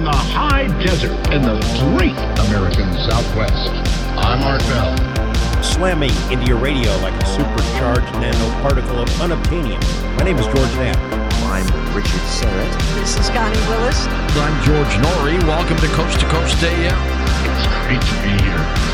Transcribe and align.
from 0.00 0.06
the 0.06 0.16
high 0.32 0.66
desert 0.82 1.12
in 1.28 1.42
the 1.42 1.60
great 1.92 2.16
American 2.48 2.88
Southwest. 3.04 3.68
I'm 4.16 4.40
Art 4.44 4.62
Bell. 4.72 4.96
Slamming 5.62 6.10
into 6.32 6.46
your 6.46 6.56
radio 6.56 6.90
like 7.04 7.12
a 7.22 7.26
supercharged 7.26 8.08
nanoparticle 8.16 8.96
of 8.96 9.08
unobtainium. 9.20 9.78
My 10.16 10.24
name 10.24 10.38
is 10.38 10.46
George 10.46 10.72
Knapp. 10.80 10.96
I'm 11.52 11.66
Richard 11.94 12.24
Syrett. 12.32 12.94
This 12.94 13.18
is 13.18 13.28
Connie 13.28 13.60
Willis. 13.68 14.06
I'm 14.40 14.64
George 14.64 14.88
Noory. 15.04 15.38
Welcome 15.46 15.76
to 15.76 15.88
Coast 15.88 16.18
to 16.20 16.26
Coast 16.30 16.62
AM. 16.62 16.96
It's 17.44 17.66
great 17.84 18.00
to 18.00 18.14
be 18.24 18.42
here. 18.42 18.90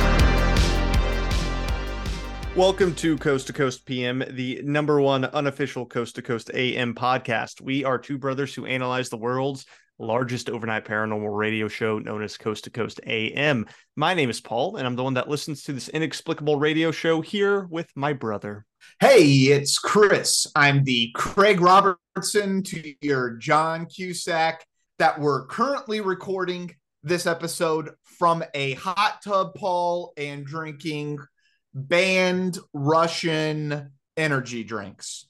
Welcome 2.57 2.97
to 2.97 3.17
Coast 3.19 3.47
to 3.47 3.53
Coast 3.53 3.87
PM, 3.87 4.25
the 4.29 4.61
number 4.65 5.01
one 5.01 5.25
unofficial 5.27 5.87
Coast 5.87 6.17
to 6.17 6.23
Coast 6.23 6.51
AM 6.53 6.97
podcast. 6.97 7.61
We 7.61 7.85
are 7.85 7.97
two 7.97 8.19
brothers 8.19 8.53
who 8.55 8.67
analyze 8.67 9.09
the 9.09 9.19
world's 9.19 9.67
largest 9.99 10.51
overnight 10.51 10.85
paranormal 10.85 11.37
radio 11.37 11.69
show 11.69 11.99
known 11.99 12.23
as 12.23 12.37
Coast 12.37 12.65
to 12.65 12.71
Coast 12.71 13.01
AM. 13.07 13.67
My 13.97 14.15
name 14.15 14.31
is 14.31 14.41
Paul, 14.41 14.77
and 14.77 14.87
I'm 14.87 14.97
the 14.97 15.05
one 15.05 15.15
that 15.15 15.29
listens 15.29 15.63
to 15.65 15.73
this 15.73 15.89
inexplicable 15.89 16.59
radio 16.59 16.91
show 16.91 17.21
here 17.21 17.67
with 17.67 17.91
my 17.95 18.13
brother. 18.13 18.67
Hey, 19.01 19.25
it's 19.25 19.79
Chris. 19.79 20.47
I'm 20.55 20.85
the 20.85 21.11
Craig 21.15 21.61
Robertson 21.61 22.63
to 22.65 22.95
your 23.01 23.37
John 23.37 23.87
Cusack 23.87 24.65
that 24.99 25.21
we're 25.21 25.47
currently 25.47 26.01
recording 26.01 26.75
this 27.03 27.27
episode 27.27 27.91
from 28.03 28.43
a 28.55 28.75
hot 28.75 29.21
tub, 29.23 29.55
Paul, 29.55 30.13
and 30.17 30.45
drinking 30.45 31.19
banned 31.75 32.59
Russian 32.73 33.93
energy 34.17 34.65
drinks. 34.65 35.27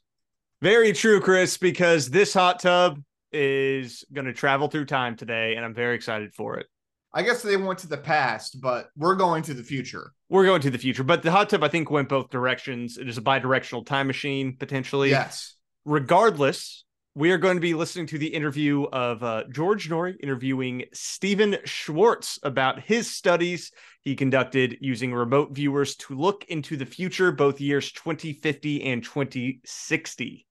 Very 0.62 0.93
true, 0.93 1.21
Chris, 1.21 1.59
because 1.59 2.09
this 2.09 2.33
hot 2.33 2.60
tub 2.60 3.02
is 3.37 4.05
going 4.13 4.27
to 4.27 4.33
travel 4.33 4.69
through 4.69 4.87
time 4.87 5.17
today, 5.17 5.55
and 5.57 5.65
I'm 5.65 5.75
very 5.75 5.95
excited 5.95 6.35
for 6.35 6.59
it. 6.59 6.67
I 7.13 7.23
guess 7.23 7.43
they 7.43 7.57
went 7.57 7.79
to 7.81 7.89
the 7.89 7.97
past, 7.97 8.61
but 8.61 8.88
we're 8.97 9.15
going 9.15 9.43
to 9.45 9.55
the 9.55 9.63
future. 9.63 10.13
We're 10.29 10.45
going 10.45 10.60
to 10.63 10.71
the 10.71 10.79
future, 10.79 11.05
but 11.05 11.23
the 11.23 11.30
hot 11.30 11.49
tub, 11.49 11.63
I 11.63 11.69
think, 11.69 11.91
went 11.91 12.09
both 12.09 12.30
directions. 12.30 12.99
It 12.99 13.09
is 13.09 13.16
a 13.16 13.23
bi 13.23 13.38
directional 13.38 13.85
time 13.85 14.07
machine, 14.07 14.57
potentially. 14.59 15.10
Yes. 15.10 15.55
Regardless, 15.85 16.85
we 17.15 17.30
are 17.30 17.38
going 17.38 17.57
to 17.57 17.63
be 17.63 17.73
listening 17.73 18.07
to 18.09 18.19
the 18.19 18.27
interview 18.27 18.85
of 18.85 19.23
uh, 19.23 19.45
George 19.51 19.88
Noory 19.88 20.16
interviewing 20.21 20.85
Stephan 20.93 21.57
Schwartz 21.65 22.38
about 22.43 22.80
his 22.80 23.10
studies 23.10 23.73
he 24.03 24.15
conducted 24.15 24.77
using 24.82 25.15
remote 25.15 25.53
viewers 25.53 25.97
to 25.97 26.15
look 26.15 26.45
into 26.49 26.77
the 26.77 26.85
future, 26.85 27.32
both 27.32 27.60
years 27.60 27.91
2050 27.93 28.85
and 28.85 29.03
2060. 29.03 30.47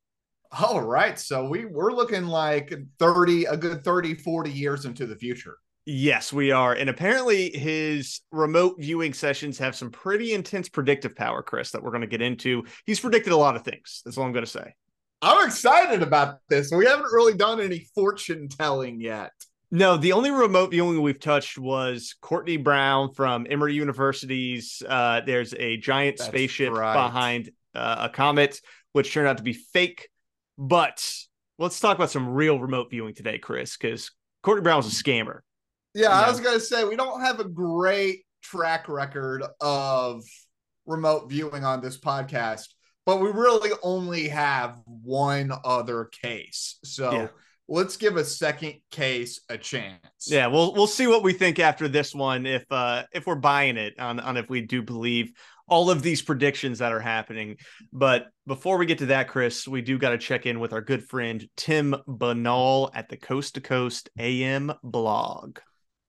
All 0.58 0.82
right. 0.82 1.20
So 1.20 1.48
we, 1.48 1.66
we're 1.66 1.92
looking 1.92 2.28
like 2.28 2.74
30, 3.00 3.46
a 3.46 3.58
good 3.58 3.84
30, 3.84 4.16
40 4.16 4.52
years 4.52 4.86
into 4.86 5.06
the 5.06 5.16
future. 5.16 5.58
Yes, 5.86 6.34
we 6.34 6.52
are. 6.52 6.74
And 6.74 6.90
apparently, 6.90 7.56
his 7.56 8.22
remote 8.32 8.78
viewing 8.80 9.14
sessions 9.14 9.60
have 9.60 9.76
some 9.76 9.92
pretty 9.92 10.34
intense 10.34 10.68
predictive 10.68 11.16
power, 11.16 11.44
Chris, 11.44 11.72
that 11.72 11.84
we're 11.84 11.92
going 11.92 12.02
to 12.02 12.08
get 12.08 12.22
into. 12.22 12.64
He's 12.86 13.00
predicted 13.00 13.34
a 13.34 13.38
lot 13.38 13.56
of 13.56 13.64
things. 13.64 14.02
That's 14.04 14.18
all 14.18 14.24
I'm 14.24 14.32
going 14.32 14.46
to 14.46 14.52
say. 14.52 14.74
I'm 15.22 15.46
excited 15.46 16.02
about 16.02 16.40
this. 16.50 16.72
We 16.72 16.86
haven't 16.86 17.12
really 17.12 17.36
done 17.36 17.60
any 17.62 17.88
fortune 17.94 18.48
telling 18.48 19.00
yet. 19.00 19.32
No, 19.72 19.98
the 19.98 20.14
only 20.14 20.32
remote 20.32 20.72
viewing 20.72 21.02
we've 21.02 21.20
touched 21.20 21.58
was 21.58 22.16
Courtney 22.22 22.58
Brown 22.58 23.14
from 23.14 23.46
Emory 23.50 23.74
University's. 23.74 24.82
Uh, 24.88 25.22
there's 25.26 25.54
a 25.54 25.78
giant 25.78 26.18
That's 26.18 26.30
spaceship 26.30 26.74
right. 26.74 26.94
behind 26.94 27.52
uh, 27.74 28.08
a 28.08 28.10
comet, 28.10 28.60
which 28.94 29.14
turned 29.14 29.28
out 29.28 29.38
to 29.38 29.44
be 29.44 29.54
fake. 29.54 30.10
But 30.58 31.06
let's 31.58 31.80
talk 31.80 31.98
about 31.98 32.12
some 32.12 32.30
real 32.30 32.60
remote 32.60 32.90
viewing 32.90 33.14
today, 33.14 33.38
Chris, 33.38 33.78
because 33.78 34.12
Courtney 34.44 34.64
Brown 34.64 34.78
was 34.78 34.88
a 34.88 35.04
scammer. 35.04 35.40
Yeah, 35.94 36.10
I 36.10 36.30
was 36.30 36.42
going 36.42 36.56
to 36.56 36.64
say, 36.64 36.84
we 36.84 36.96
don't 36.96 37.22
have 37.22 37.40
a 37.40 37.46
great 37.46 38.26
track 38.42 38.90
record 38.90 39.44
of 39.62 40.24
remote 40.86 41.30
viewing 41.30 41.64
on 41.64 41.82
this 41.82 41.98
podcast, 41.98 42.68
but 43.06 43.22
we 43.22 43.30
really 43.30 43.72
only 43.82 44.28
have 44.28 44.82
one 44.86 45.52
other 45.64 46.06
case. 46.06 46.78
So 46.84 47.12
Yeah. 47.12 47.28
Let's 47.68 47.98
give 47.98 48.16
a 48.16 48.24
second 48.24 48.76
case 48.92 49.42
a 49.50 49.58
chance. 49.58 50.28
Yeah, 50.28 50.48
we'll 50.48 50.74
we'll 50.74 50.88
see 50.88 51.08
what 51.08 51.24
we 51.24 51.34
think 51.34 51.60
after 51.60 51.88
this 51.88 52.14
one 52.14 52.46
if 52.46 52.64
uh 52.72 53.04
if 53.12 53.26
we're 53.26 53.36
buying 53.36 53.78
it 53.78 54.00
on 54.00 54.20
on 54.20 54.38
if 54.38 54.50
we 54.50 54.62
do 54.62 54.84
believe 54.84 55.32
all 55.68 55.90
of 55.90 56.04
these 56.04 56.22
predictions 56.22 56.80
that 56.80 56.92
are 56.92 57.00
happening. 57.00 57.58
But 57.92 58.28
before 58.46 58.78
we 58.78 58.86
get 58.86 59.00
to 59.00 59.08
that, 59.08 59.28
Chris, 59.28 59.68
we 59.68 59.82
do 59.82 59.98
got 59.98 60.12
to 60.12 60.20
check 60.20 60.46
in 60.46 60.60
with 60.60 60.74
our 60.74 60.82
good 60.82 61.04
friend 61.04 61.44
Tim 61.58 61.96
Binnall 62.08 62.92
at 62.94 63.10
the 63.10 63.18
Coast 63.18 63.56
to 63.56 63.62
Coast 63.62 64.10
AM 64.20 64.72
blog. 64.84 65.58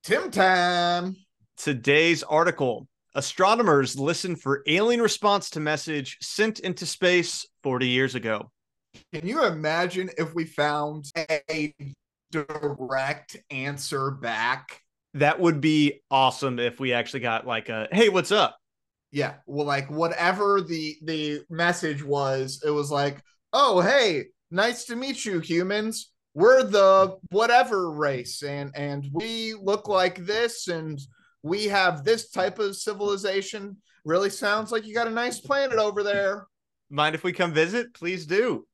Tim 0.04 0.30
Tam. 0.30 1.16
Today's 1.56 2.22
article 2.22 2.86
Astronomers 3.16 3.98
listen 3.98 4.36
for 4.36 4.62
alien 4.66 5.00
response 5.00 5.48
to 5.50 5.60
message 5.60 6.18
sent 6.20 6.58
into 6.58 6.84
space 6.84 7.46
40 7.62 7.88
years 7.88 8.14
ago. 8.14 8.50
Can 9.12 9.26
you 9.26 9.44
imagine 9.44 10.10
if 10.18 10.34
we 10.34 10.44
found 10.44 11.10
a 11.50 11.74
direct 12.30 13.36
answer 13.50 14.10
back? 14.10 14.80
That 15.14 15.40
would 15.40 15.60
be 15.60 16.02
awesome 16.10 16.58
if 16.58 16.78
we 16.78 16.92
actually 16.92 17.20
got 17.20 17.46
like 17.46 17.68
a 17.68 17.88
hey, 17.90 18.08
what's 18.08 18.32
up? 18.32 18.58
Yeah, 19.12 19.34
well, 19.46 19.66
like 19.66 19.90
whatever 19.90 20.60
the 20.60 20.96
the 21.02 21.42
message 21.48 22.04
was, 22.04 22.62
it 22.64 22.70
was 22.70 22.90
like, 22.90 23.22
"Oh, 23.52 23.80
hey, 23.80 24.26
nice 24.50 24.84
to 24.86 24.96
meet 24.96 25.24
you, 25.24 25.40
humans. 25.40 26.12
We're 26.34 26.64
the 26.64 27.16
whatever 27.30 27.90
race, 27.90 28.42
and 28.42 28.70
and 28.76 29.08
we 29.12 29.54
look 29.54 29.88
like 29.88 30.26
this, 30.26 30.68
and 30.68 31.00
we 31.42 31.64
have 31.64 32.04
this 32.04 32.30
type 32.30 32.58
of 32.58 32.76
civilization. 32.76 33.78
Really 34.04 34.30
sounds 34.30 34.70
like 34.70 34.86
you 34.86 34.94
got 34.94 35.08
a 35.08 35.10
nice 35.10 35.40
planet 35.40 35.78
over 35.78 36.02
there." 36.02 36.46
Mind 36.90 37.14
if 37.14 37.24
we 37.24 37.32
come 37.32 37.52
visit? 37.52 37.94
Please 37.94 38.26
do. 38.26 38.66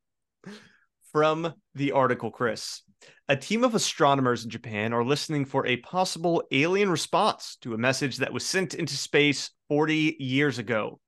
From 1.12 1.52
the 1.74 1.92
article, 1.92 2.30
Chris. 2.30 2.82
A 3.28 3.36
team 3.36 3.64
of 3.64 3.74
astronomers 3.74 4.44
in 4.44 4.50
Japan 4.50 4.94
are 4.94 5.04
listening 5.04 5.44
for 5.44 5.66
a 5.66 5.76
possible 5.76 6.42
alien 6.50 6.90
response 6.90 7.56
to 7.60 7.74
a 7.74 7.78
message 7.78 8.16
that 8.18 8.32
was 8.32 8.46
sent 8.46 8.72
into 8.72 8.96
space 8.96 9.50
40 9.68 10.16
years 10.18 10.58
ago. 10.58 11.00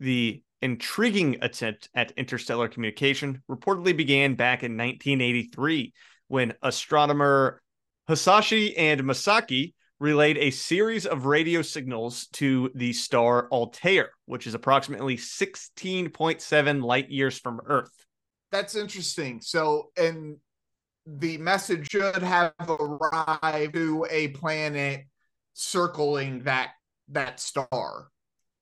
The 0.00 0.42
intriguing 0.60 1.38
attempt 1.40 1.88
at 1.94 2.12
interstellar 2.12 2.68
communication 2.68 3.42
reportedly 3.50 3.96
began 3.96 4.34
back 4.34 4.62
in 4.62 4.76
1983 4.76 5.94
when 6.26 6.54
astronomer 6.62 7.62
Hisashi 8.08 8.74
and 8.76 9.00
Masaki 9.02 9.72
relayed 9.98 10.38
a 10.38 10.50
series 10.50 11.06
of 11.06 11.24
radio 11.24 11.62
signals 11.62 12.26
to 12.34 12.70
the 12.74 12.92
star 12.92 13.48
Altair, 13.50 14.10
which 14.26 14.46
is 14.46 14.54
approximately 14.54 15.16
16.7 15.16 16.82
light 16.82 17.10
years 17.10 17.38
from 17.38 17.60
Earth. 17.64 18.06
That's 18.50 18.74
interesting. 18.74 19.40
So, 19.40 19.90
and 19.96 20.36
the 21.06 21.38
message 21.38 21.88
should 21.90 22.22
have 22.22 22.52
arrived 22.68 23.74
to 23.74 24.06
a 24.10 24.28
planet 24.28 25.04
circling 25.54 26.44
that 26.44 26.70
that 27.08 27.40
star, 27.40 28.08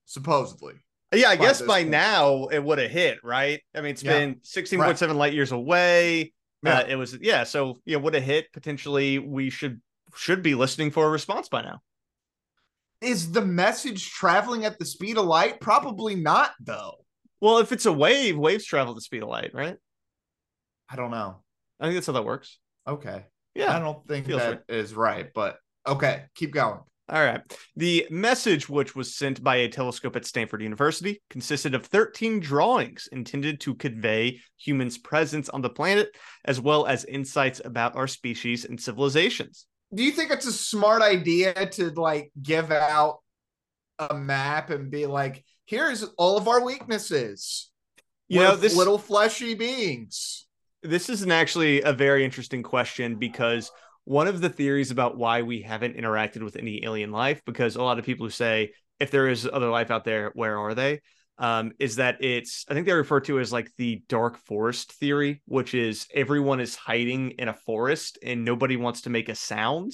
supposedly. 0.04 0.74
Yeah, 1.14 1.28
I 1.30 1.36
By 1.36 1.44
guess 1.44 1.62
by 1.62 1.80
point. 1.80 1.90
now 1.90 2.46
it 2.46 2.62
would 2.62 2.78
have 2.78 2.90
hit, 2.90 3.18
right? 3.22 3.60
I 3.74 3.80
mean, 3.80 3.92
it's 3.92 4.02
Yeah. 4.02 4.18
been 4.18 4.36
16.7 4.42 5.16
light 5.16 5.32
years 5.34 5.52
away. 5.52 6.32
Yeah. 6.62 6.78
Uh, 6.80 6.84
it 6.88 6.96
was, 6.96 7.16
yeah. 7.20 7.44
So, 7.44 7.80
yeah, 7.84 7.96
would 7.96 8.14
have 8.14 8.22
hit. 8.22 8.52
Potentially, 8.52 9.18
we 9.18 9.50
should 9.50 9.80
should 10.14 10.42
be 10.42 10.54
listening 10.54 10.90
for 10.90 11.06
a 11.06 11.10
response 11.10 11.48
by 11.48 11.62
now. 11.62 11.80
Is 13.02 13.32
the 13.32 13.44
message 13.44 14.10
traveling 14.10 14.64
at 14.64 14.78
the 14.78 14.84
speed 14.86 15.18
of 15.18 15.26
light? 15.26 15.60
Probably 15.60 16.14
not, 16.14 16.52
though. 16.60 17.04
Well, 17.40 17.58
if 17.58 17.72
it's 17.72 17.86
a 17.86 17.92
wave, 17.92 18.36
waves 18.36 18.64
travel 18.64 18.94
the 18.94 19.00
speed 19.00 19.22
of 19.22 19.28
light, 19.28 19.52
right? 19.52 19.76
I 20.88 20.96
don't 20.96 21.10
know. 21.10 21.42
I 21.80 21.84
think 21.84 21.94
that's 21.94 22.06
how 22.06 22.14
that 22.14 22.24
works. 22.24 22.58
Okay. 22.86 23.26
Yeah. 23.54 23.76
I 23.76 23.78
don't 23.78 24.06
think 24.06 24.26
that 24.26 24.64
is 24.68 24.94
right, 24.94 25.30
but 25.34 25.58
okay, 25.86 26.24
keep 26.34 26.52
going. 26.52 26.80
All 27.08 27.24
right. 27.24 27.40
The 27.76 28.06
message, 28.10 28.68
which 28.68 28.96
was 28.96 29.14
sent 29.14 29.42
by 29.42 29.56
a 29.56 29.68
telescope 29.68 30.16
at 30.16 30.26
Stanford 30.26 30.60
University, 30.60 31.22
consisted 31.30 31.74
of 31.74 31.86
13 31.86 32.40
drawings 32.40 33.08
intended 33.12 33.60
to 33.60 33.76
convey 33.76 34.40
humans' 34.56 34.98
presence 34.98 35.48
on 35.48 35.62
the 35.62 35.70
planet, 35.70 36.16
as 36.44 36.60
well 36.60 36.84
as 36.84 37.04
insights 37.04 37.60
about 37.64 37.94
our 37.94 38.08
species 38.08 38.64
and 38.64 38.80
civilizations. 38.80 39.66
Do 39.94 40.02
you 40.02 40.10
think 40.10 40.32
it's 40.32 40.46
a 40.46 40.52
smart 40.52 41.00
idea 41.00 41.54
to 41.54 41.90
like 41.90 42.32
give 42.42 42.72
out 42.72 43.18
a 44.00 44.12
map 44.12 44.70
and 44.70 44.90
be 44.90 45.06
like, 45.06 45.44
here's 45.66 46.02
all 46.16 46.36
of 46.36 46.48
our 46.48 46.64
weaknesses? 46.64 47.70
You 48.28 48.40
We're 48.40 48.48
know, 48.48 48.56
this 48.56 48.74
little 48.74 48.98
fleshy 48.98 49.54
beings. 49.54 50.46
this 50.82 51.08
is 51.08 51.22
an 51.22 51.32
actually 51.32 51.82
a 51.82 51.92
very 51.92 52.24
interesting 52.24 52.62
question 52.62 53.16
because 53.16 53.70
one 54.04 54.26
of 54.28 54.40
the 54.40 54.48
theories 54.48 54.90
about 54.90 55.16
why 55.16 55.42
we 55.42 55.62
haven't 55.62 55.96
interacted 55.96 56.42
with 56.42 56.56
any 56.56 56.84
alien 56.84 57.10
life, 57.10 57.42
because 57.44 57.76
a 57.76 57.82
lot 57.82 57.98
of 57.98 58.04
people 58.04 58.26
who 58.26 58.30
say 58.30 58.72
if 58.98 59.10
there 59.10 59.28
is 59.28 59.48
other 59.52 59.68
life 59.68 59.90
out 59.90 60.04
there, 60.04 60.30
where 60.34 60.58
are 60.58 60.74
they? 60.74 61.00
um, 61.38 61.72
is 61.78 61.96
that 61.96 62.22
it's 62.24 62.64
I 62.68 62.74
think 62.74 62.86
they 62.86 62.92
refer 62.92 63.20
to 63.20 63.40
as 63.40 63.52
like 63.52 63.70
the 63.76 64.02
dark 64.08 64.38
forest 64.38 64.92
theory, 64.92 65.42
which 65.46 65.74
is 65.74 66.06
everyone 66.14 66.60
is 66.60 66.74
hiding 66.76 67.32
in 67.32 67.48
a 67.48 67.54
forest 67.54 68.18
and 68.22 68.44
nobody 68.44 68.76
wants 68.76 69.02
to 69.02 69.10
make 69.10 69.28
a 69.28 69.34
sound 69.34 69.92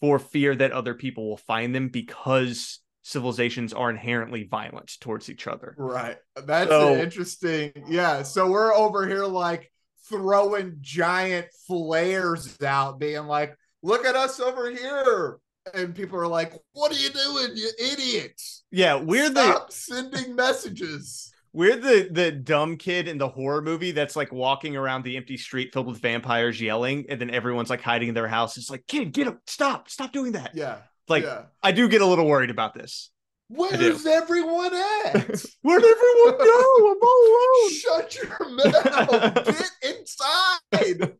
for 0.00 0.18
fear 0.18 0.54
that 0.54 0.72
other 0.72 0.94
people 0.94 1.28
will 1.28 1.36
find 1.36 1.74
them 1.74 1.88
because 1.88 2.78
civilizations 3.02 3.72
are 3.72 3.90
inherently 3.90 4.44
violent 4.44 4.92
towards 5.00 5.30
each 5.30 5.46
other. 5.46 5.74
Right. 5.78 6.16
That's 6.44 6.70
So- 6.70 6.96
interesting. 6.96 7.72
Yeah. 7.88 8.22
So 8.22 8.50
we're 8.50 8.74
over 8.74 9.06
here 9.06 9.24
like 9.26 9.70
throwing 10.08 10.76
giant 10.80 11.46
flares 11.66 12.56
out, 12.62 12.98
being 12.98 13.26
like, 13.26 13.56
look 13.82 14.04
at 14.04 14.16
us 14.16 14.40
over 14.40 14.70
here. 14.70 15.38
And 15.74 15.94
people 15.94 16.18
are 16.18 16.26
like, 16.26 16.54
what 16.72 16.90
are 16.90 16.96
you 16.96 17.10
doing, 17.10 17.50
you 17.54 17.70
idiots? 17.78 18.64
Yeah, 18.70 18.96
we're 18.96 19.30
the 19.30 19.66
sending 19.68 20.34
messages. 20.34 21.32
we're 21.52 21.76
the 21.76 22.08
the 22.10 22.30
dumb 22.32 22.76
kid 22.76 23.08
in 23.08 23.18
the 23.18 23.28
horror 23.28 23.60
movie 23.60 23.90
that's 23.92 24.16
like 24.16 24.32
walking 24.32 24.74
around 24.76 25.04
the 25.04 25.16
empty 25.16 25.36
street 25.36 25.72
filled 25.72 25.86
with 25.86 26.00
vampires 26.00 26.60
yelling, 26.60 27.04
and 27.08 27.20
then 27.20 27.30
everyone's 27.30 27.68
like 27.70 27.82
hiding 27.82 28.08
in 28.08 28.14
their 28.14 28.26
house. 28.28 28.56
It's 28.56 28.70
like, 28.70 28.86
kid, 28.86 29.12
get 29.12 29.28
up, 29.28 29.38
stop, 29.46 29.88
stop 29.90 30.12
doing 30.12 30.32
that. 30.32 30.52
Yeah. 30.54 30.78
Like, 31.10 31.24
yeah. 31.24 31.42
I 31.62 31.72
do 31.72 31.88
get 31.88 32.02
a 32.02 32.06
little 32.06 32.26
worried 32.26 32.50
about 32.50 32.72
this. 32.72 33.10
Where's 33.48 34.06
everyone 34.06 34.72
at? 34.72 35.44
Where'd 35.62 35.84
everyone 35.84 36.38
go? 36.38 36.64
I'm 36.78 36.98
all 37.02 37.26
alone. 37.26 37.72
Shut 37.72 38.16
your 38.16 38.48
mouth. 38.50 39.44
Get 39.44 39.70
inside. 39.82 41.16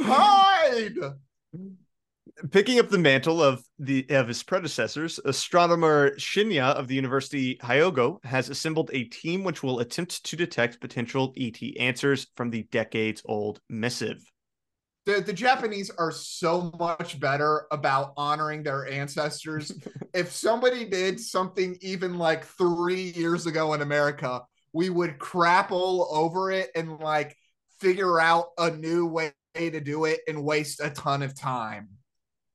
Hide. 0.00 0.96
Picking 2.50 2.78
up 2.78 2.88
the 2.88 2.98
mantle 2.98 3.42
of 3.42 3.62
the 3.78 4.06
of 4.08 4.28
his 4.28 4.42
predecessors, 4.42 5.20
astronomer 5.26 6.12
Shinya 6.12 6.74
of 6.74 6.88
the 6.88 6.94
University 6.94 7.56
Hyogo 7.56 8.24
has 8.24 8.48
assembled 8.48 8.90
a 8.94 9.04
team 9.04 9.44
which 9.44 9.62
will 9.62 9.80
attempt 9.80 10.24
to 10.24 10.36
detect 10.36 10.80
potential 10.80 11.34
ET 11.36 11.60
answers 11.78 12.28
from 12.34 12.48
the 12.48 12.62
decades-old 12.70 13.60
missive. 13.68 14.24
The, 15.08 15.22
the 15.22 15.32
Japanese 15.32 15.88
are 15.88 16.12
so 16.12 16.70
much 16.78 17.18
better 17.18 17.66
about 17.70 18.12
honoring 18.18 18.62
their 18.62 18.86
ancestors. 18.86 19.72
if 20.14 20.30
somebody 20.30 20.84
did 20.84 21.18
something 21.18 21.78
even 21.80 22.18
like 22.18 22.44
three 22.44 23.12
years 23.12 23.46
ago 23.46 23.72
in 23.72 23.80
America, 23.80 24.42
we 24.74 24.90
would 24.90 25.18
crap 25.18 25.72
all 25.72 26.14
over 26.14 26.50
it 26.50 26.68
and 26.74 26.98
like 26.98 27.34
figure 27.80 28.20
out 28.20 28.48
a 28.58 28.70
new 28.70 29.06
way 29.06 29.32
to 29.56 29.80
do 29.80 30.04
it 30.04 30.20
and 30.28 30.44
waste 30.44 30.78
a 30.82 30.90
ton 30.90 31.22
of 31.22 31.34
time. 31.34 31.88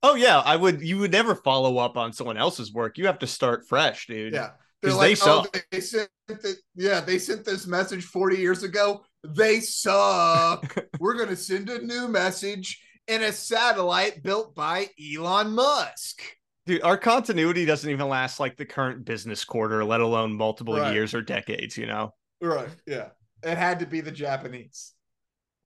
Oh 0.04 0.14
yeah, 0.14 0.38
I 0.38 0.54
would. 0.54 0.80
You 0.80 0.98
would 0.98 1.10
never 1.10 1.34
follow 1.34 1.78
up 1.78 1.96
on 1.96 2.12
someone 2.12 2.36
else's 2.36 2.72
work. 2.72 2.98
You 2.98 3.06
have 3.06 3.18
to 3.18 3.26
start 3.26 3.66
fresh, 3.66 4.06
dude. 4.06 4.32
Yeah. 4.32 4.50
They're 4.84 4.94
like, 4.94 5.18
they 5.18 5.30
oh, 5.30 5.46
they 5.70 5.80
sent 5.80 6.08
the, 6.28 6.56
yeah, 6.74 7.00
they 7.00 7.18
sent 7.18 7.44
this 7.44 7.66
message 7.66 8.04
40 8.04 8.36
years 8.36 8.62
ago. 8.62 9.02
They 9.22 9.60
suck. 9.60 10.76
We're 11.00 11.16
gonna 11.16 11.36
send 11.36 11.70
a 11.70 11.84
new 11.84 12.08
message 12.08 12.80
in 13.08 13.22
a 13.22 13.32
satellite 13.32 14.22
built 14.22 14.54
by 14.54 14.88
Elon 15.00 15.52
Musk. 15.52 16.22
Dude, 16.66 16.82
our 16.82 16.96
continuity 16.96 17.64
doesn't 17.66 17.90
even 17.90 18.08
last 18.08 18.40
like 18.40 18.56
the 18.56 18.64
current 18.64 19.04
business 19.04 19.44
quarter, 19.44 19.84
let 19.84 20.00
alone 20.00 20.32
multiple 20.34 20.76
Right. 20.76 20.94
years 20.94 21.14
or 21.14 21.22
decades. 21.22 21.76
You 21.76 21.86
know. 21.86 22.14
Right. 22.40 22.68
Yeah. 22.86 23.08
It 23.42 23.56
had 23.56 23.80
to 23.80 23.86
be 23.86 24.00
the 24.00 24.12
Japanese. 24.12 24.92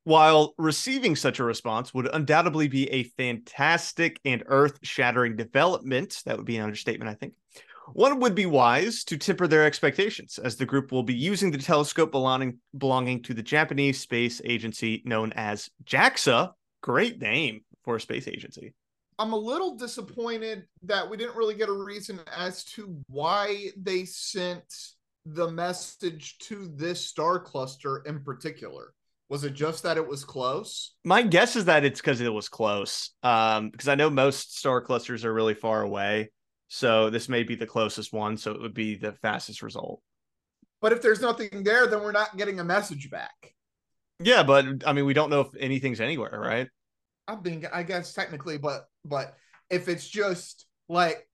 While 0.05 0.55
receiving 0.57 1.17
such 1.17 1.39
a 1.39 1.45
response 1.45 1.93
would 1.93 2.09
undoubtedly 2.13 2.69
be 2.69 2.89
a 2.91 3.03
fantastic 3.03 4.19
and 4.25 4.43
earth 4.47 4.79
shattering 4.83 5.37
development, 5.37 6.23
that 6.25 6.37
would 6.37 6.47
be 6.47 6.57
an 6.57 6.65
understatement, 6.65 7.11
I 7.11 7.15
think. 7.15 7.35
One 7.93 8.21
would 8.21 8.35
be 8.35 8.47
wise 8.47 9.05
to 9.05 9.17
temper 9.17 9.47
their 9.47 9.65
expectations, 9.65 10.39
as 10.39 10.57
the 10.57 10.67
group 10.67 10.93
will 10.93 11.03
be 11.03 11.15
using 11.15 11.51
the 11.51 11.59
telescope 11.59 12.11
belonging, 12.11 12.59
belonging 12.77 13.23
to 13.25 13.35
the 13.35 13.43
Japanese 13.43 14.01
space 14.01 14.41
agency 14.45 15.03
known 15.05 15.33
as 15.35 15.71
JAXA. 15.85 16.53
Great 16.83 17.21
name 17.21 17.63
for 17.85 17.97
a 17.97 18.01
space 18.01 18.29
agency. 18.29 18.75
I'm 19.19 19.33
a 19.33 19.37
little 19.37 19.75
disappointed 19.75 20.65
that 20.85 21.09
we 21.09 21.17
didn't 21.17 21.37
really 21.37 21.55
get 21.55 21.69
a 21.69 21.73
reason 21.73 22.21
as 22.37 22.65
to 22.65 22.97
why 23.09 23.71
they 23.77 24.05
sent 24.05 24.63
the 25.27 25.51
message 25.51 26.39
to 26.39 26.69
this 26.75 27.05
star 27.05 27.41
cluster 27.41 27.99
in 28.07 28.23
particular. 28.23 28.93
Was 29.29 29.45
it 29.45 29.55
just 29.55 29.83
that 29.83 29.97
it 29.97 30.09
was 30.09 30.25
close? 30.25 30.95
My 31.05 31.23
guess 31.23 31.57
is 31.57 31.67
that 31.67 31.85
it's 31.85 32.01
because 32.01 32.21
it 32.21 32.33
was 32.33 32.49
close, 32.49 33.11
um, 33.23 33.71
because 33.71 33.89
I 33.89 33.95
know 33.95 34.09
most 34.09 34.57
star 34.57 34.81
clusters 34.81 35.25
are 35.25 35.35
really 35.35 35.55
far 35.55 35.83
away. 35.83 36.31
So 36.69 37.11
this 37.11 37.29
may 37.29 37.43
be 37.43 37.55
the 37.55 37.67
closest 37.67 38.13
one, 38.13 38.37
so 38.37 38.53
it 38.53 38.61
would 38.61 38.75
be 38.75 38.95
the 38.95 39.13
fastest 39.13 39.63
result. 39.63 40.03
But 40.81 40.93
if 40.93 41.03
there's 41.03 41.21
nothing 41.21 41.65
there, 41.65 41.87
then 41.87 42.01
we're 42.01 42.13
not 42.13 42.37
getting 42.37 42.61
a 42.61 42.65
message 42.65 43.11
back. 43.11 43.55
Yeah, 44.21 44.43
but 44.43 44.67
I 44.87 44.93
mean, 44.93 45.07
we 45.07 45.15
don't 45.15 45.31
know 45.31 45.41
if 45.41 45.49
anything's 45.59 46.01
anywhere, 46.01 46.39
right? 46.39 46.69
I 47.27 47.37
mean, 47.37 47.67
I 47.73 47.83
guess 47.83 48.13
technically, 48.13 48.59
but 48.59 48.87
but 49.05 49.35
if 49.71 49.89
it's 49.89 50.09
just 50.09 50.67
like 50.89 51.27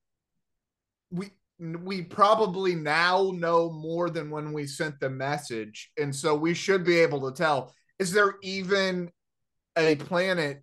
we 1.10 1.30
we 1.58 2.02
probably 2.02 2.74
now 2.74 3.32
know 3.34 3.70
more 3.70 4.10
than 4.10 4.30
when 4.30 4.52
we 4.52 4.66
sent 4.66 5.00
the 5.00 5.10
message, 5.10 5.90
and 5.98 6.14
so 6.14 6.34
we 6.34 6.54
should 6.54 6.84
be 6.84 6.98
able 6.98 7.30
to 7.30 7.36
tell. 7.36 7.72
Is 7.98 8.12
there 8.12 8.34
even 8.42 9.10
a 9.76 9.96
planet 9.96 10.62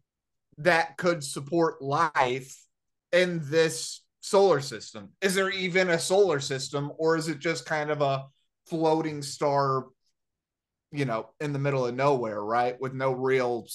that 0.57 0.97
could 0.97 1.23
support 1.23 1.81
life 1.81 2.63
in 3.11 3.41
this 3.43 4.01
solar 4.21 4.61
system? 4.61 5.09
Is 5.21 5.35
there 5.35 5.49
even 5.49 5.89
a 5.89 5.99
solar 5.99 6.39
system, 6.39 6.91
or 6.97 7.17
is 7.17 7.27
it 7.27 7.39
just 7.39 7.65
kind 7.65 7.89
of 7.91 8.01
a 8.01 8.25
floating 8.67 9.21
star? 9.21 9.87
You 10.93 11.05
know, 11.05 11.29
in 11.39 11.53
the 11.53 11.59
middle 11.59 11.85
of 11.85 11.95
nowhere, 11.95 12.43
right, 12.43 12.79
with 12.79 12.93
no 12.93 13.11
real 13.13 13.65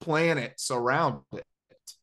planets 0.00 0.70
around 0.70 1.22
it. 1.32 1.44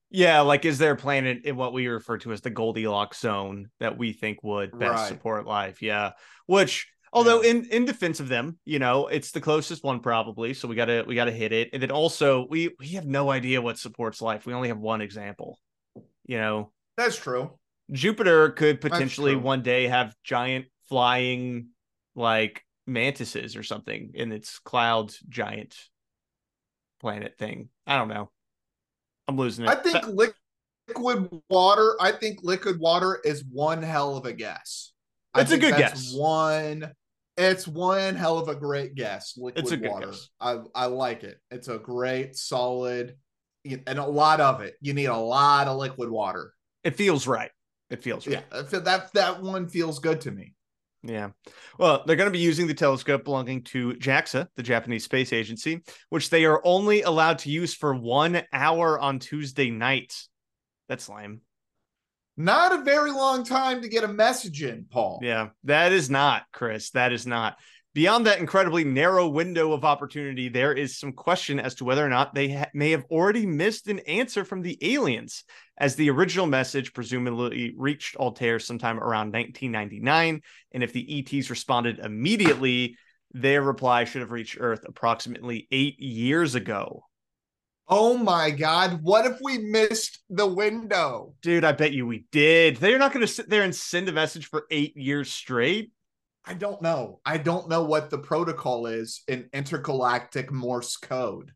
Yeah, 0.10 0.42
like 0.42 0.66
is 0.66 0.78
there 0.78 0.92
a 0.92 0.98
planet 0.98 1.46
in 1.46 1.56
what 1.56 1.74
we 1.74 1.88
refer 1.88 2.18
to 2.20 2.32
as 2.34 2.42
the 2.42 2.50
Goldilocks 2.50 3.20
zone 3.20 3.70
that 3.80 3.98
we 3.98 4.14
think 4.14 4.44
would 4.44 4.78
best 4.78 4.92
Right. 4.92 5.08
support 5.08 5.46
life? 5.46 5.82
Yeah. 5.82 6.12
Which 6.48 6.88
although 7.14 7.42
Yeah. 7.42 7.52
in 7.52 7.66
in 7.66 7.86
defense 7.86 8.20
of 8.20 8.28
them, 8.28 8.60
you 8.66 8.80
know, 8.80 9.08
it's 9.08 9.32
the 9.32 9.42
closest 9.42 9.84
one 9.84 10.02
probably, 10.02 10.54
so 10.54 10.68
we 10.68 10.76
got 10.76 10.86
to 10.86 11.04
we 11.08 11.16
got 11.16 11.26
to 11.26 11.32
hit 11.32 11.52
it. 11.54 11.70
And 11.74 11.82
then 11.82 11.92
also 11.92 12.46
we 12.50 12.76
we 12.80 12.90
have 12.90 13.06
no 13.06 13.32
idea 13.32 13.62
what 13.62 13.80
supports 13.80 14.22
life. 14.22 14.46
We 14.46 14.54
only 14.54 14.68
have 14.68 14.80
one 14.80 15.02
example. 15.02 15.60
You 16.26 16.38
know, 16.40 16.72
That's 16.98 17.18
true. 17.18 17.52
Jupiter 17.92 18.50
could 18.50 18.82
potentially 18.82 19.36
one 19.36 19.62
day 19.62 19.88
have 19.88 20.16
giant 20.24 20.66
flying 20.90 21.68
like 22.16 22.64
mantises 22.88 23.56
or 23.56 23.64
something 23.64 24.12
in 24.14 24.32
its 24.32 24.60
cloud 24.60 25.14
giant 25.30 25.76
planet 27.00 27.36
thing. 27.38 27.70
I 27.86 27.98
don't 27.98 28.08
know. 28.08 28.32
I'm 29.28 29.38
losing 29.38 29.66
it. 29.66 29.70
I 29.70 29.76
think 29.76 30.06
liquid 30.08 31.30
water. 31.50 31.96
I 32.00 32.12
think 32.12 32.40
liquid 32.44 32.80
water 32.80 33.20
is 33.24 33.44
one 33.52 33.82
hell 33.82 34.18
of 34.18 34.26
a 34.26 34.34
guess. 34.34 34.94
It's 35.36 35.52
a 35.52 35.58
good 35.58 35.76
guess. 35.78 36.14
One, 36.14 36.92
it's 37.38 37.68
one 37.68 38.16
hell 38.16 38.38
of 38.38 38.48
a 38.48 38.56
great 38.56 38.96
guess. 38.96 39.34
Liquid 39.38 39.64
It's 39.64 39.72
a 39.72 39.78
good 39.78 39.92
water. 39.92 40.08
guess. 40.08 40.30
I 40.40 40.60
I 40.74 40.86
like 40.86 41.24
it. 41.24 41.40
It's 41.52 41.68
a 41.68 41.78
great, 41.78 42.36
solid, 42.36 43.16
and 43.66 44.00
a 44.00 44.06
lot 44.06 44.40
of 44.40 44.62
it. 44.62 44.76
You 44.82 44.94
need 44.94 45.06
a 45.06 45.18
lot 45.18 45.68
of 45.68 45.78
liquid 45.78 46.10
water. 46.10 46.54
It 46.86 46.96
feels 46.96 47.28
right. 47.28 47.52
It 47.90 48.02
feels 48.02 48.26
right. 48.26 48.44
Yeah, 48.52 48.60
uh, 48.60 48.80
that 48.80 49.12
that 49.14 49.42
one 49.42 49.68
feels 49.68 50.00
good 50.00 50.22
to 50.22 50.32
me. 50.32 50.54
Yeah. 51.04 51.32
Well, 51.78 52.04
they're 52.06 52.16
going 52.16 52.30
to 52.30 52.32
be 52.32 52.40
using 52.40 52.66
the 52.68 52.74
telescope 52.74 53.26
belonging 53.26 53.64
to 53.66 53.94
JAXA, 53.94 54.48
the 54.56 54.64
Japanese 54.64 55.04
Space 55.04 55.34
Agency, 55.34 55.84
which 56.10 56.30
they 56.30 56.46
are 56.46 56.62
only 56.64 57.04
allowed 57.04 57.40
to 57.40 57.52
use 57.52 57.76
for 57.76 57.94
one 57.94 58.42
hour 58.52 59.00
on 59.00 59.20
Tuesday 59.20 59.70
night. 59.70 60.16
That's 60.90 61.08
lame. 61.10 61.42
Not 62.38 62.74
a 62.74 62.84
very 62.84 63.12
long 63.12 63.44
time 63.44 63.82
to 63.82 63.88
get 63.88 64.04
a 64.04 64.10
message 64.10 64.62
in, 64.64 64.88
Paul. 64.92 65.20
Yeah, 65.22 65.50
that 65.64 65.92
is 65.92 66.10
not, 66.10 66.44
Chris. 66.52 66.90
That 66.92 67.14
is 67.14 67.26
not. 67.26 67.58
Beyond 67.96 68.26
that 68.26 68.40
incredibly 68.40 68.84
narrow 68.84 69.26
window 69.26 69.72
of 69.72 69.86
opportunity, 69.86 70.50
there 70.50 70.74
is 70.74 71.00
some 71.00 71.14
question 71.14 71.62
as 71.62 71.76
to 71.76 71.86
whether 71.86 72.06
or 72.06 72.10
not 72.10 72.34
they 72.34 72.52
ha- 72.52 72.66
may 72.74 72.92
have 72.92 73.06
already 73.10 73.46
missed 73.46 73.88
an 73.88 74.00
answer 74.00 74.44
from 74.44 74.62
the 74.62 74.78
aliens, 74.82 75.46
as 75.78 75.96
the 75.96 76.10
original 76.10 76.46
message 76.46 76.92
presumably 76.92 77.74
reached 77.78 78.18
Altair 78.18 78.60
sometime 78.60 79.00
around 79.00 79.32
1999. 79.32 80.42
And 80.74 80.84
if 80.84 80.92
the 80.92 81.26
ETs 81.26 81.50
responded 81.50 82.00
immediately, 82.00 82.98
their 83.32 83.62
reply 83.62 84.04
should 84.04 84.20
have 84.20 84.32
reached 84.32 84.58
Earth 84.60 84.84
approximately 84.86 85.66
eight 85.72 85.98
years 85.98 86.54
ago. 86.54 87.06
Oh 87.88 88.18
my 88.18 88.50
God! 88.52 89.04
What 89.04 89.26
if 89.26 89.38
we 89.42 89.60
missed 89.60 90.20
the 90.30 90.48
window? 90.48 91.34
Dude, 91.42 91.64
I 91.64 91.72
bet 91.72 91.94
you 91.94 92.06
we 92.06 92.26
did. 92.34 92.76
They're 92.76 93.00
not 93.00 93.14
going 93.14 93.26
to 93.26 93.32
sit 93.32 93.50
there 93.50 93.64
and 93.64 93.74
send 93.74 94.10
a 94.10 94.12
message 94.12 94.48
for 94.48 94.66
eight 94.70 94.98
years 94.98 95.32
straight. 95.32 95.92
I 96.48 96.54
don't 96.54 96.82
know. 96.82 97.20
I 97.26 97.38
don't 97.38 97.70
know 97.70 97.84
what 97.84 98.10
the 98.10 98.18
protocol 98.18 98.86
is 98.86 99.24
in 99.28 99.50
intergalactic 99.54 100.52
Morse 100.52 100.98
code. 100.98 101.52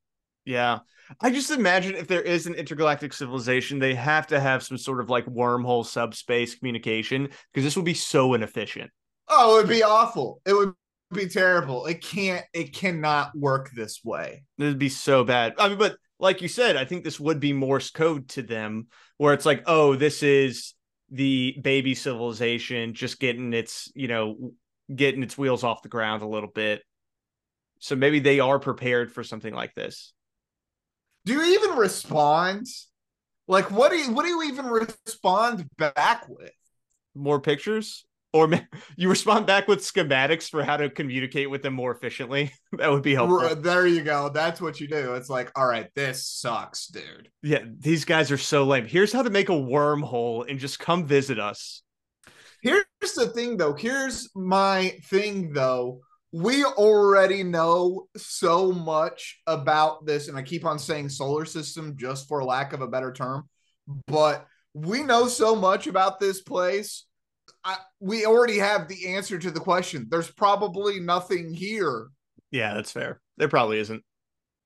Yeah. 0.46 0.80
I 1.22 1.32
just 1.32 1.52
imagine 1.52 1.96
if 1.96 2.08
there 2.08 2.22
is 2.22 2.48
an 2.48 2.56
intergalactic 2.56 3.14
civilization, 3.14 3.80
they 3.80 3.96
have 3.96 4.28
to 4.28 4.40
have 4.40 4.64
some 4.64 4.78
sort 4.78 5.00
of 5.00 5.10
like 5.10 5.26
wormhole 5.26 5.86
subspace 5.86 6.56
communication 6.56 7.30
because 7.54 7.64
this 7.64 7.76
would 7.76 7.86
be 7.86 7.94
so 7.94 8.34
inefficient. 8.34 8.92
Oh, 9.28 9.58
it 9.58 9.62
would 9.62 9.70
be 9.70 9.84
awful. 9.84 10.42
It 10.46 10.54
would 10.54 10.74
be 11.14 11.28
terrible. 11.28 11.86
It 11.86 12.02
can't. 12.02 12.46
It 12.54 12.74
cannot 12.74 13.36
work 13.36 13.72
this 13.76 14.02
way. 14.04 14.44
It'd 14.58 14.80
be 14.80 14.90
so 14.90 15.24
bad. 15.24 15.54
I 15.58 15.70
mean, 15.70 15.78
but 15.78 15.98
like 16.20 16.42
you 16.42 16.48
said, 16.48 16.76
I 16.76 16.86
think 16.86 17.04
this 17.04 17.20
would 17.20 17.40
be 17.40 17.54
Morse 17.54 17.92
code 17.92 18.28
to 18.30 18.42
them, 18.42 18.88
where 19.18 19.34
it's 19.34 19.46
like, 19.46 19.64
oh, 19.66 19.96
this 19.96 20.24
is 20.24 20.74
the 21.12 21.58
baby 21.62 21.96
civilization 21.96 22.94
just 22.94 23.20
getting 23.20 23.54
its, 23.54 23.92
you 23.96 24.08
know, 24.08 24.54
getting 24.94 25.24
its 25.24 25.38
wheels 25.38 25.64
off 25.64 25.82
the 25.82 25.90
ground 25.90 26.22
a 26.22 26.28
little 26.28 26.50
bit. 26.50 26.82
So 27.80 27.96
maybe 27.96 28.20
they 28.20 28.40
are 28.40 28.60
prepared 28.60 29.12
for 29.12 29.24
something 29.24 29.54
like 29.54 29.74
this. 29.74 30.14
Do 31.26 31.34
you 31.34 31.60
even 31.60 31.78
respond? 31.78 32.68
Like, 33.48 33.72
what 33.72 33.92
do 33.92 33.98
you 33.98 34.12
what 34.12 34.24
do 34.24 34.30
you 34.30 34.44
even 34.44 34.66
respond 34.68 35.68
back 35.78 36.28
with? 36.28 36.52
More 37.16 37.40
pictures? 37.40 38.06
Or 38.32 38.50
you 38.96 39.10
respond 39.10 39.48
back 39.48 39.68
with 39.68 39.80
schematics 39.80 40.50
for 40.50 40.64
how 40.64 40.78
to 40.78 40.90
communicate 40.90 41.50
with 41.50 41.64
them 41.64 41.74
more 41.74 41.92
efficiently. 41.92 42.52
that 42.74 42.92
would 42.92 43.02
be 43.02 43.16
helpful. 43.16 43.56
There 43.56 43.88
you 43.88 44.02
go. 44.02 44.30
That's 44.30 44.62
what 44.62 44.80
you 44.80 44.88
do. 44.88 45.16
It's 45.16 45.30
like, 45.30 45.52
all 45.56 45.68
right, 45.68 45.88
this 45.96 46.28
sucks, 46.28 46.88
dude. 46.88 47.30
Yeah, 47.42 47.64
these 47.80 48.06
guys 48.06 48.32
are 48.32 48.38
so 48.38 48.66
lame. 48.66 48.86
Here's 48.86 49.12
how 49.12 49.24
to 49.24 49.30
make 49.30 49.50
a 49.50 49.54
wormhole 49.54 50.48
and 50.48 50.60
just 50.60 50.80
come 50.80 51.06
visit 51.06 51.40
us. 51.40 51.82
Here's 52.62 52.86
the 53.16 53.28
thing, 53.28 53.58
though. 53.58 53.74
Here's 53.74 54.30
my 54.36 54.96
thing, 55.06 55.54
though. 55.54 56.02
We 56.32 56.64
already 56.64 57.44
know 57.44 58.08
so 58.16 58.72
much 58.72 59.42
about 59.48 60.06
this, 60.06 60.28
and 60.28 60.38
I 60.38 60.44
keep 60.44 60.66
on 60.66 60.78
saying 60.78 61.10
solar 61.10 61.46
system 61.46 61.96
just 61.98 62.28
for 62.28 62.44
lack 62.44 62.74
of 62.74 62.82
a 62.82 62.88
better 62.88 63.12
term, 63.12 63.50
but 64.08 64.46
we 64.74 65.02
know 65.02 65.28
so 65.28 65.56
much 65.56 65.88
about 65.88 66.20
this 66.20 66.42
place. 66.42 67.06
I, 67.64 67.78
we 68.00 68.26
already 68.26 68.60
have 68.60 68.88
the 68.88 69.16
answer 69.16 69.40
to 69.40 69.50
the 69.50 69.60
question. 69.60 70.08
There's 70.10 70.30
probably 70.30 71.00
nothing 71.00 71.54
here. 71.54 72.10
Yeah, 72.52 72.76
that's 72.76 72.92
fair. 72.92 73.20
There 73.38 73.48
probably 73.48 73.80
isn't. 73.80 74.04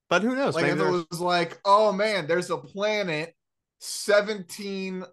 But 0.09 0.21
who 0.21 0.35
knows? 0.35 0.55
Like 0.55 0.65
Maybe 0.65 0.81
if 0.81 0.87
it 0.87 1.07
was 1.09 1.19
like, 1.19 1.59
oh 1.65 1.91
man, 1.91 2.27
there's 2.27 2.49
a 2.49 2.57
planet 2.57 3.33
17 3.79 5.03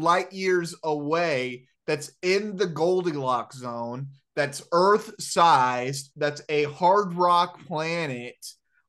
light 0.00 0.32
years 0.32 0.74
away 0.82 1.68
that's 1.86 2.12
in 2.22 2.56
the 2.56 2.66
Goldilocks 2.66 3.58
zone, 3.58 4.08
that's 4.34 4.62
Earth 4.72 5.14
sized, 5.18 6.10
that's 6.16 6.42
a 6.48 6.64
hard 6.64 7.14
rock 7.14 7.64
planet. 7.66 8.36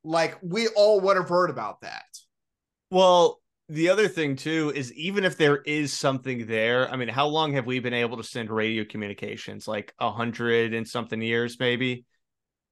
Like 0.04 0.38
we 0.42 0.68
all 0.68 1.00
would 1.00 1.16
have 1.16 1.28
heard 1.28 1.50
about 1.50 1.80
that. 1.82 2.04
Well, 2.90 3.40
the 3.68 3.90
other 3.90 4.08
thing 4.08 4.36
too 4.36 4.72
is 4.74 4.92
even 4.94 5.24
if 5.24 5.36
there 5.36 5.58
is 5.58 5.92
something 5.92 6.46
there, 6.46 6.90
I 6.90 6.96
mean, 6.96 7.08
how 7.08 7.26
long 7.26 7.52
have 7.52 7.66
we 7.66 7.80
been 7.80 7.94
able 7.94 8.16
to 8.16 8.24
send 8.24 8.50
radio 8.50 8.84
communications? 8.84 9.68
Like 9.68 9.92
a 9.98 10.10
hundred 10.10 10.72
and 10.72 10.88
something 10.88 11.20
years, 11.20 11.58
maybe. 11.60 12.06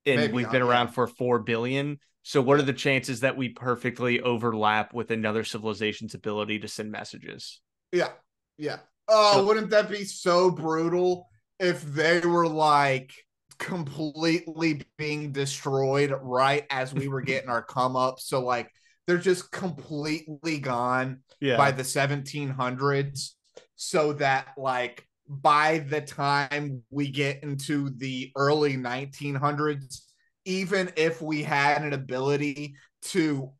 And 0.06 0.20
Maybe, 0.20 0.32
we've 0.32 0.50
been 0.50 0.62
around 0.62 0.88
for 0.88 1.06
four 1.06 1.40
billion. 1.40 1.98
So 2.22 2.40
what 2.40 2.58
are 2.58 2.62
the 2.62 2.72
chances 2.72 3.20
that 3.20 3.36
we 3.36 3.50
perfectly 3.50 4.20
overlap 4.20 4.94
with 4.94 5.10
another 5.10 5.44
civilization's 5.44 6.14
ability 6.14 6.60
to 6.60 6.68
send 6.68 6.90
messages? 6.90 7.60
Yeah. 7.92 8.08
Yeah. 8.58 8.78
Oh, 9.08 9.34
So- 9.34 9.46
wouldn't 9.46 9.70
that 9.70 9.90
be 9.90 10.04
so 10.04 10.50
brutal 10.50 11.28
if 11.58 11.82
they 11.82 12.20
were 12.20 12.48
like 12.48 13.12
completely 13.58 14.82
being 14.98 15.32
destroyed 15.32 16.14
right 16.22 16.66
as 16.70 16.92
we 16.92 17.08
were 17.08 17.22
getting 17.22 17.48
our 17.48 17.62
come 17.62 17.96
up? 17.96 18.20
So, 18.20 18.40
like, 18.44 18.70
they're 19.06 19.18
just 19.18 19.50
completely 19.52 20.58
gone 20.58 21.22
Yeah. 21.40 21.56
by 21.56 21.70
the 21.70 21.84
1700s 21.84 23.36
so 23.76 24.12
that, 24.14 24.48
like, 24.56 25.06
by 25.28 25.78
the 25.78 26.00
time 26.00 26.82
we 26.90 27.10
get 27.10 27.42
into 27.42 27.90
the 27.90 28.32
early 28.36 28.76
1900s, 28.76 30.02
even 30.44 30.92
if 30.96 31.20
we 31.22 31.42
had 31.42 31.82
an 31.82 31.92
ability 31.92 32.76
to 33.02 33.52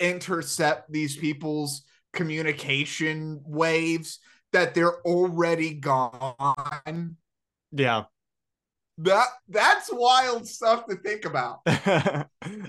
intercept 0.00 0.90
these 0.90 1.16
people's 1.16 1.82
communication 2.12 3.40
waves 3.44 4.18
that 4.54 4.72
they're 4.74 5.00
already 5.02 5.74
gone 5.74 7.16
yeah. 7.72 8.04
that 8.98 9.26
that's 9.48 9.90
wild 9.92 10.46
stuff 10.48 10.86
to 10.86 10.94
think 10.96 11.24
about 11.24 11.60
it, 11.66 12.28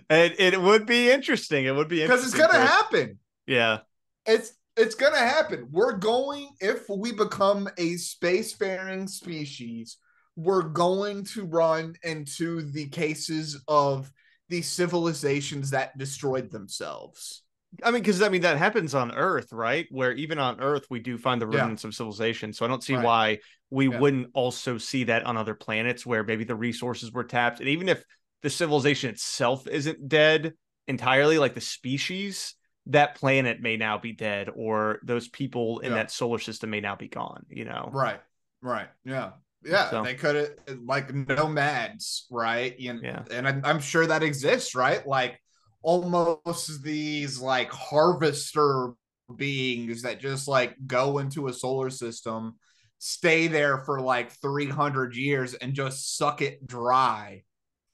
it 0.09 0.59
would 0.59 0.85
be 0.85 1.09
interesting. 1.11 1.65
It 1.65 1.75
would 1.75 1.87
be 1.87 2.01
because 2.01 2.25
it's 2.25 2.33
gonna 2.33 2.53
to- 2.53 2.59
happen 2.65 3.19
Yeah. 3.47 3.79
it's 4.25 4.51
it's 4.75 4.95
gonna 4.95 5.17
happen 5.17 5.67
we're 5.71 5.93
going 5.93 6.49
if 6.59 6.89
we 6.89 7.11
become 7.13 7.67
a 7.77 7.93
spacefaring 7.93 9.07
species 9.07 9.97
we're 10.35 10.63
going 10.63 11.23
to 11.23 11.45
run 11.45 11.95
into 12.03 12.61
the 12.71 12.87
cases 12.89 13.61
of 13.67 14.11
the 14.49 14.61
civilizations 14.61 15.69
that 15.69 15.97
destroyed 15.97 16.51
themselves 16.51 17.43
I 17.83 17.91
mean, 17.91 18.01
because 18.01 18.21
I 18.21 18.29
mean 18.29 18.41
that 18.41 18.57
happens 18.57 18.93
on 18.95 19.13
Earth, 19.15 19.51
right? 19.51 19.85
Where 19.89 20.11
even 20.13 20.39
on 20.39 20.59
Earth 20.61 20.85
we 20.89 20.99
do 20.99 21.17
find 21.17 21.41
the 21.41 21.47
Yeah. 21.49 21.59
remnants 21.59 21.83
of 21.83 21.93
civilization. 21.95 22.53
So 22.53 22.65
I 22.65 22.67
don't 22.67 22.83
see 22.83 22.95
Right. 22.95 23.03
why 23.05 23.39
we 23.69 23.89
Yeah. 23.89 23.99
wouldn't 23.99 24.27
also 24.33 24.77
see 24.77 25.05
that 25.05 25.25
on 25.25 25.37
other 25.37 25.55
planets 25.55 26.05
where 26.05 26.23
maybe 26.23 26.43
the 26.43 26.55
resources 26.55 27.11
were 27.11 27.23
tapped, 27.23 27.59
and 27.59 27.69
even 27.69 27.89
if 27.89 28.03
the 28.41 28.49
civilization 28.49 29.09
itself 29.09 29.67
isn't 29.67 30.07
dead 30.07 30.53
entirely, 30.87 31.39
like 31.39 31.55
the 31.55 31.61
species, 31.61 32.55
that 32.87 33.15
planet 33.15 33.59
may 33.61 33.75
now 33.77 33.97
be 33.97 34.11
dead, 34.11 34.49
or 34.53 34.99
those 35.03 35.27
people 35.27 35.79
in 35.79 35.89
Yeah. 35.91 35.97
that 35.97 36.11
solar 36.11 36.37
system 36.37 36.69
may 36.69 36.79
now 36.81 36.95
be 36.95 37.07
gone. 37.07 37.45
You 37.49 37.65
know? 37.65 37.89
Right. 37.91 38.21
Right. 38.61 38.87
Yeah. 39.03 39.31
Yeah. 39.63 39.89
So- 39.89 40.03
They 40.03 40.13
could 40.13 40.35
have 40.67 40.79
like 40.83 41.11
nomads, 41.11 42.27
right? 42.29 42.79
You 42.79 42.99
Yeah. 43.01 43.23
And 43.31 43.47
I'm, 43.47 43.61
I'm 43.65 43.79
sure 43.79 44.05
that 44.05 44.21
exists, 44.21 44.75
right? 44.75 45.05
Like 45.07 45.41
almost 45.85 46.81
these 46.81 47.39
like 47.39 47.71
harvester 47.71 48.93
beings 49.35 50.01
that 50.01 50.19
just 50.19 50.47
like 50.47 50.75
go 50.87 51.19
into 51.19 51.47
a 51.47 51.53
solar 51.53 51.91
system, 51.91 52.55
stay 52.97 53.45
there 53.45 53.77
for 53.85 54.01
like 54.01 54.31
300 54.31 55.15
years 55.15 55.53
and 55.53 55.75
just 55.75 56.17
suck 56.17 56.41
it 56.41 56.65
dry. 56.65 57.43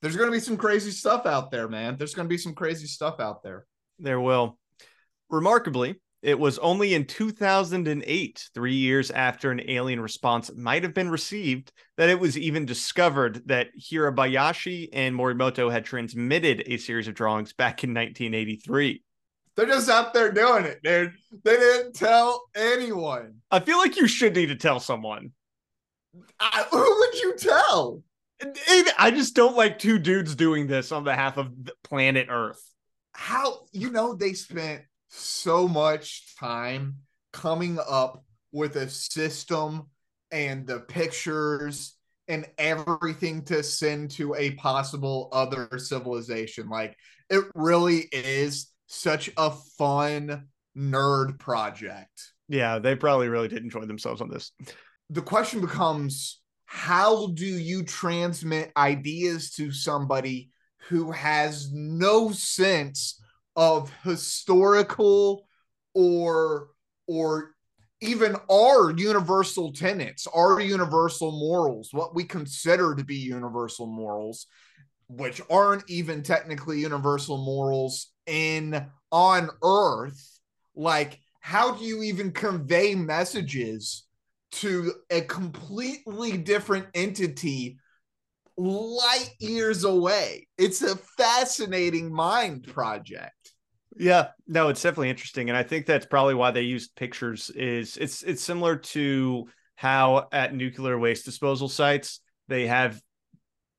There's 0.02 0.16
going 0.16 0.30
to 0.30 0.36
be 0.36 0.40
some 0.40 0.56
crazy 0.56 0.92
stuff 0.92 1.26
out 1.26 1.52
there, 1.52 1.68
man. 1.68 1.98
There's 1.98 2.16
going 2.16 2.28
to 2.28 2.34
be 2.34 2.38
some 2.38 2.56
crazy 2.56 2.88
stuff 2.88 3.20
out 3.20 3.44
there. 3.44 3.66
There 4.00 4.22
will. 4.22 4.58
Remarkably, 5.30 6.00
it 6.22 6.38
was 6.38 6.60
only 6.60 6.94
in 6.94 7.06
2008, 7.06 8.50
three 8.54 8.76
years 8.76 9.10
after 9.10 9.50
an 9.52 9.62
alien 9.68 10.00
response 10.00 10.52
might 10.56 10.84
have 10.84 10.94
been 10.94 11.10
received, 11.10 11.72
that 11.98 12.10
it 12.10 12.20
was 12.20 12.38
even 12.38 12.66
discovered 12.66 13.42
that 13.48 13.70
Hirabayashi 13.80 14.90
and 14.94 15.16
Morimoto 15.16 15.72
had 15.72 15.84
transmitted 15.84 16.64
a 16.68 16.78
series 16.78 17.08
of 17.08 17.16
drawings 17.16 17.54
back 17.54 17.84
in 17.84 17.90
1983. 17.92 19.04
They're 19.56 19.66
just 19.66 19.90
out 19.90 20.14
there 20.14 20.32
doing 20.32 20.66
it, 20.66 20.82
dude. 20.84 21.14
They 21.44 21.58
didn't 21.58 21.94
tell 21.94 22.44
anyone. 22.56 23.36
I 23.50 23.60
feel 23.60 23.80
like 23.80 23.98
you 23.98 24.08
should 24.08 24.36
need 24.36 24.48
to 24.48 24.56
tell 24.56 24.80
someone. 24.80 25.32
I, 26.40 26.66
who 26.72 26.78
would 26.78 27.20
you 27.20 27.36
tell? 27.38 28.04
I 28.98 29.12
just 29.12 29.36
don't 29.36 29.56
like 29.56 29.80
two 29.80 30.00
dudes 30.00 30.36
doing 30.36 30.68
this 30.68 30.92
on 30.92 31.04
behalf 31.04 31.38
of 31.38 31.52
planet 31.84 32.28
Earth. 32.30 32.62
how 33.14 33.66
you 33.72 33.92
know 33.92 34.16
they 34.16 34.34
spent 34.34 34.82
so 35.12 35.68
much 35.68 36.36
time 36.40 36.96
coming 37.34 37.78
up 37.88 38.24
with 38.52 38.76
a 38.76 38.90
system 38.90 39.88
and 40.32 40.66
the 40.66 40.80
pictures 40.80 41.96
and 42.28 42.46
everything 42.58 43.44
to 43.44 43.62
send 43.62 44.12
to 44.12 44.34
a 44.36 44.52
possible 44.52 45.30
other 45.34 45.68
civilization 45.78 46.70
like 46.70 46.96
it 47.30 47.44
really 47.56 48.08
is 48.12 48.68
such 48.88 49.30
a 49.38 49.52
fun 49.78 50.48
nerd 50.78 51.38
project 51.40 52.32
Yeah, 52.48 52.80
they 52.80 52.96
probably 52.96 53.28
really 53.28 53.48
did 53.50 53.64
enjoy 53.64 53.86
themselves 53.86 54.22
on 54.22 54.30
this. 54.30 54.52
the 55.10 55.22
question 55.22 55.60
becomes 55.62 56.40
how 56.66 57.28
do 57.28 57.46
you 57.46 57.84
transmit 57.84 58.72
ideas 58.78 59.52
to 59.52 59.72
somebody 59.74 60.52
who 60.88 61.12
has 61.12 61.70
no 61.74 62.32
sense 62.32 63.22
of 63.56 63.92
historical 64.04 65.48
or 65.94 66.70
or 67.08 67.52
even 68.02 68.36
our 68.50 68.92
universal 68.92 69.74
tenets 69.74 70.26
our 70.34 70.60
universal 70.60 71.32
morals 71.32 71.90
what 71.92 72.16
we 72.16 72.24
consider 72.24 72.96
to 72.96 73.04
be 73.04 73.16
universal 73.16 73.86
morals 73.86 74.48
which 75.18 75.42
aren't 75.50 75.84
even 75.90 76.24
technically 76.24 76.80
universal 76.80 77.38
morals 77.38 78.12
in 78.28 78.86
on 79.12 79.50
earth. 79.64 80.40
Like 80.76 81.20
how 81.42 81.74
do 81.74 81.84
you 81.84 82.04
even 82.04 82.32
convey 82.32 82.96
messages 82.96 84.06
to 84.52 84.94
a 85.10 85.22
completely 85.22 86.38
different 86.38 86.88
entity 86.94 87.78
light 88.58 89.30
years 89.40 89.84
away. 89.84 90.48
It's 90.58 90.82
a 90.82 90.96
fascinating 90.96 92.14
mind 92.14 92.68
project. 92.68 93.34
Yeah, 93.98 94.30
no, 94.48 94.70
it's 94.70 94.82
definitely 94.82 95.10
interesting, 95.10 95.50
and 95.50 95.58
I 95.58 95.64
think 95.64 95.86
that's 95.86 96.06
probably 96.06 96.34
why 96.34 96.52
they 96.52 96.62
used 96.62 96.96
pictures. 96.96 97.50
Is 97.50 97.98
it's 97.98 98.24
it's 98.24 98.42
similar 98.42 98.78
to 98.78 99.48
how 99.76 100.28
at 100.32 100.56
nuclear 100.56 100.98
waste 100.98 101.26
disposal 101.26 101.68
sites 101.68 102.22
they 102.48 102.68
have 102.68 103.02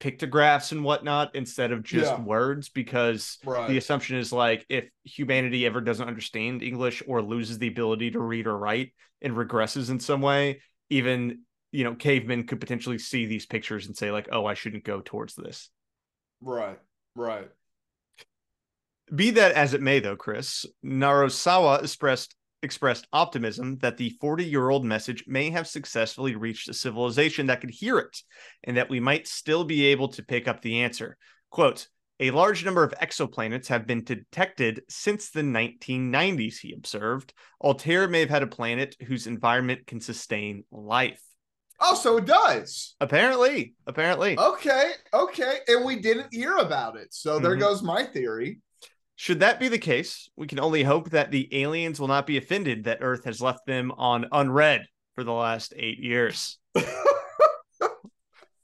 pictographs 0.00 0.72
and 0.72 0.84
whatnot 0.84 1.34
instead 1.34 1.70
of 1.72 1.82
just 1.82 2.18
Yeah. 2.18 2.24
words 2.24 2.68
because 2.68 3.38
Right. 3.44 3.68
the 3.68 3.76
assumption 3.78 4.16
is 4.16 4.32
like 4.32 4.66
if 4.68 4.88
humanity 5.04 5.64
ever 5.64 5.80
doesn't 5.80 6.08
understand 6.08 6.62
English 6.62 7.02
or 7.06 7.22
loses 7.22 7.58
the 7.58 7.68
ability 7.68 8.10
to 8.10 8.20
read 8.20 8.46
or 8.46 8.58
write 8.58 8.92
and 9.20 9.34
regresses 9.34 9.90
in 9.90 10.00
some 10.00 10.20
way, 10.20 10.60
even 10.90 11.42
you 11.72 11.84
know, 11.84 11.94
cavemen 11.94 12.46
could 12.46 12.60
potentially 12.60 12.98
see 12.98 13.26
these 13.26 13.46
pictures 13.46 13.86
and 13.86 13.96
say, 13.96 14.10
like, 14.10 14.28
oh, 14.30 14.46
I 14.46 14.54
shouldn't 14.54 14.84
go 14.84 15.00
towards 15.00 15.34
this. 15.34 15.70
Right. 16.40 16.78
Right. 17.16 17.48
Be 19.12 19.30
that 19.32 19.52
as 19.52 19.74
it 19.74 19.82
may, 19.82 19.98
though, 19.98 20.16
Chris, 20.16 20.64
Narusawa 20.84 21.82
expressed 21.82 22.36
expressed 22.62 23.08
optimism 23.12 23.76
that 23.78 23.96
the 23.96 24.10
40 24.20 24.44
year 24.44 24.70
old 24.70 24.84
message 24.84 25.24
may 25.26 25.50
have 25.50 25.66
successfully 25.66 26.36
reached 26.36 26.68
a 26.68 26.74
civilization 26.74 27.46
that 27.46 27.60
could 27.60 27.70
hear 27.70 27.98
it, 27.98 28.22
and 28.64 28.76
that 28.76 28.88
we 28.88 29.00
might 29.00 29.26
still 29.26 29.64
be 29.64 29.86
able 29.86 30.08
to 30.08 30.22
pick 30.22 30.46
up 30.46 30.62
the 30.62 30.82
answer. 30.82 31.16
Quote, 31.50 31.88
a 32.20 32.30
large 32.30 32.64
number 32.64 32.84
of 32.84 32.94
exoplanets 33.02 33.66
have 33.66 33.84
been 33.84 34.04
detected 34.04 34.82
since 34.88 35.30
the 35.30 35.40
1990s, 35.40 36.58
he 36.60 36.72
observed. 36.72 37.34
Altair 37.60 38.06
may 38.06 38.20
have 38.20 38.30
had 38.30 38.44
a 38.44 38.46
planet 38.46 38.94
whose 39.06 39.26
environment 39.26 39.88
can 39.88 40.00
sustain 40.00 40.62
life. 40.70 41.20
Oh, 41.82 41.94
so 41.96 42.16
it 42.18 42.26
does. 42.26 42.94
Apparently, 43.00 43.74
apparently. 43.86 44.38
Okay. 44.38 44.92
Okay. 45.12 45.58
And 45.68 45.84
we 45.84 45.96
didn't 46.00 46.32
hear 46.32 46.56
about 46.58 46.96
it. 46.96 47.12
So 47.12 47.38
there 47.40 47.56
Mhm. 47.56 47.60
goes 47.60 47.82
my 47.82 48.04
theory. 48.04 48.60
Should 49.16 49.40
that 49.40 49.58
be 49.60 49.68
the 49.68 49.78
case, 49.78 50.30
we 50.36 50.46
can 50.46 50.60
only 50.60 50.82
hope 50.84 51.10
that 51.10 51.30
the 51.30 51.48
aliens 51.60 52.00
will 52.00 52.08
not 52.08 52.26
be 52.26 52.36
offended 52.38 52.84
that 52.84 52.98
Earth 53.02 53.24
has 53.24 53.40
left 53.42 53.66
them 53.66 53.92
on 53.92 54.26
unread 54.32 54.86
for 55.14 55.24
the 55.24 55.32
last 55.32 55.74
eight 55.76 55.98
years. 55.98 56.58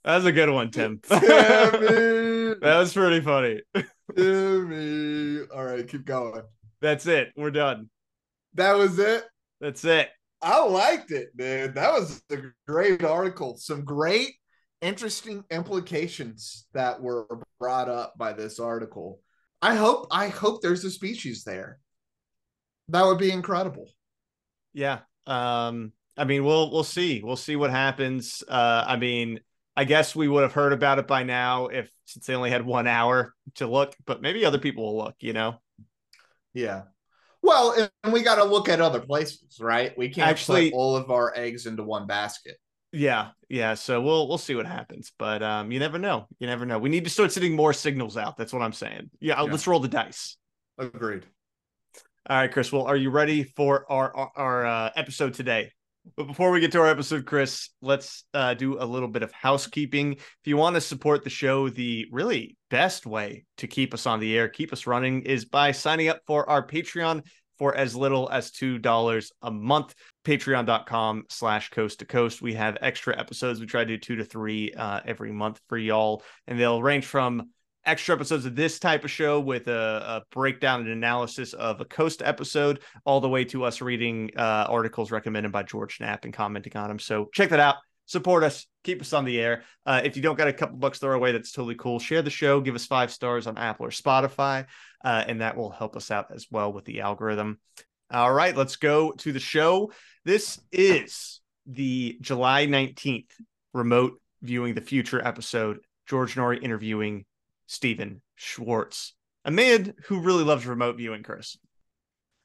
That 0.05 0.15
was 0.15 0.25
a 0.25 0.31
good 0.31 0.49
one, 0.49 0.71
Tim. 0.71 1.01
that 1.09 2.59
was 2.63 2.93
pretty 2.93 3.19
funny. 3.21 3.61
All 5.53 5.63
right, 5.65 5.87
keep 5.87 6.05
going. 6.05 6.41
That's 6.81 7.05
it. 7.05 7.33
We're 7.35 7.51
done. 7.51 7.89
That 8.53 8.77
was 8.77 8.97
it. 8.97 9.25
That's 9.59 9.83
it. 9.83 10.09
I 10.41 10.63
liked 10.63 11.11
it, 11.11 11.35
dude. 11.35 11.75
That 11.75 11.93
was 11.93 12.21
a 12.31 12.37
great 12.67 13.03
article. 13.03 13.57
Some 13.57 13.83
great, 13.83 14.35
interesting 14.81 15.43
implications 15.51 16.67
that 16.73 17.01
were 17.01 17.27
brought 17.59 17.89
up 17.89 18.13
by 18.17 18.33
this 18.33 18.59
article. 18.59 19.19
I 19.61 19.75
hope 19.75 20.07
I 20.11 20.29
hope 20.29 20.61
there's 20.61 20.85
a 20.85 20.91
species 20.91 21.43
there. 21.43 21.79
That 22.87 23.05
would 23.05 23.17
be 23.17 23.31
incredible. 23.31 23.89
Yeah. 24.73 24.99
Um, 25.27 25.91
I 26.17 26.23
mean, 26.23 26.43
we'll 26.43 26.71
we'll 26.71 26.83
see. 26.83 27.21
We'll 27.23 27.35
see 27.35 27.55
what 27.55 27.71
happens. 27.71 28.43
Uh, 28.47 28.85
I 28.87 28.95
mean, 28.95 29.41
I 29.75 29.83
guess 29.83 30.15
we 30.15 30.27
would 30.27 30.43
have 30.43 30.53
heard 30.53 30.73
about 30.73 30.99
it 30.99 31.07
by 31.07 31.23
now 31.23 31.67
if 31.67 31.89
since 32.05 32.25
they 32.25 32.35
only 32.35 32.49
had 32.49 32.65
one 32.65 32.87
hour 32.87 33.33
to 33.55 33.67
look, 33.67 33.95
but 34.05 34.21
maybe 34.21 34.45
other 34.45 34.57
people 34.57 34.85
will 34.85 35.03
look, 35.03 35.15
you 35.19 35.33
know. 35.33 35.61
Yeah. 36.53 36.83
Well, 37.49 37.89
and 38.03 38.13
we 38.13 38.21
got 38.21 38.35
to 38.35 38.43
look 38.43 38.69
at 38.69 38.79
other 38.79 38.99
places, 38.99 39.57
right? 39.59 39.97
We 39.97 40.09
can't 40.09 40.29
Actually- 40.29 40.69
put 40.69 40.77
all 40.77 40.95
of 40.95 41.09
our 41.09 41.33
eggs 41.35 41.65
into 41.65 41.81
one 41.83 42.05
basket. 42.05 42.57
Yeah, 42.91 43.29
yeah. 43.49 43.73
So 43.73 44.01
we'll 44.01 44.27
we'll 44.27 44.37
see 44.37 44.53
what 44.53 44.67
happens, 44.67 45.11
but 45.17 45.41
um, 45.41 45.71
you 45.71 45.79
never 45.79 45.97
know. 45.97 46.27
You 46.39 46.45
never 46.45 46.65
know. 46.65 46.77
We 46.77 46.89
need 46.89 47.05
to 47.05 47.09
start 47.09 47.31
sending 47.31 47.55
more 47.55 47.73
signals 47.73 48.17
out. 48.17 48.37
That's 48.37 48.53
what 48.53 48.61
I'm 48.61 48.73
saying. 48.73 49.09
Yeah, 49.19 49.41
Yeah. 49.43 49.51
let's 49.51 49.65
roll 49.65 49.79
the 49.79 49.87
dice. 49.87 50.37
Agreed. 50.77 51.25
All 52.29 52.37
right, 52.37 52.51
Chris. 52.51 52.71
Well, 52.71 52.85
are 52.85 52.95
you 52.95 53.09
ready 53.09 53.43
for 53.43 53.91
our 53.91 54.15
our, 54.15 54.31
our 54.35 54.65
uh, 54.65 54.89
episode 54.95 55.33
today? 55.33 55.71
But 56.17 56.25
before 56.25 56.49
we 56.49 56.59
get 56.59 56.71
to 56.71 56.79
our 56.79 56.87
episode, 56.87 57.25
Chris, 57.25 57.69
let's 57.81 58.23
uh, 58.33 58.53
do 58.55 58.81
a 58.81 58.85
little 58.85 59.09
bit 59.09 59.21
of 59.21 59.31
housekeeping. 59.31 60.13
If 60.13 60.45
you 60.45 60.57
want 60.57 60.75
to 60.75 60.81
support 60.81 61.23
the 61.23 61.29
show, 61.29 61.69
the 61.69 62.07
really 62.11 62.57
best 62.71 63.05
way 63.05 63.45
to 63.57 63.67
keep 63.67 63.93
us 63.93 64.07
on 64.07 64.19
the 64.19 64.35
air, 64.35 64.47
keep 64.47 64.73
us 64.73 64.87
running, 64.87 65.23
is 65.23 65.45
by 65.45 65.71
signing 65.73 66.07
up 66.07 66.21
for 66.25 66.49
our 66.49 66.65
Patreon 66.65 67.23
for 67.59 67.75
as 67.75 67.95
little 67.95 68.29
as 68.29 68.51
$2 68.51 69.31
a 69.41 69.51
month. 69.51 69.93
Patreon.com 70.25 71.25
slash 71.29 71.69
coast 71.69 71.99
to 71.99 72.05
coast. 72.05 72.41
We 72.41 72.53
have 72.53 72.77
extra 72.81 73.17
episodes. 73.19 73.59
We 73.59 73.67
try 73.67 73.83
to 73.83 73.87
do 73.87 73.97
two 73.97 74.15
to 74.15 74.23
three 74.23 74.71
uh, 74.73 75.01
every 75.05 75.31
month 75.31 75.59
for 75.67 75.77
y'all, 75.77 76.23
and 76.47 76.59
they'll 76.59 76.81
range 76.81 77.05
from 77.05 77.49
extra 77.85 78.15
episodes 78.15 78.45
of 78.45 78.55
this 78.55 78.79
type 78.79 79.03
of 79.03 79.11
show 79.11 79.39
with 79.39 79.67
a, 79.67 79.71
a 79.71 80.23
breakdown 80.31 80.81
and 80.81 80.89
analysis 80.89 81.53
of 81.53 81.81
a 81.81 81.85
coast 81.85 82.21
episode 82.23 82.79
all 83.05 83.21
the 83.21 83.29
way 83.29 83.43
to 83.45 83.63
us 83.63 83.81
reading 83.81 84.29
uh, 84.37 84.65
articles 84.69 85.11
recommended 85.11 85.51
by 85.51 85.63
george 85.63 85.99
knapp 85.99 86.25
and 86.25 86.33
commenting 86.33 86.75
on 86.75 86.89
them 86.89 86.99
so 86.99 87.29
check 87.33 87.49
that 87.49 87.59
out. 87.59 87.75
Support 88.05 88.43
us. 88.43 88.65
Keep 88.83 89.01
us 89.01 89.13
on 89.13 89.23
the 89.23 89.39
air. 89.39 89.61
Uh, 89.85 90.01
if 90.03 90.15
you 90.15 90.23
don't 90.23 90.35
got 90.35 90.47
a 90.47 90.53
couple 90.53 90.77
bucks 90.77 90.97
throw 90.97 91.15
away. 91.15 91.31
That's 91.31 91.51
totally 91.51 91.75
cool. 91.75 91.99
Share 91.99 92.23
the 92.23 92.31
show. 92.31 92.59
Give 92.59 92.73
us 92.73 92.87
five 92.87 93.11
stars 93.11 93.45
on 93.45 93.55
apple 93.55 93.85
or 93.85 93.91
spotify 93.91 94.65
uh, 95.03 95.23
and 95.27 95.41
that 95.41 95.55
will 95.55 95.69
help 95.69 95.95
us 95.95 96.11
out 96.11 96.27
as 96.33 96.47
well 96.51 96.71
with 96.71 96.85
the 96.85 97.01
algorithm 97.01 97.59
all 98.11 98.31
right 98.31 98.57
let's 98.57 98.75
go 98.75 99.11
to 99.11 99.31
the 99.31 99.39
show 99.39 99.91
this 100.25 100.59
is 100.71 101.41
the 101.65 102.17
july 102.21 102.65
19th 102.65 103.29
remote 103.73 104.19
viewing 104.41 104.73
the 104.73 104.81
future 104.81 105.25
episode 105.25 105.79
george 106.07 106.35
Noory 106.35 106.61
interviewing 106.63 107.25
Stephan 107.69 108.21
Schwartz, 108.35 109.13
a 109.45 109.51
man 109.51 109.93
who 110.05 110.21
really 110.21 110.43
loves 110.43 110.65
remote 110.65 110.97
viewing, 110.97 111.21
Chris. 111.21 111.55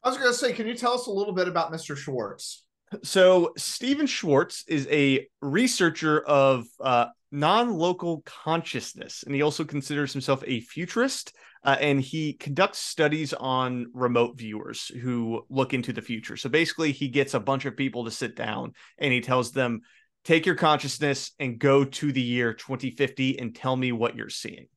I 0.03 0.11
was 0.11 0.19
going 0.19 0.31
to 0.31 0.37
say, 0.37 0.53
can 0.53 0.67
you 0.67 0.75
tell 0.75 0.93
us 0.93 1.07
a 1.07 1.11
little 1.11 1.33
bit 1.33 1.49
about 1.49 1.73
Mr. 1.73 1.97
Schwartz? 1.97 2.62
So, 3.03 3.55
Stephan 3.57 4.07
Schwartz 4.07 4.64
is 4.69 4.87
a 4.88 5.27
researcher 5.40 6.21
of 6.21 6.67
uh, 6.79 7.07
non 7.33 7.73
local 7.73 8.23
consciousness, 8.27 9.25
and 9.25 9.35
he 9.35 9.40
also 9.40 9.64
considers 9.64 10.12
himself 10.12 10.45
a 10.47 10.61
futurist. 10.61 11.35
Uh, 11.64 11.77
and 11.81 12.00
he 12.00 12.35
conducts 12.35 12.79
studies 12.79 13.33
on 13.33 13.87
remote 13.94 14.37
viewers 14.37 14.88
who 15.03 15.42
look 15.48 15.72
into 15.72 15.92
the 15.92 16.03
future. 16.03 16.37
So, 16.37 16.48
basically, 16.48 16.92
he 16.92 17.09
gets 17.09 17.35
a 17.35 17.40
bunch 17.40 17.64
of 17.64 17.77
people 17.77 18.05
to 18.05 18.11
sit 18.11 18.37
down 18.37 18.72
and 18.98 19.12
he 19.12 19.20
tells 19.20 19.53
them, 19.53 19.81
Take 20.24 20.46
your 20.46 20.55
consciousness 20.55 21.33
and 21.38 21.59
go 21.59 21.85
to 21.85 22.11
the 22.11 22.20
year 22.20 22.55
2050 22.55 23.38
and 23.38 23.55
tell 23.55 23.77
me 23.77 23.92
what 23.92 24.16
you're 24.16 24.31
seeing. 24.31 24.68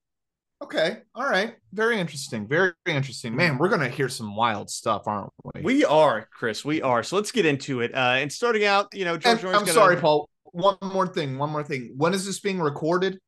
Okay. 0.62 0.98
All 1.16 1.24
right. 1.24 1.56
Very 1.72 2.00
interesting. 2.00 2.48
Very 2.48 2.74
interesting. 2.86 3.36
Man, 3.36 3.58
we're 3.58 3.70
going 3.70 3.82
to 3.82 3.90
hear 3.90 4.10
some 4.10 4.36
wild 4.36 4.70
stuff, 4.70 5.04
aren't 5.06 5.32
we? 5.56 5.62
We 5.62 5.86
are, 5.86 6.28
Chris. 6.34 6.66
We 6.66 6.82
are. 6.82 7.04
So 7.04 7.16
let's 7.16 7.32
get 7.32 7.46
into 7.46 7.82
it. 7.82 7.94
Uh, 7.94 8.16
and 8.18 8.32
starting 8.32 8.66
out, 8.66 8.88
you 8.94 9.06
know, 9.06 9.18
George 9.18 9.40
And 9.44 9.50
I'm 9.50 9.60
gonna- 9.62 9.72
sorry, 9.72 9.98
Paul. 9.98 10.30
One 10.52 10.78
more 10.82 11.08
thing. 11.08 11.38
One 11.38 11.52
more 11.52 11.64
thing. 11.64 11.94
When 11.96 12.14
is 12.14 12.26
this 12.26 12.40
being 12.40 12.60
recorded? 12.60 13.20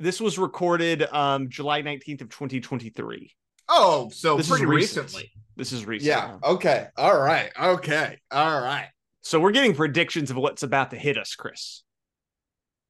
This 0.00 0.20
was 0.20 0.38
recorded 0.38 1.02
um 1.12 1.48
July 1.48 1.82
19th 1.82 2.22
of 2.22 2.28
2023. 2.30 3.32
Oh, 3.68 4.08
so 4.10 4.36
This 4.36 4.46
is 4.46 4.50
pretty 4.50 4.66
recent. 4.66 5.04
recently. 5.06 5.30
This 5.56 5.72
is 5.72 5.84
recent. 5.84 6.06
Yeah. 6.08 6.38
Okay. 6.42 6.86
All 6.96 7.18
right. 7.20 7.50
Okay. 7.60 8.18
All 8.30 8.60
right. 8.60 8.88
So 9.22 9.40
we're 9.40 9.50
getting 9.50 9.74
predictions 9.74 10.30
of 10.30 10.36
what's 10.36 10.62
about 10.62 10.90
to 10.92 10.96
hit 10.96 11.18
us, 11.18 11.34
Chris. 11.34 11.82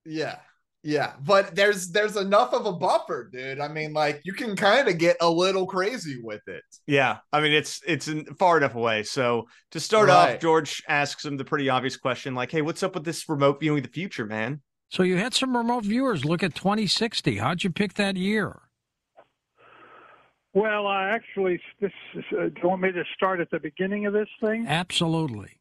Yeah. 0.05 0.37
Yeah. 0.85 1.15
But 1.21 1.57
there's 1.57 1.91
there's 1.91 2.17
enough 2.17 2.53
of 2.55 2.67
a 2.67 2.73
buffer, 2.73 3.29
dude. 3.33 3.59
I 3.59 3.69
mean, 3.69 3.93
like 3.93 4.21
you 4.25 4.33
can 4.33 4.55
kind 4.55 4.87
of 4.89 4.99
get 4.99 5.17
a 5.21 5.29
little 5.29 5.67
crazy 5.67 6.21
with 6.23 6.47
it. 6.47 6.63
Yeah, 6.87 7.19
I 7.33 7.41
mean 7.41 7.53
it's 7.53 7.81
it's 7.87 8.07
in, 8.07 8.25
far 8.37 8.59
enough 8.59 8.77
away. 8.77 9.03
So 9.03 9.49
to 9.73 9.81
start 9.81 10.09
Right. 10.09 10.35
off, 10.35 10.41
George 10.41 10.83
asks 10.89 11.25
him 11.25 11.37
the 11.37 11.45
pretty 11.45 11.69
obvious 11.69 11.97
question, 11.97 12.35
like, 12.37 12.53
"Hey, 12.53 12.63
what's 12.63 12.83
up 12.85 12.95
with 12.95 13.05
this 13.05 13.29
remote 13.29 13.59
viewing 13.61 13.83
the 13.83 13.89
future, 13.89 14.25
man?" 14.27 14.63
So 14.89 15.03
you 15.03 15.17
had 15.17 15.35
some 15.35 15.57
remote 15.57 15.85
viewers 15.85 16.25
look 16.25 16.43
at 16.43 16.55
2060. 16.55 17.37
How'd 17.37 17.63
you 17.63 17.71
pick 17.71 17.95
that 17.95 18.17
year? 18.17 18.63
Well, 20.55 20.87
I 20.87 21.11
actually, 21.11 21.61
this 21.81 21.93
is, 22.15 22.25
uh, 22.33 22.45
do 22.47 22.55
you 22.63 22.69
want 22.69 22.83
me 22.83 22.93
to 22.93 23.05
start 23.15 23.41
at 23.41 23.51
the 23.51 23.61
beginning 23.61 24.07
of 24.07 24.13
this 24.13 24.29
thing? 24.41 24.67
Absolutely. 24.67 25.61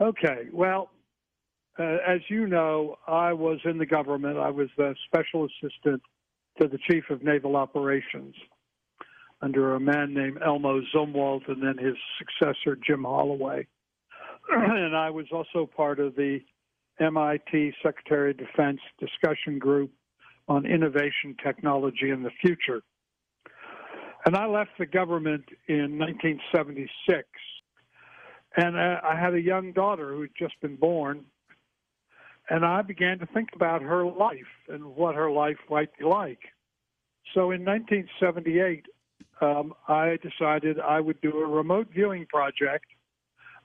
Okay. 0.00 0.48
Well, 0.52 0.90
uh, 1.78 1.98
as 2.06 2.20
you 2.28 2.46
know, 2.46 2.96
I 3.06 3.32
was 3.32 3.60
in 3.64 3.78
the 3.78 3.86
government. 3.86 4.36
I 4.38 4.50
was 4.50 4.68
the 4.76 4.94
special 5.06 5.46
assistant 5.46 6.02
to 6.60 6.68
the 6.68 6.78
chief 6.90 7.04
of 7.10 7.22
naval 7.22 7.56
operations 7.56 8.34
under 9.40 9.74
a 9.74 9.80
man 9.80 10.14
named 10.14 10.38
Elmo 10.44 10.80
Zumwalt 10.94 11.48
and 11.48 11.62
then 11.62 11.78
his 11.78 11.94
successor, 12.18 12.76
Jim 12.84 13.04
Holloway. 13.04 13.66
and 14.50 14.96
I 14.96 15.10
was 15.10 15.26
also 15.32 15.66
part 15.66 16.00
of 16.00 16.16
the 16.16 16.40
MIT 17.00 17.74
Secretary 17.82 18.30
of 18.30 18.38
Defense 18.38 18.80
discussion 18.98 19.58
group 19.58 19.90
on 20.48 20.66
innovation, 20.66 21.36
technology, 21.42 22.10
in 22.10 22.22
the 22.22 22.30
future. 22.40 22.82
And 24.26 24.36
I 24.36 24.46
left 24.46 24.70
the 24.78 24.86
government 24.86 25.44
in 25.68 25.98
1976. 25.98 27.28
And 28.56 28.76
uh, 28.76 29.00
I 29.02 29.18
had 29.18 29.34
a 29.34 29.40
young 29.40 29.72
daughter 29.72 30.14
who 30.14 30.22
had 30.22 30.30
just 30.38 30.54
been 30.60 30.76
born. 30.76 31.24
And 32.48 32.64
I 32.64 32.82
began 32.82 33.18
to 33.18 33.26
think 33.26 33.50
about 33.54 33.82
her 33.82 34.04
life 34.04 34.38
and 34.68 34.84
what 34.84 35.14
her 35.14 35.30
life 35.30 35.56
might 35.70 35.96
be 35.98 36.04
like. 36.04 36.40
So 37.32 37.50
in 37.50 37.64
1978, 37.64 38.84
um, 39.40 39.74
I 39.88 40.18
decided 40.22 40.78
I 40.78 41.00
would 41.00 41.20
do 41.20 41.38
a 41.38 41.46
remote 41.46 41.88
viewing 41.92 42.26
project 42.26 42.86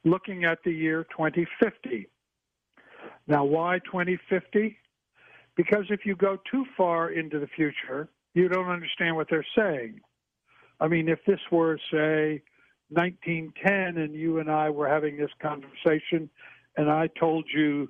looking 0.03 0.45
at 0.45 0.59
the 0.63 0.71
year 0.71 1.03
2050. 1.11 2.07
Now, 3.29 3.45
why 3.45 3.77
2050? 3.85 4.75
Because 5.55 5.85
if 5.89 6.05
you 6.05 6.15
go 6.15 6.39
too 6.51 6.65
far 6.75 7.11
into 7.11 7.39
the 7.39 7.47
future, 7.47 8.09
you 8.33 8.49
don't 8.49 8.67
understand 8.67 9.15
what 9.15 9.27
they're 9.29 9.45
saying. 9.55 10.01
I 10.79 10.87
mean, 10.87 11.07
if 11.07 11.19
this 11.27 11.39
were, 11.51 11.77
say, 11.91 12.41
1910 12.89 14.01
and 14.01 14.15
you 14.15 14.39
and 14.39 14.49
I 14.49 14.71
were 14.71 14.89
having 14.89 15.15
this 15.17 15.29
conversation 15.41 16.29
and 16.75 16.89
I 16.89 17.07
told 17.19 17.45
you 17.53 17.89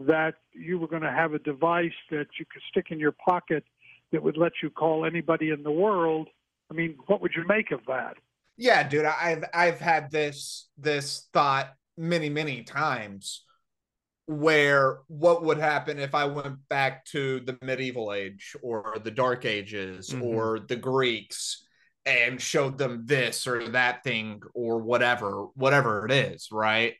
that 0.00 0.34
you 0.52 0.78
were 0.78 0.88
going 0.88 1.02
to 1.02 1.10
have 1.10 1.32
a 1.32 1.38
device 1.38 1.92
that 2.10 2.26
you 2.38 2.44
could 2.52 2.62
stick 2.68 2.88
in 2.90 2.98
your 2.98 3.12
pocket 3.12 3.64
that 4.12 4.22
would 4.22 4.36
let 4.36 4.52
you 4.62 4.68
call 4.68 5.06
anybody 5.06 5.50
in 5.50 5.62
the 5.62 5.70
world, 5.70 6.28
I 6.70 6.74
mean, 6.74 6.96
what 7.06 7.22
would 7.22 7.32
you 7.34 7.44
make 7.46 7.70
of 7.70 7.80
that? 7.86 8.16
Yeah, 8.56 8.86
dude, 8.86 9.04
I've 9.04 9.44
I've 9.52 9.80
had 9.80 10.10
this 10.10 10.68
this 10.78 11.28
thought 11.32 11.74
many 11.96 12.28
many 12.28 12.62
times 12.62 13.42
where 14.26 15.00
what 15.08 15.44
would 15.44 15.58
happen 15.58 15.98
if 15.98 16.14
I 16.14 16.24
went 16.24 16.56
back 16.68 17.04
to 17.06 17.40
the 17.40 17.58
medieval 17.62 18.12
age 18.12 18.56
or 18.62 18.96
the 19.02 19.10
dark 19.10 19.44
ages 19.44 20.10
mm-hmm. 20.10 20.22
or 20.22 20.60
the 20.60 20.76
Greeks 20.76 21.66
and 22.06 22.40
showed 22.40 22.78
them 22.78 23.02
this 23.04 23.46
or 23.46 23.68
that 23.68 24.02
thing 24.04 24.42
or 24.54 24.78
whatever 24.78 25.46
whatever 25.54 26.04
it 26.06 26.12
is, 26.12 26.48
right? 26.50 26.94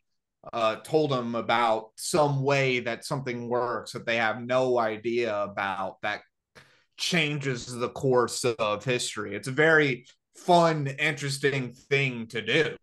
Uh, 0.52 0.76
told 0.76 1.10
them 1.10 1.34
about 1.34 1.90
some 1.96 2.42
way 2.42 2.80
that 2.80 3.04
something 3.04 3.48
works 3.48 3.92
that 3.92 4.04
they 4.04 4.16
have 4.16 4.42
no 4.42 4.78
idea 4.78 5.42
about 5.42 5.96
that 6.02 6.20
changes 6.98 7.66
the 7.66 7.88
course 7.88 8.44
of 8.44 8.84
history. 8.84 9.34
It's 9.34 9.48
a 9.48 9.52
very 9.52 10.06
fun, 10.36 10.86
interesting 10.86 11.72
thing 11.72 12.26
to 12.28 12.42
do. 12.42 12.76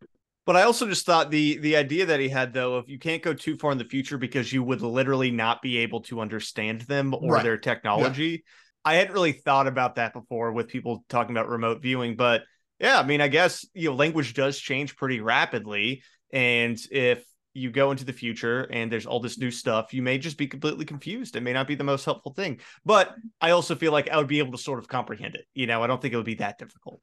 But 0.52 0.60
I 0.60 0.64
also 0.64 0.86
just 0.86 1.06
thought 1.06 1.32
the 1.32 1.60
the 1.60 1.78
idea 1.78 2.08
that 2.08 2.20
he 2.20 2.28
had 2.28 2.54
though, 2.54 2.78
if 2.78 2.90
you 2.90 3.00
can't 3.00 3.24
go 3.24 3.34
too 3.34 3.56
far 3.56 3.72
in 3.72 3.78
the 3.78 3.86
future 3.86 4.18
because 4.18 4.52
you 4.52 4.62
would 4.64 4.82
literally 4.82 5.32
not 5.32 5.62
be 5.62 5.78
able 5.78 6.02
to 6.02 6.20
understand 6.20 6.82
them 6.82 7.14
or 7.14 7.36
right. 7.36 7.44
their 7.44 7.56
technology. 7.56 8.26
Yeah. 8.26 8.38
I 8.84 8.96
hadn't 8.96 9.14
really 9.14 9.32
thought 9.32 9.68
about 9.68 9.96
that 9.96 10.12
before 10.12 10.52
with 10.52 10.68
people 10.68 11.06
talking 11.08 11.34
about 11.34 11.48
remote 11.48 11.82
viewing, 11.82 12.18
but 12.18 12.42
yeah, 12.82 13.00
I 13.00 13.06
mean, 13.06 13.22
I 13.22 13.30
guess 13.30 13.66
you 13.74 13.92
know, 13.92 13.96
language 13.96 14.34
does 14.34 14.60
change 14.60 14.98
pretty 14.98 15.22
rapidly, 15.22 16.04
and 16.34 16.78
if 16.92 17.24
you 17.54 17.72
go 17.72 17.92
into 17.92 18.04
the 18.04 18.12
future 18.12 18.64
and 18.64 18.92
there's 18.92 19.06
all 19.06 19.22
this 19.22 19.38
new 19.38 19.52
stuff, 19.52 19.94
you 19.94 20.02
may 20.02 20.18
just 20.18 20.38
be 20.38 20.48
completely 20.48 20.84
confused. 20.84 21.38
It 21.38 21.44
may 21.44 21.54
not 21.54 21.66
be 21.66 21.76
the 21.76 21.86
most 21.86 22.04
helpful 22.04 22.34
thing, 22.34 22.60
but 22.84 23.16
I 23.40 23.52
also 23.52 23.74
feel 23.74 23.94
like 23.94 24.10
I 24.10 24.18
would 24.18 24.28
be 24.28 24.40
able 24.40 24.52
to 24.52 24.58
sort 24.58 24.80
of 24.80 24.90
comprehend 24.90 25.36
it. 25.36 25.46
You 25.54 25.68
know, 25.68 25.82
I 25.82 25.88
don't 25.88 26.02
think 26.02 26.14
it 26.14 26.18
would 26.18 26.26
be 26.26 26.36
that 26.36 26.58
difficult. 26.58 27.00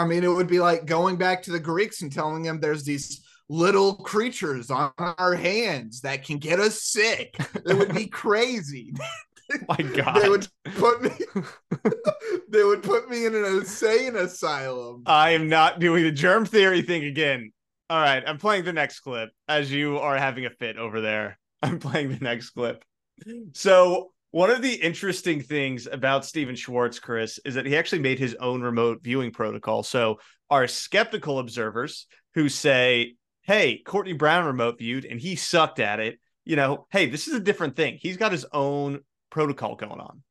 I 0.00 0.06
mean, 0.06 0.24
it 0.24 0.28
would 0.28 0.46
be 0.46 0.60
like 0.60 0.86
going 0.86 1.16
back 1.16 1.42
to 1.42 1.52
the 1.52 1.60
Greeks 1.60 2.00
and 2.00 2.10
telling 2.10 2.42
them 2.42 2.58
there's 2.58 2.84
these 2.84 3.22
little 3.50 3.96
creatures 3.96 4.70
on 4.70 4.92
our 4.98 5.34
hands 5.34 6.00
that 6.00 6.24
can 6.24 6.38
get 6.38 6.58
us 6.58 6.82
sick. 6.82 7.36
It 7.66 7.76
would 7.76 7.94
be 7.94 8.06
crazy. 8.22 8.94
My 9.68 9.76
God, 9.76 10.22
they 10.22 10.28
would 10.28 10.48
put 10.76 11.02
me. 11.02 11.10
they 12.48 12.64
would 12.64 12.82
put 12.82 13.10
me 13.10 13.26
in 13.26 13.34
an 13.34 13.44
insane 13.44 14.16
asylum. 14.16 15.02
I 15.04 15.30
am 15.30 15.48
not 15.48 15.80
doing 15.80 16.04
the 16.04 16.12
germ 16.12 16.46
theory 16.46 16.80
thing 16.80 17.04
again. 17.04 17.52
All 17.90 18.00
right, 18.00 18.22
I'm 18.26 18.38
playing 18.38 18.64
the 18.64 18.72
next 18.72 19.00
clip 19.00 19.30
as 19.48 19.70
you 19.70 19.98
are 19.98 20.16
having 20.16 20.46
a 20.46 20.50
fit 20.50 20.78
over 20.78 21.00
there. 21.00 21.38
I'm 21.62 21.78
playing 21.78 22.10
the 22.10 22.24
next 22.24 22.50
clip. 22.50 22.84
So 23.52 24.12
one 24.32 24.50
of 24.50 24.62
the 24.62 24.74
interesting 24.74 25.40
things 25.40 25.88
about 25.90 26.24
Stephan 26.24 26.54
Schwartz, 26.54 26.98
Chris, 26.98 27.38
is 27.44 27.54
that 27.54 27.66
he 27.66 27.76
actually 27.76 28.00
made 28.00 28.18
his 28.18 28.34
own 28.36 28.62
remote 28.62 29.02
viewing 29.02 29.32
protocol. 29.32 29.82
So 29.82 30.20
our 30.50 30.66
skeptical 30.66 31.38
observers 31.38 32.06
who 32.34 32.48
say, 32.48 33.14
hey, 33.42 33.82
Courtney 33.84 34.12
Brown 34.12 34.44
remote 34.44 34.78
viewed 34.78 35.04
and 35.04 35.20
he 35.20 35.34
sucked 35.34 35.80
at 35.80 35.98
it, 35.98 36.20
you 36.44 36.56
know, 36.56 36.86
hey, 36.90 37.06
this 37.06 37.26
is 37.26 37.34
a 37.34 37.40
different 37.40 37.74
thing. 37.76 37.98
He's 38.00 38.16
got 38.16 38.32
his 38.32 38.46
own 38.52 39.00
protocol 39.30 39.74
going 39.74 40.00
on. 40.00 40.22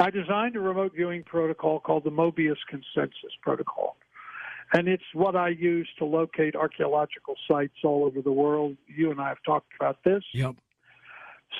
I 0.00 0.10
designed 0.10 0.56
a 0.56 0.60
remote 0.60 0.92
viewing 0.94 1.22
protocol 1.22 1.80
called 1.80 2.04
the 2.04 2.10
Mobius 2.10 2.56
Consensus 2.68 3.32
Protocol. 3.42 3.96
And 4.72 4.88
it's 4.88 5.04
what 5.12 5.36
I 5.36 5.50
use 5.50 5.88
to 5.98 6.04
locate 6.04 6.56
archaeological 6.56 7.36
sites 7.46 7.74
all 7.84 8.04
over 8.04 8.22
the 8.22 8.32
world. 8.32 8.76
You 8.86 9.12
and 9.12 9.20
I 9.20 9.28
have 9.28 9.38
talked 9.46 9.72
about 9.78 9.98
this. 10.04 10.24
Yep. 10.32 10.56